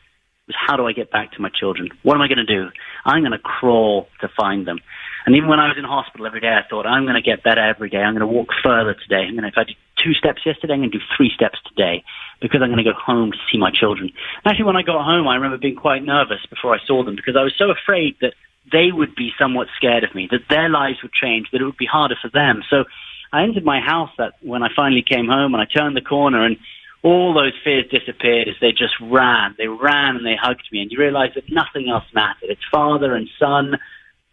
was, 0.48 0.56
how 0.56 0.78
do 0.78 0.88
I 0.88 0.94
get 0.94 1.12
back 1.12 1.32
to 1.34 1.42
my 1.42 1.50
children? 1.50 1.90
What 2.04 2.16
am 2.16 2.22
I 2.22 2.28
going 2.28 2.46
to 2.46 2.48
do? 2.48 2.70
I'm 3.06 3.22
going 3.22 3.34
to 3.34 3.40
crawl 3.40 4.08
to 4.22 4.30
find 4.38 4.68
them. 4.68 4.80
And 5.26 5.36
even 5.36 5.50
when 5.50 5.60
I 5.60 5.68
was 5.68 5.78
in 5.78 5.84
hospital 5.84 6.26
every 6.26 6.40
day, 6.40 6.50
I 6.50 6.68
thought, 6.68 6.88
I'm 6.88 7.04
going 7.04 7.20
to 7.20 7.22
get 7.22 7.44
better 7.44 7.62
every 7.62 7.90
day. 7.90 8.00
I'm 8.00 8.16
going 8.16 8.26
to 8.26 8.34
walk 8.34 8.50
further 8.64 8.96
today. 8.96 9.28
I'm 9.28 9.36
going 9.36 9.44
to, 9.44 9.50
if 9.50 9.58
I 9.58 9.66
did 9.66 9.76
two 10.02 10.14
steps 10.14 10.42
yesterday, 10.46 10.74
I'm 10.74 10.80
going 10.80 10.92
to 10.92 10.98
do 10.98 11.04
three 11.16 11.32
steps 11.36 11.60
today 11.68 12.04
because 12.42 12.62
I'm 12.64 12.72
going 12.72 12.84
to 12.84 12.90
go 12.90 12.98
home 12.98 13.32
to 13.32 13.38
see 13.52 13.60
my 13.60 13.70
children. 13.70 14.12
Actually, 14.46 14.66
when 14.66 14.78
I 14.78 14.82
got 14.82 15.04
home, 15.04 15.28
I 15.28 15.36
remember 15.36 15.58
being 15.58 15.76
quite 15.76 16.04
nervous 16.04 16.40
before 16.50 16.74
I 16.74 16.80
saw 16.88 17.04
them 17.04 17.16
because 17.16 17.36
I 17.36 17.44
was 17.44 17.54
so 17.58 17.70
afraid 17.70 18.16
that 18.22 18.34
they 18.72 18.92
would 18.92 19.16
be 19.16 19.32
somewhat 19.40 19.68
scared 19.76 20.04
of 20.04 20.14
me, 20.14 20.28
that 20.32 20.48
their 20.50 20.70
lives 20.70 21.02
would 21.02 21.14
change, 21.14 21.48
that 21.52 21.62
it 21.62 21.66
would 21.66 21.78
be 21.78 21.86
harder 21.86 22.16
for 22.22 22.30
them. 22.30 22.64
So 22.70 22.86
I 23.32 23.44
entered 23.44 23.66
my 23.66 23.80
house 23.80 24.12
that 24.18 24.34
when 24.42 24.64
I 24.64 24.70
finally 24.76 25.04
came 25.04 25.28
home 25.28 25.54
and 25.54 25.62
I 25.62 25.66
turned 25.66 25.96
the 25.96 26.02
corner 26.02 26.46
and 26.46 26.58
all 27.02 27.34
those 27.34 27.54
fears 27.64 27.86
disappeared 27.90 28.48
as 28.48 28.56
they 28.60 28.72
just 28.72 28.94
ran. 29.02 29.56
They 29.58 29.68
ran 29.68 30.18
and 30.18 30.26
they 30.26 30.36
hugged 30.40 30.68
me 30.72 30.82
and 30.82 30.92
you 30.92 31.00
realize 31.00 31.32
that 31.36 31.52
nothing 31.52 31.90
else 31.90 32.04
mattered. 32.14 32.50
It's 32.50 32.62
father 32.72 33.16
and 33.16 33.30
son 33.40 33.78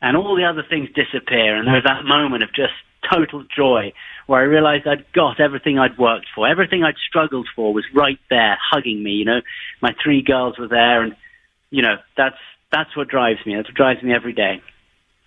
and 0.02 0.16
all 0.16 0.36
the 0.36 0.44
other 0.44 0.64
things 0.68 0.88
disappear 0.94 1.56
and 1.56 1.66
there's 1.68 1.84
that 1.84 2.04
moment 2.04 2.42
of 2.42 2.50
just 2.54 2.72
total 3.08 3.44
joy 3.54 3.92
where 4.26 4.40
I 4.40 4.44
realized 4.44 4.86
I'd 4.88 5.10
got 5.12 5.38
everything 5.38 5.78
I'd 5.78 5.96
worked 5.96 6.26
for. 6.34 6.48
Everything 6.48 6.82
I'd 6.82 6.96
struggled 7.08 7.46
for 7.54 7.72
was 7.72 7.84
right 7.94 8.18
there 8.30 8.58
hugging 8.60 9.02
me, 9.02 9.12
you 9.12 9.24
know. 9.24 9.40
My 9.80 9.94
three 10.02 10.22
girls 10.22 10.58
were 10.58 10.68
there 10.68 11.02
and 11.02 11.14
you 11.70 11.82
know, 11.82 11.96
that's 12.16 12.38
that's 12.76 12.96
what 12.96 13.08
drives 13.08 13.38
me. 13.46 13.56
That's 13.56 13.68
what 13.68 13.74
drives 13.74 14.02
me 14.02 14.14
every 14.14 14.32
day. 14.32 14.62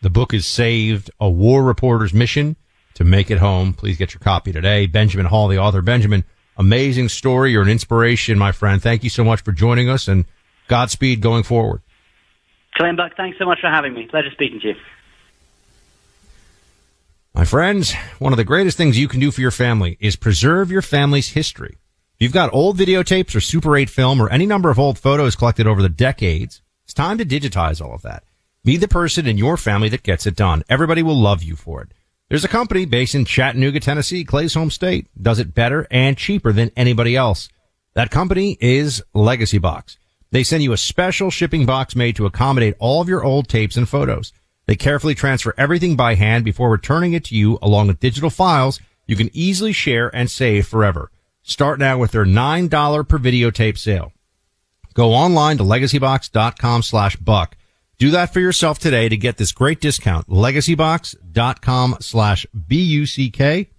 The 0.01 0.09
book 0.09 0.33
is 0.33 0.45
saved, 0.45 1.09
a 1.19 1.29
war 1.29 1.63
reporter's 1.63 2.13
mission 2.13 2.55
to 2.93 3.03
make 3.03 3.31
it 3.31 3.39
home. 3.39 3.73
Please 3.73 3.97
get 3.97 4.13
your 4.13 4.19
copy 4.19 4.51
today. 4.51 4.85
Benjamin 4.85 5.25
Hall, 5.25 5.47
the 5.47 5.57
author. 5.57 5.81
Benjamin, 5.81 6.23
amazing 6.57 7.09
story. 7.09 7.51
You're 7.51 7.63
an 7.63 7.69
inspiration, 7.69 8.37
my 8.37 8.51
friend. 8.51 8.81
Thank 8.81 9.03
you 9.03 9.09
so 9.09 9.23
much 9.23 9.41
for 9.41 9.51
joining 9.51 9.89
us 9.89 10.07
and 10.07 10.25
Godspeed 10.67 11.21
going 11.21 11.43
forward. 11.43 11.81
Clem 12.75 12.95
Buck, 12.95 13.13
thanks 13.17 13.37
so 13.39 13.45
much 13.45 13.59
for 13.59 13.67
having 13.67 13.93
me. 13.93 14.05
Pleasure 14.05 14.31
speaking 14.31 14.59
to 14.61 14.67
you. 14.69 14.75
My 17.33 17.45
friends, 17.45 17.93
one 18.19 18.31
of 18.31 18.37
the 18.37 18.43
greatest 18.43 18.77
things 18.77 18.97
you 18.97 19.07
can 19.07 19.19
do 19.19 19.31
for 19.31 19.41
your 19.41 19.51
family 19.51 19.97
is 19.99 20.15
preserve 20.15 20.71
your 20.71 20.81
family's 20.81 21.29
history. 21.29 21.77
If 22.15 22.23
you've 22.23 22.31
got 22.31 22.53
old 22.53 22.77
videotapes 22.77 23.35
or 23.35 23.39
Super 23.39 23.75
8 23.75 23.89
film 23.89 24.21
or 24.21 24.29
any 24.29 24.45
number 24.45 24.69
of 24.69 24.77
old 24.77 24.99
photos 24.99 25.35
collected 25.35 25.65
over 25.65 25.81
the 25.81 25.89
decades, 25.89 26.61
it's 26.89 26.93
time 26.95 27.19
to 27.19 27.23
digitize 27.23 27.85
all 27.85 27.93
of 27.93 28.01
that. 28.01 28.23
Be 28.63 28.75
the 28.75 28.87
person 28.87 29.27
in 29.27 29.37
your 29.37 29.57
family 29.57 29.89
that 29.89 30.01
gets 30.01 30.25
it 30.25 30.35
done. 30.35 30.63
Everybody 30.67 31.03
will 31.03 31.15
love 31.15 31.43
you 31.43 31.55
for 31.55 31.83
it. 31.83 31.93
There's 32.29 32.43
a 32.43 32.47
company 32.47 32.85
based 32.85 33.13
in 33.13 33.25
Chattanooga, 33.25 33.79
Tennessee, 33.79 34.23
Clay's 34.23 34.55
home 34.55 34.71
state, 34.71 35.05
does 35.21 35.37
it 35.37 35.53
better 35.53 35.85
and 35.91 36.17
cheaper 36.17 36.51
than 36.51 36.71
anybody 36.75 37.15
else. 37.15 37.47
That 37.93 38.09
company 38.09 38.57
is 38.59 39.03
Legacy 39.13 39.59
Box. 39.59 39.99
They 40.31 40.41
send 40.41 40.63
you 40.63 40.73
a 40.73 40.77
special 40.77 41.29
shipping 41.29 41.67
box 41.67 41.95
made 41.95 42.15
to 42.15 42.25
accommodate 42.25 42.73
all 42.79 43.03
of 43.03 43.07
your 43.07 43.23
old 43.23 43.47
tapes 43.47 43.77
and 43.77 43.87
photos. 43.87 44.33
They 44.65 44.75
carefully 44.75 45.13
transfer 45.13 45.53
everything 45.59 45.95
by 45.95 46.15
hand 46.15 46.43
before 46.43 46.71
returning 46.71 47.13
it 47.13 47.25
to 47.25 47.35
you 47.35 47.59
along 47.61 47.85
with 47.85 47.99
digital 47.99 48.31
files 48.31 48.79
you 49.05 49.15
can 49.15 49.29
easily 49.31 49.73
share 49.73 50.09
and 50.15 50.27
save 50.27 50.65
forever. 50.65 51.11
Start 51.43 51.77
now 51.77 51.99
with 51.99 52.13
their 52.13 52.25
$9 52.25 53.07
per 53.07 53.19
videotape 53.19 53.77
sale. 53.77 54.11
Go 54.99 55.13
online 55.13 55.57
to 55.59 55.63
legacybox.com 55.63 56.83
slash 56.83 57.15
buck. 57.15 57.55
Do 57.99 58.11
that 58.11 58.33
for 58.33 58.41
yourself 58.41 58.79
today 58.79 59.07
to 59.07 59.15
get 59.15 59.37
this 59.37 59.53
great 59.53 59.79
discount. 59.79 60.27
Legacybox.com 60.27 61.95
slash 62.01 62.45
B-U-C-K. 62.67 63.69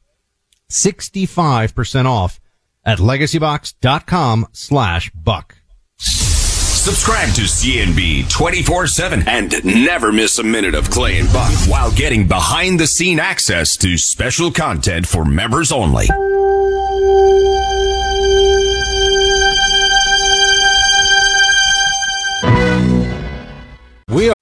65% 0.70 2.06
off 2.06 2.40
at 2.86 3.00
legacybox.com 3.00 4.46
slash 4.52 5.10
buck. 5.10 5.56
Subscribe 5.98 7.34
to 7.34 7.46
C&B 7.46 8.22
24-7 8.22 9.26
and 9.26 9.62
never 9.84 10.12
miss 10.12 10.38
a 10.38 10.42
minute 10.42 10.74
of 10.74 10.88
Clay 10.88 11.18
and 11.18 11.30
Buck 11.34 11.52
while 11.68 11.92
getting 11.92 12.26
behind 12.28 12.80
the 12.80 12.86
scene 12.86 13.20
access 13.20 13.76
to 13.76 13.98
special 13.98 14.50
content 14.50 15.06
for 15.06 15.26
members 15.26 15.70
only. 15.70 16.06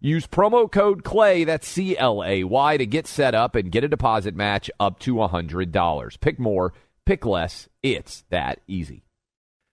Use 0.00 0.26
promo 0.26 0.70
code 0.70 1.04
CLAY, 1.04 1.44
that's 1.44 1.66
C 1.66 1.96
L 1.96 2.22
A 2.22 2.44
Y, 2.44 2.76
to 2.76 2.86
get 2.86 3.06
set 3.06 3.34
up 3.34 3.54
and 3.54 3.72
get 3.72 3.84
a 3.84 3.88
deposit 3.88 4.34
match 4.34 4.70
up 4.78 4.98
to 5.00 5.14
$100. 5.14 6.20
Pick 6.20 6.38
more, 6.38 6.74
pick 7.06 7.24
less. 7.24 7.68
It's 7.82 8.24
that 8.30 8.60
easy. 8.66 9.04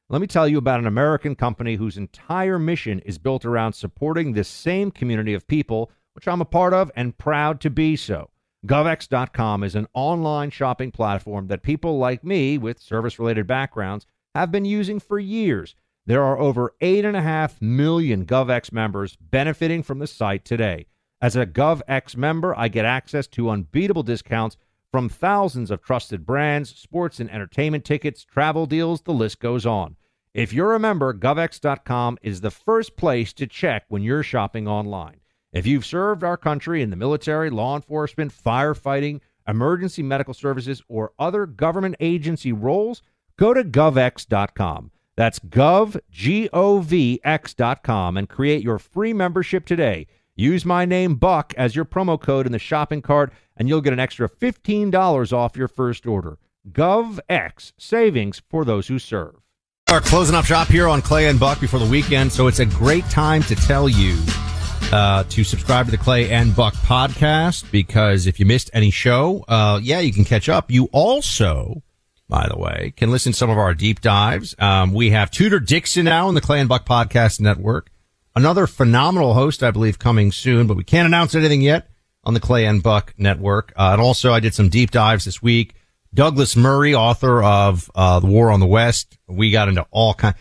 Let 0.09 0.21
me 0.21 0.27
tell 0.27 0.47
you 0.47 0.57
about 0.57 0.79
an 0.79 0.87
American 0.87 1.35
company 1.35 1.75
whose 1.75 1.97
entire 1.97 2.59
mission 2.59 2.99
is 2.99 3.17
built 3.17 3.45
around 3.45 3.73
supporting 3.73 4.33
this 4.33 4.47
same 4.47 4.91
community 4.91 5.33
of 5.33 5.47
people, 5.47 5.91
which 6.13 6.27
I'm 6.27 6.41
a 6.41 6.45
part 6.45 6.73
of 6.73 6.91
and 6.95 7.17
proud 7.17 7.59
to 7.61 7.69
be 7.69 7.95
so. 7.95 8.29
GovX.com 8.65 9.63
is 9.63 9.75
an 9.75 9.87
online 9.93 10.51
shopping 10.51 10.91
platform 10.91 11.47
that 11.47 11.63
people 11.63 11.97
like 11.97 12.23
me 12.23 12.57
with 12.57 12.79
service 12.79 13.19
related 13.19 13.45
backgrounds 13.45 14.05
have 14.35 14.51
been 14.51 14.65
using 14.65 14.99
for 14.99 15.19
years. 15.19 15.75
There 16.05 16.23
are 16.23 16.37
over 16.37 16.75
8.5 16.81 17.61
million 17.61 18.25
GovX 18.25 18.73
members 18.73 19.15
benefiting 19.15 19.83
from 19.83 19.99
the 19.99 20.07
site 20.07 20.43
today. 20.43 20.87
As 21.21 21.37
a 21.37 21.45
GovX 21.45 22.17
member, 22.17 22.53
I 22.57 22.67
get 22.67 22.83
access 22.83 23.25
to 23.27 23.49
unbeatable 23.49 24.03
discounts 24.03 24.57
from 24.91 25.07
thousands 25.07 25.71
of 25.71 25.81
trusted 25.81 26.25
brands, 26.25 26.75
sports 26.75 27.21
and 27.21 27.31
entertainment 27.31 27.85
tickets, 27.85 28.25
travel 28.25 28.65
deals, 28.65 29.01
the 29.03 29.13
list 29.13 29.39
goes 29.39 29.65
on. 29.65 29.95
If 30.33 30.51
you're 30.51 30.75
a 30.75 30.79
member, 30.79 31.13
GovX.com 31.13 32.17
is 32.21 32.41
the 32.41 32.51
first 32.51 32.97
place 32.97 33.31
to 33.33 33.47
check 33.47 33.85
when 33.87 34.03
you're 34.03 34.23
shopping 34.23 34.67
online. 34.67 35.21
If 35.53 35.65
you've 35.65 35.85
served 35.85 36.23
our 36.23 36.37
country 36.37 36.81
in 36.81 36.89
the 36.89 36.95
military, 36.95 37.49
law 37.49 37.75
enforcement, 37.75 38.33
firefighting, 38.33 39.21
emergency 39.47 40.03
medical 40.03 40.33
services, 40.33 40.81
or 40.89 41.13
other 41.17 41.45
government 41.45 41.95
agency 41.99 42.51
roles, 42.51 43.01
go 43.37 43.53
to 43.53 43.63
govx.com. 43.63 44.91
That's 45.15 45.39
gov, 45.39 45.99
G-O-V-X.com 46.11 46.53
and 48.17 48.29
create 48.29 48.63
your 48.63 48.79
free 48.79 49.13
membership 49.13 49.65
today. 49.65 50.07
Use 50.35 50.65
my 50.65 50.85
name, 50.85 51.15
Buck, 51.15 51.53
as 51.57 51.75
your 51.75 51.85
promo 51.85 52.19
code 52.19 52.47
in 52.47 52.51
the 52.51 52.59
shopping 52.59 53.01
cart, 53.01 53.31
and 53.55 53.69
you'll 53.69 53.81
get 53.81 53.93
an 53.93 53.99
extra 53.99 54.27
$15 54.27 55.33
off 55.33 55.55
your 55.55 55.67
first 55.67 56.07
order. 56.07 56.39
GovX, 56.71 57.73
savings 57.77 58.41
for 58.49 58.65
those 58.65 58.87
who 58.87 58.97
serve. 58.97 59.35
Our 59.89 60.01
closing 60.01 60.35
up 60.35 60.45
shop 60.45 60.69
here 60.69 60.87
on 60.87 61.03
Clay 61.03 61.27
and 61.27 61.39
Buck 61.39 61.59
before 61.59 61.79
the 61.79 61.85
weekend, 61.85 62.31
so 62.31 62.47
it's 62.47 62.59
a 62.59 62.65
great 62.65 63.07
time 63.11 63.43
to 63.43 63.55
tell 63.55 63.87
you 63.87 64.17
uh, 64.91 65.23
to 65.25 65.43
subscribe 65.43 65.85
to 65.85 65.91
the 65.91 65.97
Clay 65.97 66.31
and 66.31 66.55
Buck 66.55 66.73
podcast 66.75 67.69
because 67.71 68.25
if 68.25 68.39
you 68.39 68.45
missed 68.45 68.71
any 68.73 68.89
show, 68.89 69.45
uh, 69.47 69.79
yeah, 69.83 69.99
you 69.99 70.13
can 70.13 70.25
catch 70.25 70.49
up. 70.49 70.71
You 70.71 70.85
also, 70.91 71.83
by 72.33 72.47
the 72.49 72.57
way, 72.57 72.91
can 72.97 73.11
listen 73.11 73.31
to 73.31 73.37
some 73.37 73.51
of 73.51 73.59
our 73.59 73.75
deep 73.75 74.01
dives. 74.01 74.55
Um, 74.57 74.91
we 74.91 75.11
have 75.11 75.29
Tudor 75.29 75.59
Dixon 75.59 76.05
now 76.05 76.29
in 76.29 76.33
the 76.33 76.41
Clay 76.41 76.59
and 76.59 76.67
Buck 76.67 76.83
podcast 76.83 77.39
network. 77.39 77.91
Another 78.35 78.65
phenomenal 78.65 79.35
host, 79.35 79.61
I 79.61 79.69
believe, 79.69 79.99
coming 79.99 80.31
soon, 80.31 80.65
but 80.65 80.75
we 80.75 80.83
can't 80.83 81.05
announce 81.05 81.35
anything 81.35 81.61
yet 81.61 81.91
on 82.23 82.33
the 82.33 82.39
Clay 82.39 82.65
and 82.65 82.81
Buck 82.81 83.13
network. 83.19 83.71
Uh, 83.75 83.89
and 83.91 84.01
also, 84.01 84.33
I 84.33 84.39
did 84.39 84.55
some 84.55 84.69
deep 84.69 84.89
dives 84.89 85.25
this 85.25 85.43
week. 85.43 85.75
Douglas 86.11 86.55
Murray, 86.55 86.95
author 86.95 87.43
of 87.43 87.91
uh, 87.93 88.19
The 88.19 88.25
War 88.25 88.49
on 88.49 88.59
the 88.59 88.65
West. 88.65 89.15
We 89.27 89.51
got 89.51 89.69
into 89.69 89.85
all 89.91 90.15
kind, 90.15 90.33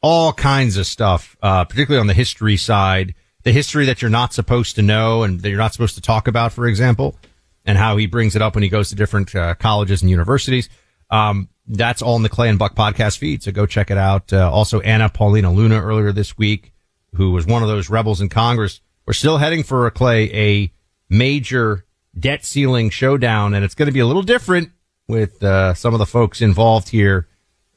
all 0.00 0.32
kinds 0.32 0.76
of 0.76 0.86
stuff, 0.86 1.36
uh, 1.42 1.64
particularly 1.64 2.00
on 2.00 2.06
the 2.06 2.14
history 2.14 2.58
side 2.58 3.16
the 3.42 3.52
history 3.52 3.86
that 3.86 4.02
you're 4.02 4.10
not 4.10 4.34
supposed 4.34 4.76
to 4.76 4.82
know 4.82 5.22
and 5.22 5.40
that 5.40 5.48
you're 5.48 5.58
not 5.58 5.72
supposed 5.72 5.94
to 5.94 6.00
talk 6.00 6.28
about, 6.28 6.52
for 6.52 6.66
example, 6.66 7.16
and 7.64 7.78
how 7.78 7.96
he 7.96 8.06
brings 8.06 8.36
it 8.36 8.42
up 8.42 8.54
when 8.54 8.62
he 8.62 8.68
goes 8.68 8.90
to 8.90 8.94
different 8.94 9.34
uh, 9.34 9.54
colleges 9.54 10.02
and 10.02 10.10
universities. 10.10 10.68
Um, 11.10 11.48
that's 11.66 12.02
all 12.02 12.16
in 12.16 12.22
the 12.22 12.28
Clay 12.28 12.48
and 12.48 12.58
Buck 12.58 12.74
podcast 12.74 13.18
feed. 13.18 13.42
So 13.42 13.52
go 13.52 13.66
check 13.66 13.90
it 13.90 13.98
out. 13.98 14.32
Uh, 14.32 14.50
also, 14.50 14.80
Anna 14.80 15.08
Paulina 15.08 15.52
Luna 15.52 15.80
earlier 15.80 16.12
this 16.12 16.36
week, 16.36 16.72
who 17.14 17.32
was 17.32 17.46
one 17.46 17.62
of 17.62 17.68
those 17.68 17.90
rebels 17.90 18.20
in 18.20 18.28
Congress. 18.28 18.80
We're 19.06 19.12
still 19.12 19.38
heading 19.38 19.62
for 19.62 19.86
a 19.86 19.90
Clay, 19.90 20.30
a 20.32 20.72
major 21.08 21.84
debt 22.18 22.44
ceiling 22.44 22.90
showdown, 22.90 23.54
and 23.54 23.64
it's 23.64 23.74
going 23.74 23.86
to 23.86 23.92
be 23.92 24.00
a 24.00 24.06
little 24.06 24.22
different 24.22 24.70
with 25.08 25.42
uh, 25.42 25.74
some 25.74 25.94
of 25.94 25.98
the 25.98 26.06
folks 26.06 26.40
involved 26.40 26.88
here 26.88 27.28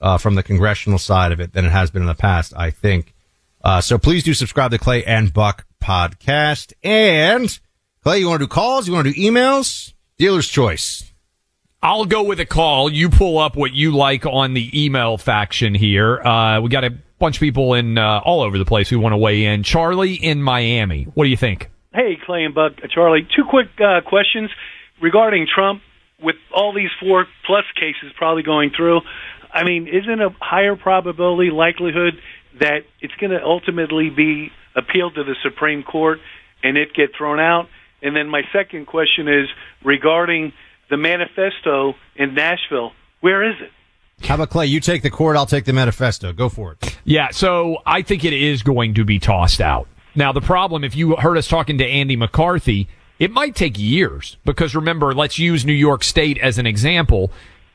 uh, 0.02 0.18
from 0.18 0.36
the 0.36 0.44
congressional 0.44 1.00
side 1.00 1.32
of 1.32 1.40
it 1.40 1.54
than 1.54 1.66
it 1.66 1.72
has 1.72 1.90
been 1.92 2.02
in 2.02 2.08
the 2.08 2.14
past, 2.16 2.54
I 2.56 2.72
think. 2.72 3.14
Uh, 3.64 3.82
so 3.82 3.98
please 3.98 4.24
do 4.24 4.34
subscribe 4.34 4.72
to 4.72 4.78
Clay 4.78 5.04
and 5.06 5.34
Buck 5.34 5.66
podcast. 5.82 6.74
And 6.84 7.58
Clay, 8.04 8.20
you 8.20 8.28
want 8.28 8.42
to 8.42 8.46
do 8.46 8.50
calls? 8.50 8.88
You 8.88 8.94
want 8.94 9.08
to 9.08 9.14
do 9.14 9.22
emails? 9.22 9.94
Dealer's 10.18 10.50
choice. 10.50 11.13
I'll 11.84 12.06
go 12.06 12.24
with 12.24 12.40
a 12.40 12.46
call. 12.46 12.90
You 12.90 13.10
pull 13.10 13.38
up 13.38 13.58
what 13.58 13.74
you 13.74 13.94
like 13.94 14.26
on 14.26 14.54
the 14.54 14.86
email 14.86 15.18
faction 15.18 15.76
here. 15.76 16.26
Uh, 16.26 16.62
we 16.62 16.70
got 16.70 16.86
a 16.86 16.92
bunch 17.20 17.36
of 17.36 17.42
people 17.42 17.74
in 17.74 17.98
uh, 17.98 18.22
all 18.24 18.42
over 18.42 18.58
the 18.58 18.64
place 18.64 18.88
who 18.88 19.02
want 19.02 19.12
to 19.12 19.18
weigh 19.18 19.44
in. 19.44 19.64
Charlie 19.64 20.14
in 20.14 20.42
Miami. 20.42 21.04
What 21.14 21.26
do 21.26 21.30
you 21.30 21.36
think? 21.36 21.70
Hey, 21.94 22.18
Clay 22.26 22.46
and 22.46 22.56
Buck, 22.56 22.72
Charlie. 22.90 23.28
Two 23.36 23.44
quick 23.50 23.68
uh, 23.82 24.00
questions 24.00 24.50
regarding 25.02 25.46
Trump. 25.54 25.82
With 26.22 26.38
all 26.56 26.74
these 26.74 26.90
four 27.02 27.26
plus 27.46 27.66
cases 27.76 28.14
probably 28.16 28.44
going 28.44 28.72
through, 28.74 29.02
I 29.54 29.66
mean, 29.66 29.90
isn't 29.90 30.22
a 30.22 30.30
higher 30.40 30.78
probability 30.78 31.52
likelihood 31.52 32.14
that 32.62 32.86
it's 33.02 33.14
going 33.16 33.32
to 33.32 33.44
ultimately 33.44 34.10
be 34.10 34.52
appealed 34.74 35.16
to 35.16 35.26
the 35.26 35.36
Supreme 35.44 35.84
Court 35.84 36.20
and 36.64 36.78
it 36.78 36.94
get 36.94 37.10
thrown 37.18 37.42
out? 37.42 37.68
And 38.02 38.16
then 38.16 38.30
my 38.30 38.44
second 38.54 38.88
question 38.88 39.28
is 39.28 39.50
regarding 39.84 40.54
the 40.94 40.98
manifesto 40.98 41.96
in 42.16 42.36
Nashville. 42.36 42.92
Where 43.22 43.50
is 43.50 43.56
it? 43.60 43.72
How 44.28 44.36
about 44.36 44.52
Clay? 44.52 44.68
You 44.68 44.80
take 44.80 45.02
the 45.02 45.10
court, 45.10 45.36
I'll 45.36 45.48
take 45.48 45.66
the 45.66 45.74
manifesto. 45.74 46.32
Go 46.34 46.50
for 46.50 46.74
it. 46.74 46.98
Yeah, 47.04 47.32
so 47.32 47.78
I 47.84 48.04
think 48.04 48.24
it 48.24 48.32
is 48.34 48.62
going 48.62 48.94
to 48.94 49.04
be 49.04 49.18
tossed 49.18 49.60
out. 49.60 49.88
Now, 50.14 50.32
the 50.32 50.42
problem, 50.42 50.84
if 50.84 50.96
you 50.96 51.16
heard 51.16 51.36
us 51.36 51.48
talking 51.48 51.80
to 51.80 51.86
Andy 51.86 52.16
McCarthy, 52.16 52.88
it 53.18 53.32
might 53.32 53.56
take 53.56 53.80
years 53.80 54.38
because 54.46 54.76
remember, 54.76 55.16
let's 55.16 55.40
use 55.40 55.66
New 55.66 55.74
York 55.74 56.04
State 56.04 56.38
as 56.38 56.60
an 56.60 56.68
example. 56.68 57.32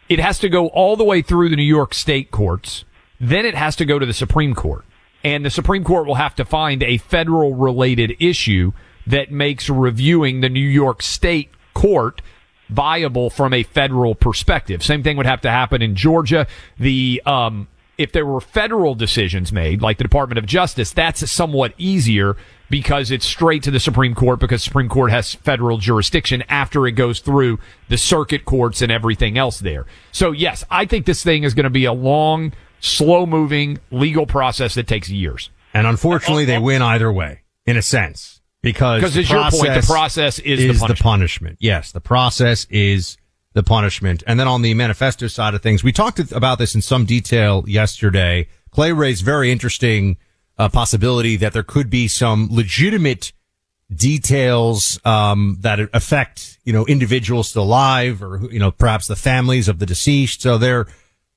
It 0.09 0.21
has 0.21 0.39
to 0.39 0.49
go 0.49 0.69
all 0.69 0.95
the 0.95 1.03
way 1.03 1.21
through 1.21 1.49
the 1.49 1.57
New 1.57 1.63
York 1.63 1.95
State 1.95 2.31
courts. 2.31 2.85
Then 3.19 3.45
it 3.45 3.57
has 3.57 3.75
to 3.77 3.85
go 3.85 3.99
to 3.99 4.07
the 4.07 4.13
Supreme 4.13 4.55
Court. 4.55 4.85
And 5.25 5.45
the 5.45 5.51
Supreme 5.51 5.83
Court 5.83 6.07
will 6.07 6.15
have 6.15 6.37
to 6.37 6.45
find 6.45 6.85
a 6.85 6.99
federal 6.99 7.55
related 7.55 8.15
issue 8.21 8.73
that 9.09 9.33
makes 9.33 9.69
reviewing 9.69 10.41
the 10.41 10.49
New 10.49 10.61
York 10.61 11.03
State 11.03 11.51
court 11.75 12.23
viable 12.69 13.31
from 13.31 13.53
a 13.53 13.63
federal 13.63 14.15
perspective. 14.15 14.83
Same 14.83 15.03
thing 15.03 15.17
would 15.17 15.27
have 15.27 15.41
to 15.43 15.51
happen 15.51 15.83
in 15.83 15.95
Georgia. 15.95 16.47
The, 16.79 17.23
um, 17.27 17.69
if 17.97 18.13
there 18.13 18.27
were 18.27 18.41
federal 18.41 18.95
decisions 18.95 19.53
made, 19.53 19.83
like 19.83 19.99
the 19.99 20.05
Department 20.05 20.39
of 20.39 20.47
Justice, 20.47 20.93
that's 20.93 21.29
somewhat 21.31 21.75
easier 21.79 22.37
because 22.71 23.11
it's 23.11 23.27
straight 23.27 23.63
to 23.65 23.71
the 23.71 23.81
Supreme 23.81 24.15
Court 24.15 24.39
because 24.39 24.63
Supreme 24.63 24.89
Court 24.89 25.11
has 25.11 25.35
federal 25.35 25.79
jurisdiction 25.79 26.45
after 26.49 26.87
it 26.87 26.93
goes 26.93 27.21
through 27.21 27.59
the 27.89 27.99
circuit 27.99 28.45
courts 28.45 28.83
and 28.83 28.93
everything 28.93 29.39
else 29.39 29.59
there. 29.59 29.87
So 30.13 30.33
yes, 30.33 30.65
I 30.71 30.85
think 30.85 31.07
this 31.07 31.25
thing 31.25 31.43
is 31.43 31.55
going 31.55 31.65
to 31.65 31.71
be 31.71 31.87
a 31.87 31.93
long, 31.93 32.53
slow 32.81 33.27
moving 33.27 33.79
legal 33.91 34.27
process 34.27 34.75
that 34.75 34.87
takes 34.87 35.09
years. 35.09 35.51
And 35.75 35.87
unfortunately, 35.87 36.45
they 36.45 36.59
win 36.59 36.83
either 36.83 37.13
way, 37.13 37.43
in 37.67 37.77
a 37.77 37.83
sense. 37.83 38.38
Because 38.63 39.01
Because 39.01 39.17
it's 39.17 39.31
your 39.31 39.49
point, 39.51 39.75
the 39.81 39.87
process 39.87 40.39
is 40.41 40.59
the 40.61 40.67
punishment. 40.79 40.99
punishment. 41.01 41.57
Yes, 41.61 41.93
the 41.93 42.01
process 42.01 42.67
is 42.71 43.17
the 43.55 43.63
punishment. 43.63 44.23
And 44.27 44.39
then 44.39 44.47
on 44.49 44.63
the 44.63 44.75
manifesto 44.75 45.27
side 45.29 45.55
of 45.55 45.63
things, 45.63 45.83
we 45.85 45.93
talked 45.93 46.19
about 46.33 46.59
this 46.59 46.75
in 46.75 46.83
some 46.83 47.05
detail 47.05 47.65
yesterday. 47.67 48.49
Clay 48.71 48.93
raised 48.93 49.25
very 49.25 49.51
interesting 49.51 50.17
uh, 50.59 50.69
possibility 50.69 51.37
that 51.37 51.53
there 51.53 51.63
could 51.63 51.89
be 51.89 52.09
some 52.09 52.49
legitimate 52.51 53.33
details 54.03 55.01
um, 55.05 55.57
that 55.61 55.79
affect 55.95 56.59
you 56.65 56.73
know 56.73 56.85
individuals 56.87 57.49
still 57.49 57.63
alive 57.63 58.23
or 58.23 58.41
you 58.51 58.59
know 58.59 58.71
perhaps 58.71 59.07
the 59.07 59.17
families 59.17 59.69
of 59.69 59.79
the 59.79 59.87
deceased. 59.87 60.43
So 60.43 60.59
there, 60.59 60.87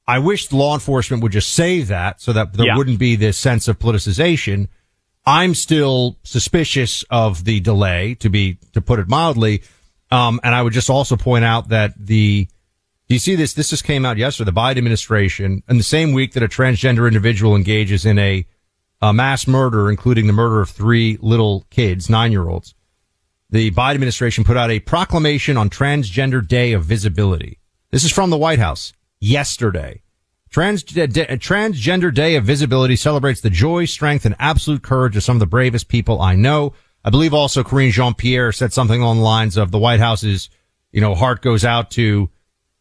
I 0.08 0.20
wish 0.20 0.52
law 0.52 0.74
enforcement 0.74 1.24
would 1.24 1.32
just 1.32 1.54
say 1.54 1.82
that 1.84 2.20
so 2.22 2.34
that 2.34 2.54
there 2.54 2.68
Yeah. 2.68 2.78
wouldn't 2.78 3.00
be 3.00 3.16
this 3.16 3.38
sense 3.38 3.68
of 3.68 3.80
politicization. 3.80 4.68
I'm 5.26 5.54
still 5.54 6.18
suspicious 6.24 7.04
of 7.10 7.44
the 7.46 7.60
delay, 7.60 8.16
to 8.16 8.30
be 8.30 8.58
to 8.74 8.82
put 8.82 9.00
it 9.00 9.08
mildly. 9.08 9.64
Um, 10.10 10.40
and 10.44 10.54
I 10.54 10.62
would 10.62 10.74
just 10.74 10.90
also 10.90 11.16
point 11.16 11.46
out 11.46 11.70
that 11.70 11.94
the 11.98 12.48
do 13.08 13.16
you 13.16 13.20
see 13.20 13.36
this? 13.36 13.54
This 13.54 13.70
just 13.70 13.84
came 13.84 14.06
out 14.06 14.16
yesterday. 14.16 14.50
The 14.52 14.58
Biden 14.58 14.78
administration, 14.78 15.64
in 15.68 15.78
the 15.78 15.84
same 15.84 16.14
week 16.14 16.32
that 16.32 16.44
a 16.44 16.48
transgender 16.48 17.08
individual 17.08 17.58
engages 17.58 18.06
in 18.06 18.18
a, 18.18 18.48
a 19.02 19.12
mass 19.12 19.48
murder, 19.48 19.90
including 19.90 20.28
the 20.28 20.34
murder 20.34 20.62
of 20.62 20.70
three 20.70 21.18
little 21.22 21.66
kids, 21.70 22.10
nine 22.10 22.32
year 22.32 22.48
olds, 22.48 22.74
the 23.50 23.70
Biden 23.72 23.96
administration 23.96 24.46
put 24.46 24.56
out 24.56 24.72
a 24.72 24.80
proclamation 24.80 25.58
on 25.58 25.70
Transgender 25.70 26.48
Day 26.48 26.72
of 26.72 26.86
Visibility. 26.86 27.60
This 27.92 28.06
is 28.06 28.14
from 28.14 28.30
the 28.30 28.38
White 28.38 28.60
House 28.60 28.94
yesterday. 29.20 30.02
Trans, 30.52 30.84
d- 30.84 31.08
d- 31.08 31.24
Transgender 31.24 32.14
Day 32.14 32.36
of 32.36 32.44
Visibility 32.44 32.96
celebrates 32.98 33.40
the 33.42 33.50
joy, 33.50 33.86
strength, 33.86 34.26
and 34.26 34.36
absolute 34.38 34.84
courage 34.84 35.16
of 35.16 35.24
some 35.24 35.38
of 35.38 35.40
the 35.40 35.46
bravest 35.46 35.88
people 35.88 36.22
I 36.22 36.36
know. 36.36 36.74
I 37.04 37.10
believe 37.10 37.34
also 37.34 37.64
Karine 37.64 37.92
Jean-Pierre 37.92 38.52
said 38.52 38.74
something 38.74 39.02
along 39.02 39.18
the 39.18 39.24
lines 39.24 39.58
of 39.58 39.72
the 39.72 39.80
White 39.80 40.00
House's, 40.02 40.50
you 40.92 41.00
know, 41.02 41.16
heart 41.16 41.42
goes 41.42 41.64
out 41.64 41.90
to 41.92 42.30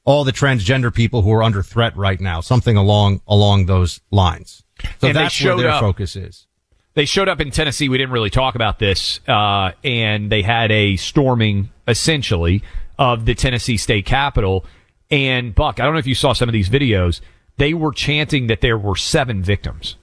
all 0.05 0.25
the 0.25 0.33
transgender 0.33 0.93
people 0.93 1.23
who 1.23 1.33
are 1.33 1.43
under 1.45 1.63
threat 1.63 1.97
right 1.97 2.21
now. 2.21 2.41
Something 2.41 2.77
along, 2.77 3.23
along 3.29 3.67
those 3.67 4.01
lines. 4.11 4.65
So 4.99 5.09
And 5.09 5.17
that's 5.17 5.41
where 5.41 5.53
showed 5.53 5.61
their 5.61 5.71
up. 5.71 5.81
focus 5.81 6.17
is. 6.17 6.47
They 6.95 7.05
showed 7.05 7.29
up 7.29 7.41
in 7.41 7.53
Tennessee. 7.53 7.89
We 7.89 7.99
didn't 7.99 8.13
really 8.13 8.31
talk 8.31 8.57
about 8.57 8.81
this, 8.81 9.21
uh, 9.29 9.73
and 9.85 10.31
they 10.33 10.43
had 10.43 10.73
a 10.73 10.97
storming, 10.97 11.71
essentially, 11.87 12.65
of 12.99 13.27
the 13.27 13.35
Tennessee 13.37 13.77
state 13.77 14.07
capitol. 14.07 14.67
And 15.09 15.55
Buck, 15.55 15.79
I 15.79 15.85
don't 15.85 15.93
know 15.93 16.01
if 16.01 16.07
you 16.09 16.17
saw 16.17 16.33
some 16.33 16.49
of 16.49 16.53
these 16.53 16.69
videos. 16.69 17.21
They 17.57 17.75
were 17.75 17.93
chanting 17.93 18.47
that 18.47 18.61
there 18.61 18.79
were 18.79 18.97
seven 18.97 19.43
victims. 19.43 19.97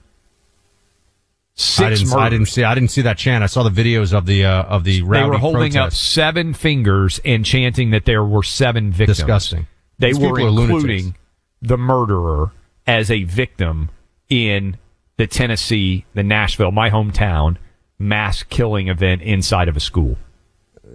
Six 1.54 1.80
I 1.80 1.90
didn't, 1.90 2.12
I 2.14 2.28
didn't 2.28 2.46
see, 2.46 2.62
I 2.62 2.74
didn't 2.74 2.90
see 2.90 3.02
that 3.02 3.18
chant. 3.18 3.42
I 3.42 3.48
saw 3.48 3.64
the 3.64 3.70
videos 3.70 4.16
of 4.16 4.26
the, 4.26 4.44
uh, 4.44 4.62
of 4.62 4.84
the 4.84 5.00
They 5.00 5.24
were 5.24 5.38
holding 5.38 5.76
up 5.76 5.92
seven 5.92 6.54
fingers 6.54 7.20
and 7.24 7.44
chanting 7.44 7.90
that 7.90 8.04
there 8.04 8.24
were 8.24 8.44
seven 8.44 8.92
victims. 8.92 9.18
Disgusting. 9.18 9.66
They 9.98 10.12
These 10.12 10.20
were 10.20 10.36
people 10.36 10.46
are 10.46 10.50
lunatics. 10.50 10.84
including 10.84 11.16
the 11.60 11.76
murderer 11.76 12.52
as 12.86 13.10
a 13.10 13.24
victim 13.24 13.90
in 14.28 14.76
the 15.16 15.26
Tennessee, 15.26 16.04
the 16.14 16.22
Nashville, 16.22 16.70
my 16.70 16.90
hometown, 16.90 17.56
mass 17.98 18.44
killing 18.44 18.86
event 18.86 19.22
inside 19.22 19.66
of 19.68 19.76
a 19.76 19.80
school. 19.80 20.16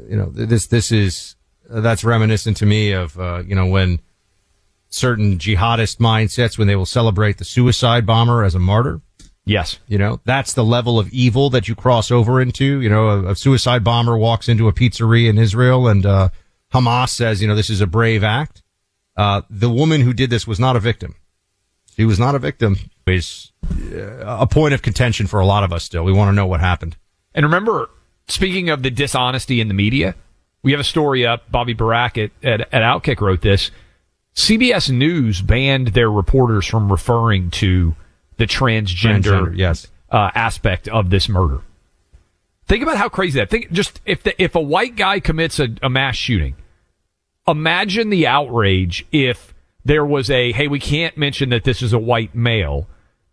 you 0.09 0.15
know, 0.15 0.27
this 0.27 0.67
this 0.67 0.91
is 0.93 1.35
that's 1.69 2.05
reminiscent 2.05 2.55
to 2.57 2.65
me 2.65 2.93
of 2.93 3.19
uh, 3.19 3.43
you 3.45 3.55
know 3.55 3.65
when 3.65 3.99
certain 4.93 5.37
jihadist 5.37 5.97
mindsets 5.97 6.57
when 6.57 6.67
they 6.67 6.75
will 6.75 6.85
celebrate 6.85 7.37
the 7.37 7.45
suicide 7.45 8.05
bomber 8.05 8.43
as 8.43 8.55
a 8.55 8.59
martyr. 8.59 9.01
Yes, 9.45 9.79
you 9.87 9.97
know 9.97 10.21
that's 10.23 10.53
the 10.53 10.63
level 10.63 10.97
of 10.97 11.11
evil 11.11 11.49
that 11.49 11.67
you 11.67 11.75
cross 11.75 12.11
over 12.11 12.39
into. 12.39 12.79
You 12.79 12.89
know, 12.89 13.07
a, 13.09 13.31
a 13.31 13.35
suicide 13.35 13.83
bomber 13.83 14.17
walks 14.17 14.47
into 14.47 14.69
a 14.69 14.73
pizzeria 14.73 15.29
in 15.29 15.37
Israel, 15.37 15.87
and 15.87 16.05
uh, 16.05 16.29
Hamas 16.73 17.09
says, 17.09 17.41
you 17.41 17.47
know, 17.47 17.55
this 17.55 17.69
is 17.69 17.81
a 17.81 17.87
brave 17.87 18.23
act. 18.23 18.63
Uh, 19.17 19.41
the 19.49 19.69
woman 19.69 20.01
who 20.01 20.13
did 20.13 20.29
this 20.29 20.47
was 20.47 20.59
not 20.59 20.75
a 20.75 20.79
victim. 20.79 21.15
She 21.95 22.05
was 22.05 22.17
not 22.17 22.35
a 22.35 22.39
victim. 22.39 22.77
Is 23.05 23.51
uh, 23.69 24.23
a 24.25 24.47
point 24.47 24.73
of 24.73 24.81
contention 24.81 25.27
for 25.27 25.41
a 25.41 25.45
lot 25.45 25.63
of 25.63 25.73
us. 25.73 25.83
Still, 25.83 26.05
we 26.05 26.13
want 26.13 26.29
to 26.29 26.33
know 26.33 26.45
what 26.45 26.61
happened. 26.61 26.95
And 27.35 27.45
remember, 27.45 27.89
speaking 28.27 28.69
of 28.69 28.81
the 28.81 28.89
dishonesty 28.89 29.59
in 29.59 29.67
the 29.67 29.73
media, 29.73 30.15
we 30.63 30.71
have 30.71 30.79
a 30.79 30.85
story 30.85 31.25
up. 31.25 31.51
Bobby 31.51 31.75
Burack 31.75 32.17
at, 32.23 32.31
at, 32.41 32.61
at 32.73 32.81
Outkick 32.81 33.19
wrote 33.19 33.41
this. 33.41 33.71
CBS 34.35 34.89
News 34.89 35.41
banned 35.41 35.89
their 35.89 36.11
reporters 36.11 36.65
from 36.65 36.91
referring 36.91 37.51
to 37.51 37.95
the 38.37 38.45
transgender, 38.45 39.21
Transgender, 39.21 39.57
yes. 39.57 39.87
uh, 40.09 40.31
aspect 40.33 40.87
of 40.87 41.09
this 41.09 41.29
murder. 41.29 41.61
Think 42.67 42.81
about 42.81 42.97
how 42.97 43.09
crazy 43.09 43.39
that. 43.39 43.49
Think 43.49 43.71
just 43.71 44.01
if 44.05 44.23
the, 44.23 44.41
if 44.41 44.55
a 44.55 44.61
white 44.61 44.95
guy 44.95 45.19
commits 45.19 45.59
a, 45.59 45.69
a 45.81 45.89
mass 45.89 46.15
shooting, 46.15 46.55
imagine 47.47 48.09
the 48.09 48.25
outrage 48.25 49.05
if 49.11 49.53
there 49.85 50.05
was 50.05 50.29
a 50.29 50.51
hey, 50.53 50.67
we 50.67 50.79
can't 50.79 51.17
mention 51.17 51.49
that 51.49 51.63
this 51.63 51.81
is 51.81 51.93
a 51.93 51.99
white 51.99 52.33
male. 52.33 52.87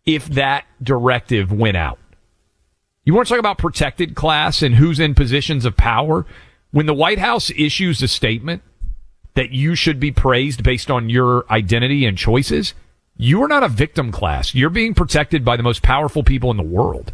If 0.05 0.26
that 0.30 0.64
directive 0.82 1.53
went 1.53 1.76
out, 1.76 1.98
you 3.05 3.14
want 3.14 3.28
to 3.28 3.34
talk 3.34 3.40
about 3.40 3.59
protected 3.59 4.14
class 4.14 4.62
and 4.62 4.74
who's 4.74 4.98
in 4.98 5.14
positions 5.14 5.64
of 5.64 5.76
power? 5.76 6.26
When 6.72 6.86
the 6.86 6.94
White 6.94 7.18
House 7.18 7.51
issues 7.51 8.03
a 8.03 8.09
statement 8.09 8.62
that 9.35 9.51
you 9.51 9.74
should 9.74 10.01
be 10.01 10.11
praised 10.11 10.62
based 10.62 10.91
on 10.91 11.09
your 11.09 11.45
identity 11.51 12.05
and 12.05 12.16
choices, 12.16 12.74
you 13.16 13.43
are 13.43 13.49
not 13.49 13.62
a 13.62 13.68
victim 13.68 14.12
class. 14.12 14.55
You're 14.55 14.70
being 14.70 14.95
protected 14.95 15.45
by 15.45 15.57
the 15.57 15.62
most 15.62 15.83
powerful 15.83 16.22
people 16.22 16.51
in 16.51 16.57
the 16.57 16.62
world. 16.62 17.12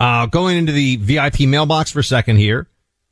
Uh, 0.00 0.26
going 0.26 0.56
into 0.56 0.72
the 0.72 0.96
VIP 0.96 1.40
mailbox 1.40 1.90
for 1.90 2.00
a 2.00 2.04
second 2.04 2.36
here. 2.36 2.66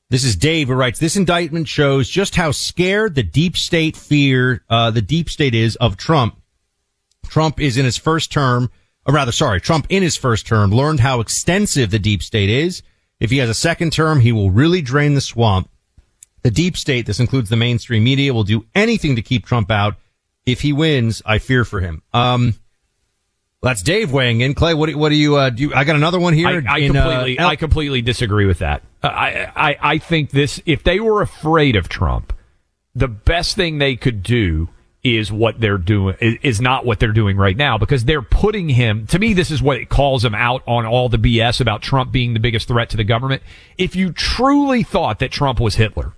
This 0.09 0.23
is 0.23 0.37
Dave 0.37 0.69
who 0.69 0.75
writes, 0.75 1.01
this 1.01 1.17
indictment 1.17 1.67
shows 1.67 2.09
just 2.09 2.37
how 2.37 2.53
scared 2.53 3.17
the 3.17 3.25
deep 3.25 3.57
state 3.57 3.97
fear, 3.97 4.63
uh, 4.71 4.93
the 4.93 5.03
deep 5.03 5.29
state 5.29 5.55
is 5.55 5.75
of 5.77 5.97
Trump. 5.97 6.41
Trump 7.27 7.61
is 7.61 7.77
in 7.77 7.85
his 7.85 7.97
first 7.97 8.31
term, 8.31 8.71
or 9.05 9.15
rather, 9.15 9.33
sorry, 9.33 9.61
Trump 9.61 9.87
in 9.89 10.05
his 10.05 10.17
first 10.17 10.47
term 10.47 10.71
learned 10.71 11.01
how 11.01 11.19
extensive 11.19 11.91
the 11.91 11.99
deep 11.99 12.23
state 12.23 12.49
is. 12.49 12.83
If 13.19 13.31
he 13.31 13.39
has 13.39 13.51
a 13.51 13.55
second 13.55 13.93
term, 13.93 14.21
he 14.21 14.31
will 14.31 14.51
really 14.51 14.81
drain 14.81 15.15
the 15.15 15.21
swamp. 15.21 15.69
The 16.47 16.53
deep 16.53 16.77
state, 16.77 17.07
this 17.07 17.19
includes 17.19 17.51
the 17.51 17.57
mainstream 17.57 18.05
media, 18.05 18.33
will 18.33 18.45
do 18.45 18.67
anything 18.73 19.17
to 19.17 19.23
keep 19.23 19.45
Trump 19.45 19.69
out. 19.69 19.97
If 20.47 20.61
he 20.61 20.73
wins, 20.73 21.21
I 21.27 21.39
fear 21.39 21.65
for 21.65 21.81
him. 21.81 22.05
Um, 22.15 22.55
that's 23.63 23.83
Dave 23.83 24.13
weighing 24.13 24.43
in. 24.43 24.55
Clay, 24.55 24.73
what 24.73 24.89
do, 24.89 24.97
what 24.97 25.09
do 25.09 25.17
you, 25.17 25.35
uh, 25.35 25.51
do 25.51 25.65
you, 25.65 25.75
I 25.75 25.83
got 25.83 25.97
another 25.97 26.21
one 26.21 26.35
here. 26.35 26.47
I, 26.47 26.75
I 26.75 26.79
in, 26.79 26.97
uh, 26.97 27.03
completely, 27.03 27.39
El- 27.41 27.49
I 27.49 27.57
completely 27.57 28.01
disagree 28.01 28.47
with 28.47 28.61
that. 28.61 28.85
Uh, 29.03 29.09
I, 29.09 29.51
I, 29.57 29.79
I 29.81 29.99
think 29.99 30.31
this. 30.31 30.63
If 30.67 30.85
they 30.85 31.01
were 31.01 31.21
afraid 31.21 31.75
of 31.75 31.89
Trump, 31.89 32.33
the 32.95 33.09
best 33.09 33.57
thing 33.57 33.79
they 33.79 33.97
could 33.97 34.23
do 34.23 34.69
is 35.03 35.33
what 35.33 35.61
they're 35.61 35.79
doing. 35.79 36.15
Is, 36.21 36.37
is 36.43 36.61
not 36.61 36.87
what 36.87 37.01
they're 37.01 37.11
doing 37.11 37.37
right 37.37 37.57
now 37.57 37.77
because 37.77 38.05
they're 38.05 38.23
putting 38.23 38.69
him. 38.69 39.09
To 39.09 39.19
me, 39.19 39.35
this 39.35 39.51
is 39.51 39.61
what 39.61 39.79
it 39.79 39.89
calls 39.89 40.25
him 40.25 40.37
out 40.37 40.63
on 40.69 40.87
all 40.87 41.09
the 41.09 41.19
BS 41.19 41.61
about 41.61 41.83
Trump 41.83 42.13
being 42.13 42.35
the 42.35 42.41
biggest 42.41 42.69
threat 42.69 42.91
to 42.91 42.97
the 42.97 43.03
government. 43.03 43.43
If 43.77 43.97
you 43.97 44.13
truly 44.13 44.85
thought 44.85 45.19
that 45.19 45.33
Trump 45.33 45.59
was 45.59 45.75
Hitler, 45.75 46.13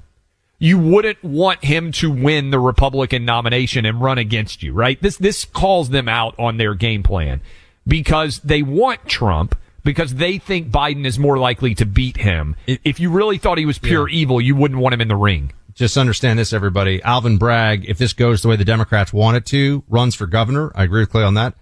you 0.58 0.78
wouldn't 0.78 1.22
want 1.22 1.64
him 1.64 1.92
to 1.92 2.10
win 2.10 2.50
the 2.50 2.58
Republican 2.58 3.24
nomination 3.24 3.86
and 3.86 4.00
run 4.00 4.18
against 4.18 4.62
you, 4.62 4.72
right? 4.72 5.00
This 5.00 5.16
this 5.16 5.44
calls 5.44 5.90
them 5.90 6.08
out 6.08 6.34
on 6.38 6.56
their 6.56 6.74
game 6.74 7.02
plan 7.02 7.40
because 7.86 8.40
they 8.40 8.62
want 8.62 9.06
Trump 9.06 9.56
because 9.84 10.16
they 10.16 10.38
think 10.38 10.70
Biden 10.70 11.06
is 11.06 11.18
more 11.18 11.38
likely 11.38 11.74
to 11.76 11.86
beat 11.86 12.18
him. 12.18 12.56
if 12.66 13.00
you 13.00 13.10
really 13.10 13.38
thought 13.38 13.56
he 13.58 13.66
was 13.66 13.78
pure 13.78 14.08
evil, 14.08 14.40
you 14.40 14.54
wouldn't 14.54 14.80
want 14.80 14.92
him 14.92 15.00
in 15.00 15.08
the 15.08 15.16
ring. 15.16 15.52
just 15.74 15.96
understand 15.96 16.38
this, 16.38 16.52
everybody. 16.52 17.02
Alvin 17.02 17.38
Bragg, 17.38 17.88
if 17.88 17.96
this 17.96 18.12
goes 18.12 18.42
the 18.42 18.48
way 18.48 18.56
the 18.56 18.64
Democrats 18.64 19.12
want 19.12 19.36
it 19.36 19.46
to, 19.46 19.84
runs 19.88 20.14
for 20.14 20.26
governor. 20.26 20.72
I 20.74 20.84
agree 20.84 21.00
with 21.00 21.10
Clay 21.10 21.22
on 21.22 21.34
that. 21.34 21.54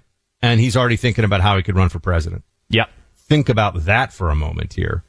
And 0.43 0.59
he's 0.59 0.77
already 0.77 0.97
thinking 0.97 1.25
about 1.25 1.41
how 1.41 1.57
he 1.57 1.63
could 1.63 1.77
run 1.77 1.89
for 1.89 1.99
president. 1.99 2.43
Yep. 2.71 2.91
Think 3.15 3.49
about 3.49 3.85
that 3.85 4.13
for 4.13 4.31
a 4.31 4.35
moment 4.35 4.73
here. 4.75 5.05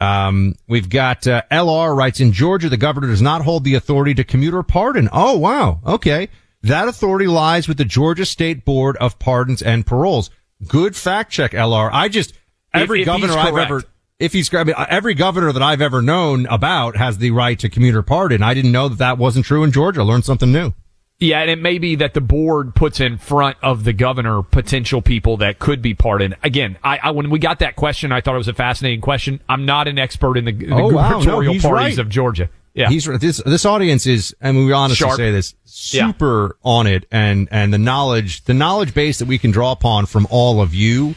Um, 0.00 0.54
we've 0.66 0.88
got 0.88 1.26
uh, 1.26 1.42
LR 1.50 1.94
writes 1.94 2.20
in 2.20 2.32
Georgia, 2.32 2.68
the 2.68 2.76
governor 2.76 3.08
does 3.08 3.20
not 3.20 3.42
hold 3.42 3.64
the 3.64 3.74
authority 3.74 4.14
to 4.14 4.24
commute 4.24 4.54
or 4.54 4.62
pardon. 4.62 5.08
Oh, 5.12 5.36
wow. 5.36 5.80
Okay. 5.86 6.28
That 6.62 6.88
authority 6.88 7.26
lies 7.26 7.68
with 7.68 7.76
the 7.76 7.84
Georgia 7.84 8.24
State 8.24 8.64
Board 8.64 8.96
of 8.96 9.18
Pardons 9.18 9.62
and 9.62 9.86
Paroles. 9.86 10.30
Good 10.66 10.96
fact 10.96 11.30
check, 11.32 11.52
LR. 11.52 11.90
I 11.92 12.08
just, 12.08 12.34
every 12.72 13.02
if 13.02 13.08
he's 13.08 13.20
governor 13.20 13.38
I've 13.38 13.56
ever, 13.56 13.82
if 14.18 14.32
he's, 14.32 14.52
I 14.54 14.64
mean, 14.64 14.74
every 14.88 15.14
governor 15.14 15.52
that 15.52 15.62
I've 15.62 15.80
ever 15.80 16.02
known 16.02 16.46
about 16.46 16.96
has 16.96 17.18
the 17.18 17.30
right 17.30 17.58
to 17.58 17.68
commute 17.68 17.94
or 17.94 18.02
pardon. 18.02 18.42
I 18.42 18.54
didn't 18.54 18.72
know 18.72 18.88
that 18.88 18.98
that 18.98 19.18
wasn't 19.18 19.46
true 19.46 19.64
in 19.64 19.72
Georgia. 19.72 20.00
I 20.00 20.04
learned 20.04 20.24
something 20.24 20.52
new. 20.52 20.72
Yeah, 21.20 21.40
and 21.40 21.50
it 21.50 21.60
may 21.60 21.78
be 21.78 21.96
that 21.96 22.14
the 22.14 22.22
board 22.22 22.74
puts 22.74 22.98
in 22.98 23.18
front 23.18 23.58
of 23.62 23.84
the 23.84 23.92
governor 23.92 24.42
potential 24.42 25.02
people 25.02 25.36
that 25.38 25.58
could 25.58 25.82
be 25.82 25.92
pardoned. 25.92 26.36
Again, 26.42 26.78
I, 26.82 26.98
I 27.02 27.10
when 27.10 27.28
we 27.28 27.38
got 27.38 27.58
that 27.58 27.76
question, 27.76 28.10
I 28.10 28.22
thought 28.22 28.34
it 28.34 28.38
was 28.38 28.48
a 28.48 28.54
fascinating 28.54 29.02
question. 29.02 29.40
I'm 29.48 29.66
not 29.66 29.86
an 29.86 29.98
expert 29.98 30.38
in 30.38 30.46
the, 30.46 30.52
the 30.52 30.70
Oh, 30.72 30.88
wow. 30.88 31.10
No, 31.10 31.18
gubernatorial 31.18 31.60
parties 31.60 31.70
right. 31.70 31.98
of 31.98 32.08
Georgia. 32.08 32.48
Yeah, 32.72 32.88
He's 32.88 33.04
this 33.04 33.42
this 33.44 33.66
audience 33.66 34.06
is, 34.06 34.34
and 34.40 34.56
we 34.56 34.72
honestly 34.72 35.04
Sharp. 35.04 35.16
say 35.16 35.30
this, 35.32 35.54
Yeah. 35.92 36.06
super 36.06 36.56
on 36.62 36.86
it, 36.86 37.04
and 37.10 37.48
and 37.50 37.74
the 37.74 37.78
knowledge, 37.78 38.44
the 38.44 38.54
knowledge 38.54 38.94
base 38.94 39.18
that 39.18 39.26
we 39.26 39.38
can 39.38 39.50
draw 39.50 39.72
upon 39.72 40.06
from 40.06 40.26
all 40.30 40.62
of 40.62 40.72
you 40.72 41.16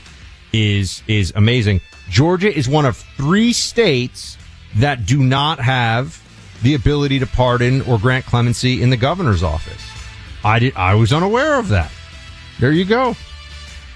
is 0.52 1.04
is 1.08 1.32
amazing. 1.36 1.80
Georgia 2.10 2.54
is 2.54 2.68
one 2.68 2.86
of 2.86 2.98
three 3.18 3.54
states 3.54 4.38
that 4.76 5.06
do 5.06 5.24
not 5.24 5.60
have 5.60 6.20
the 6.64 6.74
ability 6.74 7.20
to 7.20 7.28
pardon 7.28 7.82
or 7.84 8.00
grant 8.00 8.26
clemency 8.26 8.82
in 8.82 8.90
the 8.90 8.98
governor's 8.98 9.44
office. 9.44 9.82
I 10.44 10.60
did. 10.60 10.76
I 10.76 10.96
was 10.96 11.14
unaware 11.14 11.58
of 11.60 11.70
that. 11.70 11.92
There 12.60 12.72
you 12.72 12.86
go. 12.86 13.16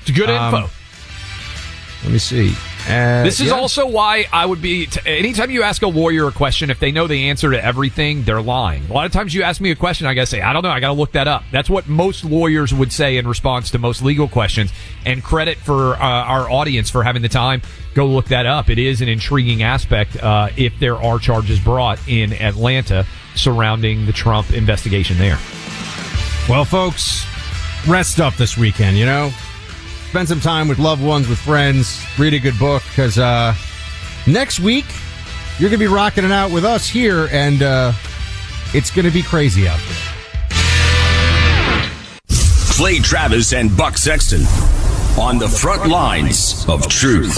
It's 0.02 0.12
good 0.12 0.30
Um, 0.30 0.54
info. 0.56 0.70
Let 2.04 2.14
me 2.14 2.20
see. 2.20 2.56
Uh, 2.88 3.24
This 3.24 3.42
is 3.42 3.48
yeah. 3.48 3.54
also 3.54 3.86
why 3.88 4.28
I 4.32 4.46
would 4.46 4.62
be. 4.62 4.86
T- 4.86 5.00
anytime 5.06 5.52
you 5.52 5.64
ask 5.64 5.82
a 5.82 5.88
lawyer 5.88 6.28
a 6.28 6.32
question, 6.32 6.70
if 6.70 6.80
they 6.80 6.92
know 6.92 7.06
the 7.08 7.28
answer 7.30 7.52
to 7.52 7.62
everything, 7.62 8.24
they're 8.24 8.42
lying. 8.42 8.84
A 8.90 8.94
lot 8.94 9.06
of 9.06 9.12
times 9.12 9.34
you 9.34 9.44
ask 9.44 9.60
me 9.60 9.72
a 9.72 9.76
question, 9.76 10.08
I 10.08 10.14
gotta 10.14 10.28
say, 10.28 10.40
I 10.42 10.54
don't 10.54 10.62
know, 10.62 10.70
I 10.70 10.80
gotta 10.80 10.94
look 10.94 11.12
that 11.14 11.28
up. 11.28 11.44
That's 11.52 11.70
what 11.70 11.90
most 11.90 12.24
lawyers 12.24 12.74
would 12.74 12.94
say 12.94 13.18
in 13.18 13.28
response 13.28 13.72
to 13.72 13.80
most 13.80 14.02
legal 14.04 14.28
questions. 14.30 14.72
And 15.06 15.22
credit 15.24 15.58
for 15.58 15.96
uh, 15.96 16.00
our 16.00 16.50
audience 16.50 16.90
for 16.90 17.04
having 17.04 17.24
the 17.24 17.30
time. 17.30 17.62
Go 17.94 18.06
look 18.06 18.28
that 18.28 18.46
up. 18.46 18.70
It 18.70 18.78
is 18.78 19.02
an 19.02 19.10
intriguing 19.10 19.64
aspect 19.64 20.16
uh, 20.24 20.50
if 20.56 20.80
there 20.80 20.96
are 20.96 21.20
charges 21.20 21.60
brought 21.60 22.00
in 22.08 22.32
Atlanta 22.32 23.06
surrounding 23.36 24.06
the 24.06 24.14
Trump 24.14 24.54
investigation 24.54 25.18
there. 25.18 25.40
Well, 26.50 26.64
folks, 26.64 27.26
rest 27.88 28.22
up 28.22 28.36
this 28.36 28.58
weekend, 28.58 28.98
you 28.98 29.06
know? 29.06 29.32
Spend 30.10 30.30
some 30.30 30.40
time 30.40 30.70
with 30.70 30.80
loved 30.80 31.04
ones, 31.04 31.28
with 31.28 31.40
friends, 31.40 32.02
read 32.18 32.34
a 32.34 32.40
good 32.40 32.58
book, 32.58 32.84
because 32.88 33.20
uh, 33.20 33.54
next 34.26 34.62
week, 34.62 34.86
you're 35.60 35.70
going 35.70 35.80
to 35.80 35.86
be 35.86 35.94
rocking 35.94 36.24
it 36.24 36.32
out 36.32 36.52
with 36.52 36.64
us 36.64 36.88
here, 36.88 37.28
and 37.34 37.62
uh, 37.62 37.92
it's 38.74 38.90
going 38.92 39.04
to 39.04 39.12
be 39.12 39.22
crazy 39.22 39.68
out 39.68 39.80
there. 39.90 39.98
Clay 42.78 43.00
Travis 43.00 43.52
and 43.52 43.76
Buck 43.76 43.98
Sexton 43.98 44.44
on 45.20 45.40
the 45.40 45.50
front 45.50 45.90
lines 45.90 46.66
of 46.70 46.88
truth. 46.88 47.38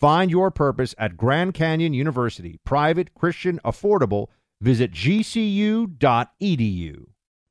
Find 0.00 0.30
your 0.30 0.50
purpose 0.50 0.94
at 0.96 1.18
Grand 1.18 1.52
Canyon 1.52 1.92
University, 1.92 2.58
private, 2.64 3.12
Christian, 3.14 3.60
affordable. 3.62 4.28
Visit 4.62 4.92
gcu.edu. 4.92 5.86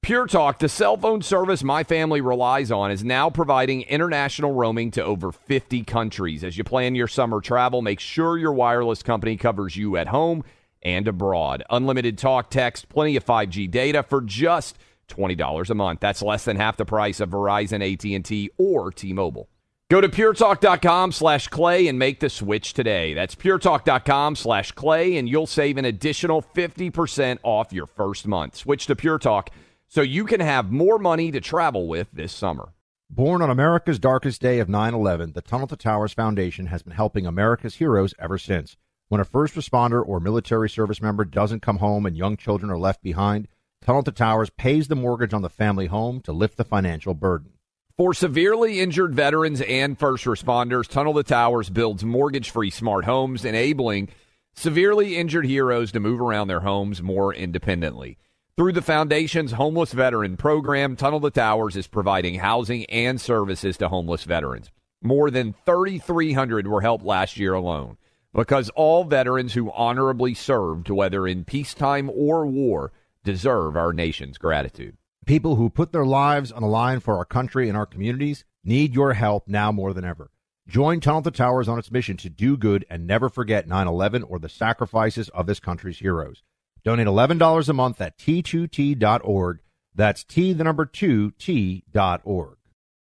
Pure 0.02 0.28
Talk, 0.28 0.58
the 0.58 0.68
cell 0.68 0.98
phone 0.98 1.22
service 1.22 1.64
my 1.64 1.84
family 1.84 2.22
relies 2.22 2.72
on, 2.72 2.90
is 2.90 3.04
now 3.04 3.30
providing 3.30 3.84
international 3.84 4.54
roaming 4.54 4.90
to 4.90 5.04
over 5.04 5.32
50 5.32 5.84
countries. 5.84 6.44
As 6.44 6.58
you 6.58 6.64
plan 6.64 6.96
your 6.96 7.08
summer 7.08 7.40
travel, 7.40 7.84
make 7.84 8.00
sure 8.00 8.36
your 8.36 8.54
wireless 8.54 9.04
company 9.04 9.38
covers 9.38 9.78
you 9.78 9.96
at 9.96 10.08
home 10.08 10.44
and 10.82 11.08
abroad. 11.08 11.64
Unlimited 11.70 12.18
talk, 12.18 12.50
text, 12.50 12.90
plenty 12.90 13.16
of 13.16 13.24
5G 13.24 13.70
data 13.70 14.02
for 14.02 14.22
just 14.22 14.80
$20 15.10 15.70
a 15.70 15.76
month. 15.76 16.00
That's 16.00 16.24
less 16.24 16.46
than 16.46 16.58
half 16.58 16.78
the 16.78 16.86
price 16.86 17.20
of 17.20 17.30
Verizon, 17.30 17.84
AT&T, 17.94 18.50
or 18.58 18.92
T-Mobile. 18.92 19.50
Go 19.90 20.02
to 20.02 20.08
puretalk.com 20.08 21.12
slash 21.12 21.48
clay 21.48 21.88
and 21.88 21.98
make 21.98 22.20
the 22.20 22.30
switch 22.30 22.74
today. 22.74 23.16
That's 23.16 23.34
puretalk.com 23.34 24.36
slash 24.36 24.72
clay, 24.74 25.18
and 25.18 25.28
you'll 25.28 25.48
save 25.48 25.78
an 25.78 25.86
additional 25.86 26.44
50% 26.44 27.40
off 27.42 27.74
your 27.74 27.88
first 27.88 28.28
month. 28.28 28.56
Switch 28.56 28.86
to 28.86 28.96
Pure 28.96 29.18
Talk 29.18 29.50
so 29.88 30.04
you 30.04 30.26
can 30.26 30.42
have 30.42 30.72
more 30.72 31.00
money 31.00 31.32
to 31.32 31.42
travel 31.42 31.88
with 31.88 32.08
this 32.14 32.32
summer. 32.32 32.74
Born 33.10 33.42
on 33.42 33.50
America's 33.50 33.98
darkest 33.98 34.40
day 34.40 34.60
of 34.60 34.70
9 34.70 34.94
11, 34.94 35.32
the 35.32 35.42
Tunnel 35.42 35.66
to 35.66 35.76
Towers 35.76 36.14
Foundation 36.14 36.68
has 36.68 36.84
been 36.84 36.94
helping 36.94 37.26
America's 37.26 37.78
heroes 37.78 38.14
ever 38.20 38.38
since. 38.38 38.78
When 39.08 39.20
a 39.20 39.26
first 39.26 39.56
responder 39.56 40.08
or 40.08 40.20
military 40.20 40.70
service 40.70 41.02
member 41.02 41.26
doesn't 41.26 41.64
come 41.64 41.78
home 41.78 42.06
and 42.06 42.16
young 42.16 42.38
children 42.38 42.70
are 42.70 42.78
left 42.78 43.02
behind, 43.02 43.48
Tunnel 43.82 44.04
to 44.04 44.12
Towers 44.12 44.52
pays 44.52 44.88
the 44.88 44.96
mortgage 44.96 45.34
on 45.34 45.42
the 45.42 45.50
family 45.50 45.88
home 45.88 46.22
to 46.22 46.32
lift 46.32 46.58
the 46.58 46.64
financial 46.64 47.16
burden. 47.16 47.54
For 48.00 48.14
severely 48.14 48.80
injured 48.80 49.14
veterans 49.14 49.60
and 49.60 50.00
first 50.00 50.24
responders, 50.24 50.88
Tunnel 50.88 51.16
to 51.16 51.24
Towers 51.24 51.70
builds 51.70 52.06
mortgage 52.06 52.50
free 52.50 52.70
smart 52.70 53.04
homes, 53.04 53.44
enabling 53.44 54.08
severely 54.54 55.18
injured 55.18 55.46
heroes 55.46 55.92
to 55.92 56.00
move 56.00 56.22
around 56.22 56.48
their 56.48 56.62
homes 56.62 57.02
more 57.04 57.34
independently. 57.34 58.18
Through 58.56 58.72
the 58.72 58.82
Foundation's 58.82 59.52
Homeless 59.52 59.92
Veteran 59.92 60.38
Program, 60.38 60.96
Tunnel 60.96 61.20
to 61.20 61.30
Towers 61.30 61.76
is 61.76 61.88
providing 61.88 62.36
housing 62.36 62.86
and 62.86 63.20
services 63.20 63.76
to 63.80 63.90
homeless 63.90 64.24
veterans. 64.24 64.72
More 65.02 65.30
than 65.30 65.54
3,300 65.66 66.68
were 66.68 66.80
helped 66.80 67.04
last 67.04 67.36
year 67.36 67.54
alone 67.54 67.98
because 68.34 68.70
all 68.78 69.04
veterans 69.04 69.56
who 69.56 69.74
honorably 69.74 70.34
served, 70.34 70.90
whether 70.90 71.28
in 71.28 71.44
peacetime 71.44 72.10
or 72.16 72.48
war, 72.48 72.94
deserve 73.26 73.76
our 73.76 73.92
nation's 73.92 74.38
gratitude. 74.38 74.96
People 75.26 75.56
who 75.56 75.70
put 75.70 75.92
their 75.92 76.06
lives 76.06 76.52
on 76.52 76.62
the 76.62 76.68
line 76.68 77.00
for 77.00 77.18
our 77.18 77.26
country 77.26 77.68
and 77.68 77.78
our 77.78 77.86
communities 77.86 78.46
need 78.64 78.94
your 78.94 79.14
help 79.14 79.48
now 79.48 79.72
more 79.72 79.94
than 79.94 80.06
ever. 80.06 80.32
Join 80.68 81.00
Tunnel 81.00 81.24
to 81.24 81.32
Towers 81.32 81.68
on 81.68 81.80
its 81.80 81.92
mission 81.92 82.16
to 82.18 82.30
do 82.30 82.56
good 82.56 82.86
and 82.90 83.08
never 83.08 83.28
forget 83.28 83.68
9 83.68 83.88
11 83.88 84.24
or 84.24 84.38
the 84.38 84.50
sacrifices 84.50 85.30
of 85.30 85.48
this 85.48 85.60
country's 85.60 86.00
heroes. 86.00 86.44
Donate 86.84 87.08
$11 87.08 87.70
a 87.70 87.74
month 87.74 88.00
at 88.02 88.18
t2t.org. 88.18 89.60
That's 89.96 90.24
T, 90.24 90.54
the 90.54 90.64
number 90.64 90.86
2, 90.86 91.32
T.org. 91.32 92.59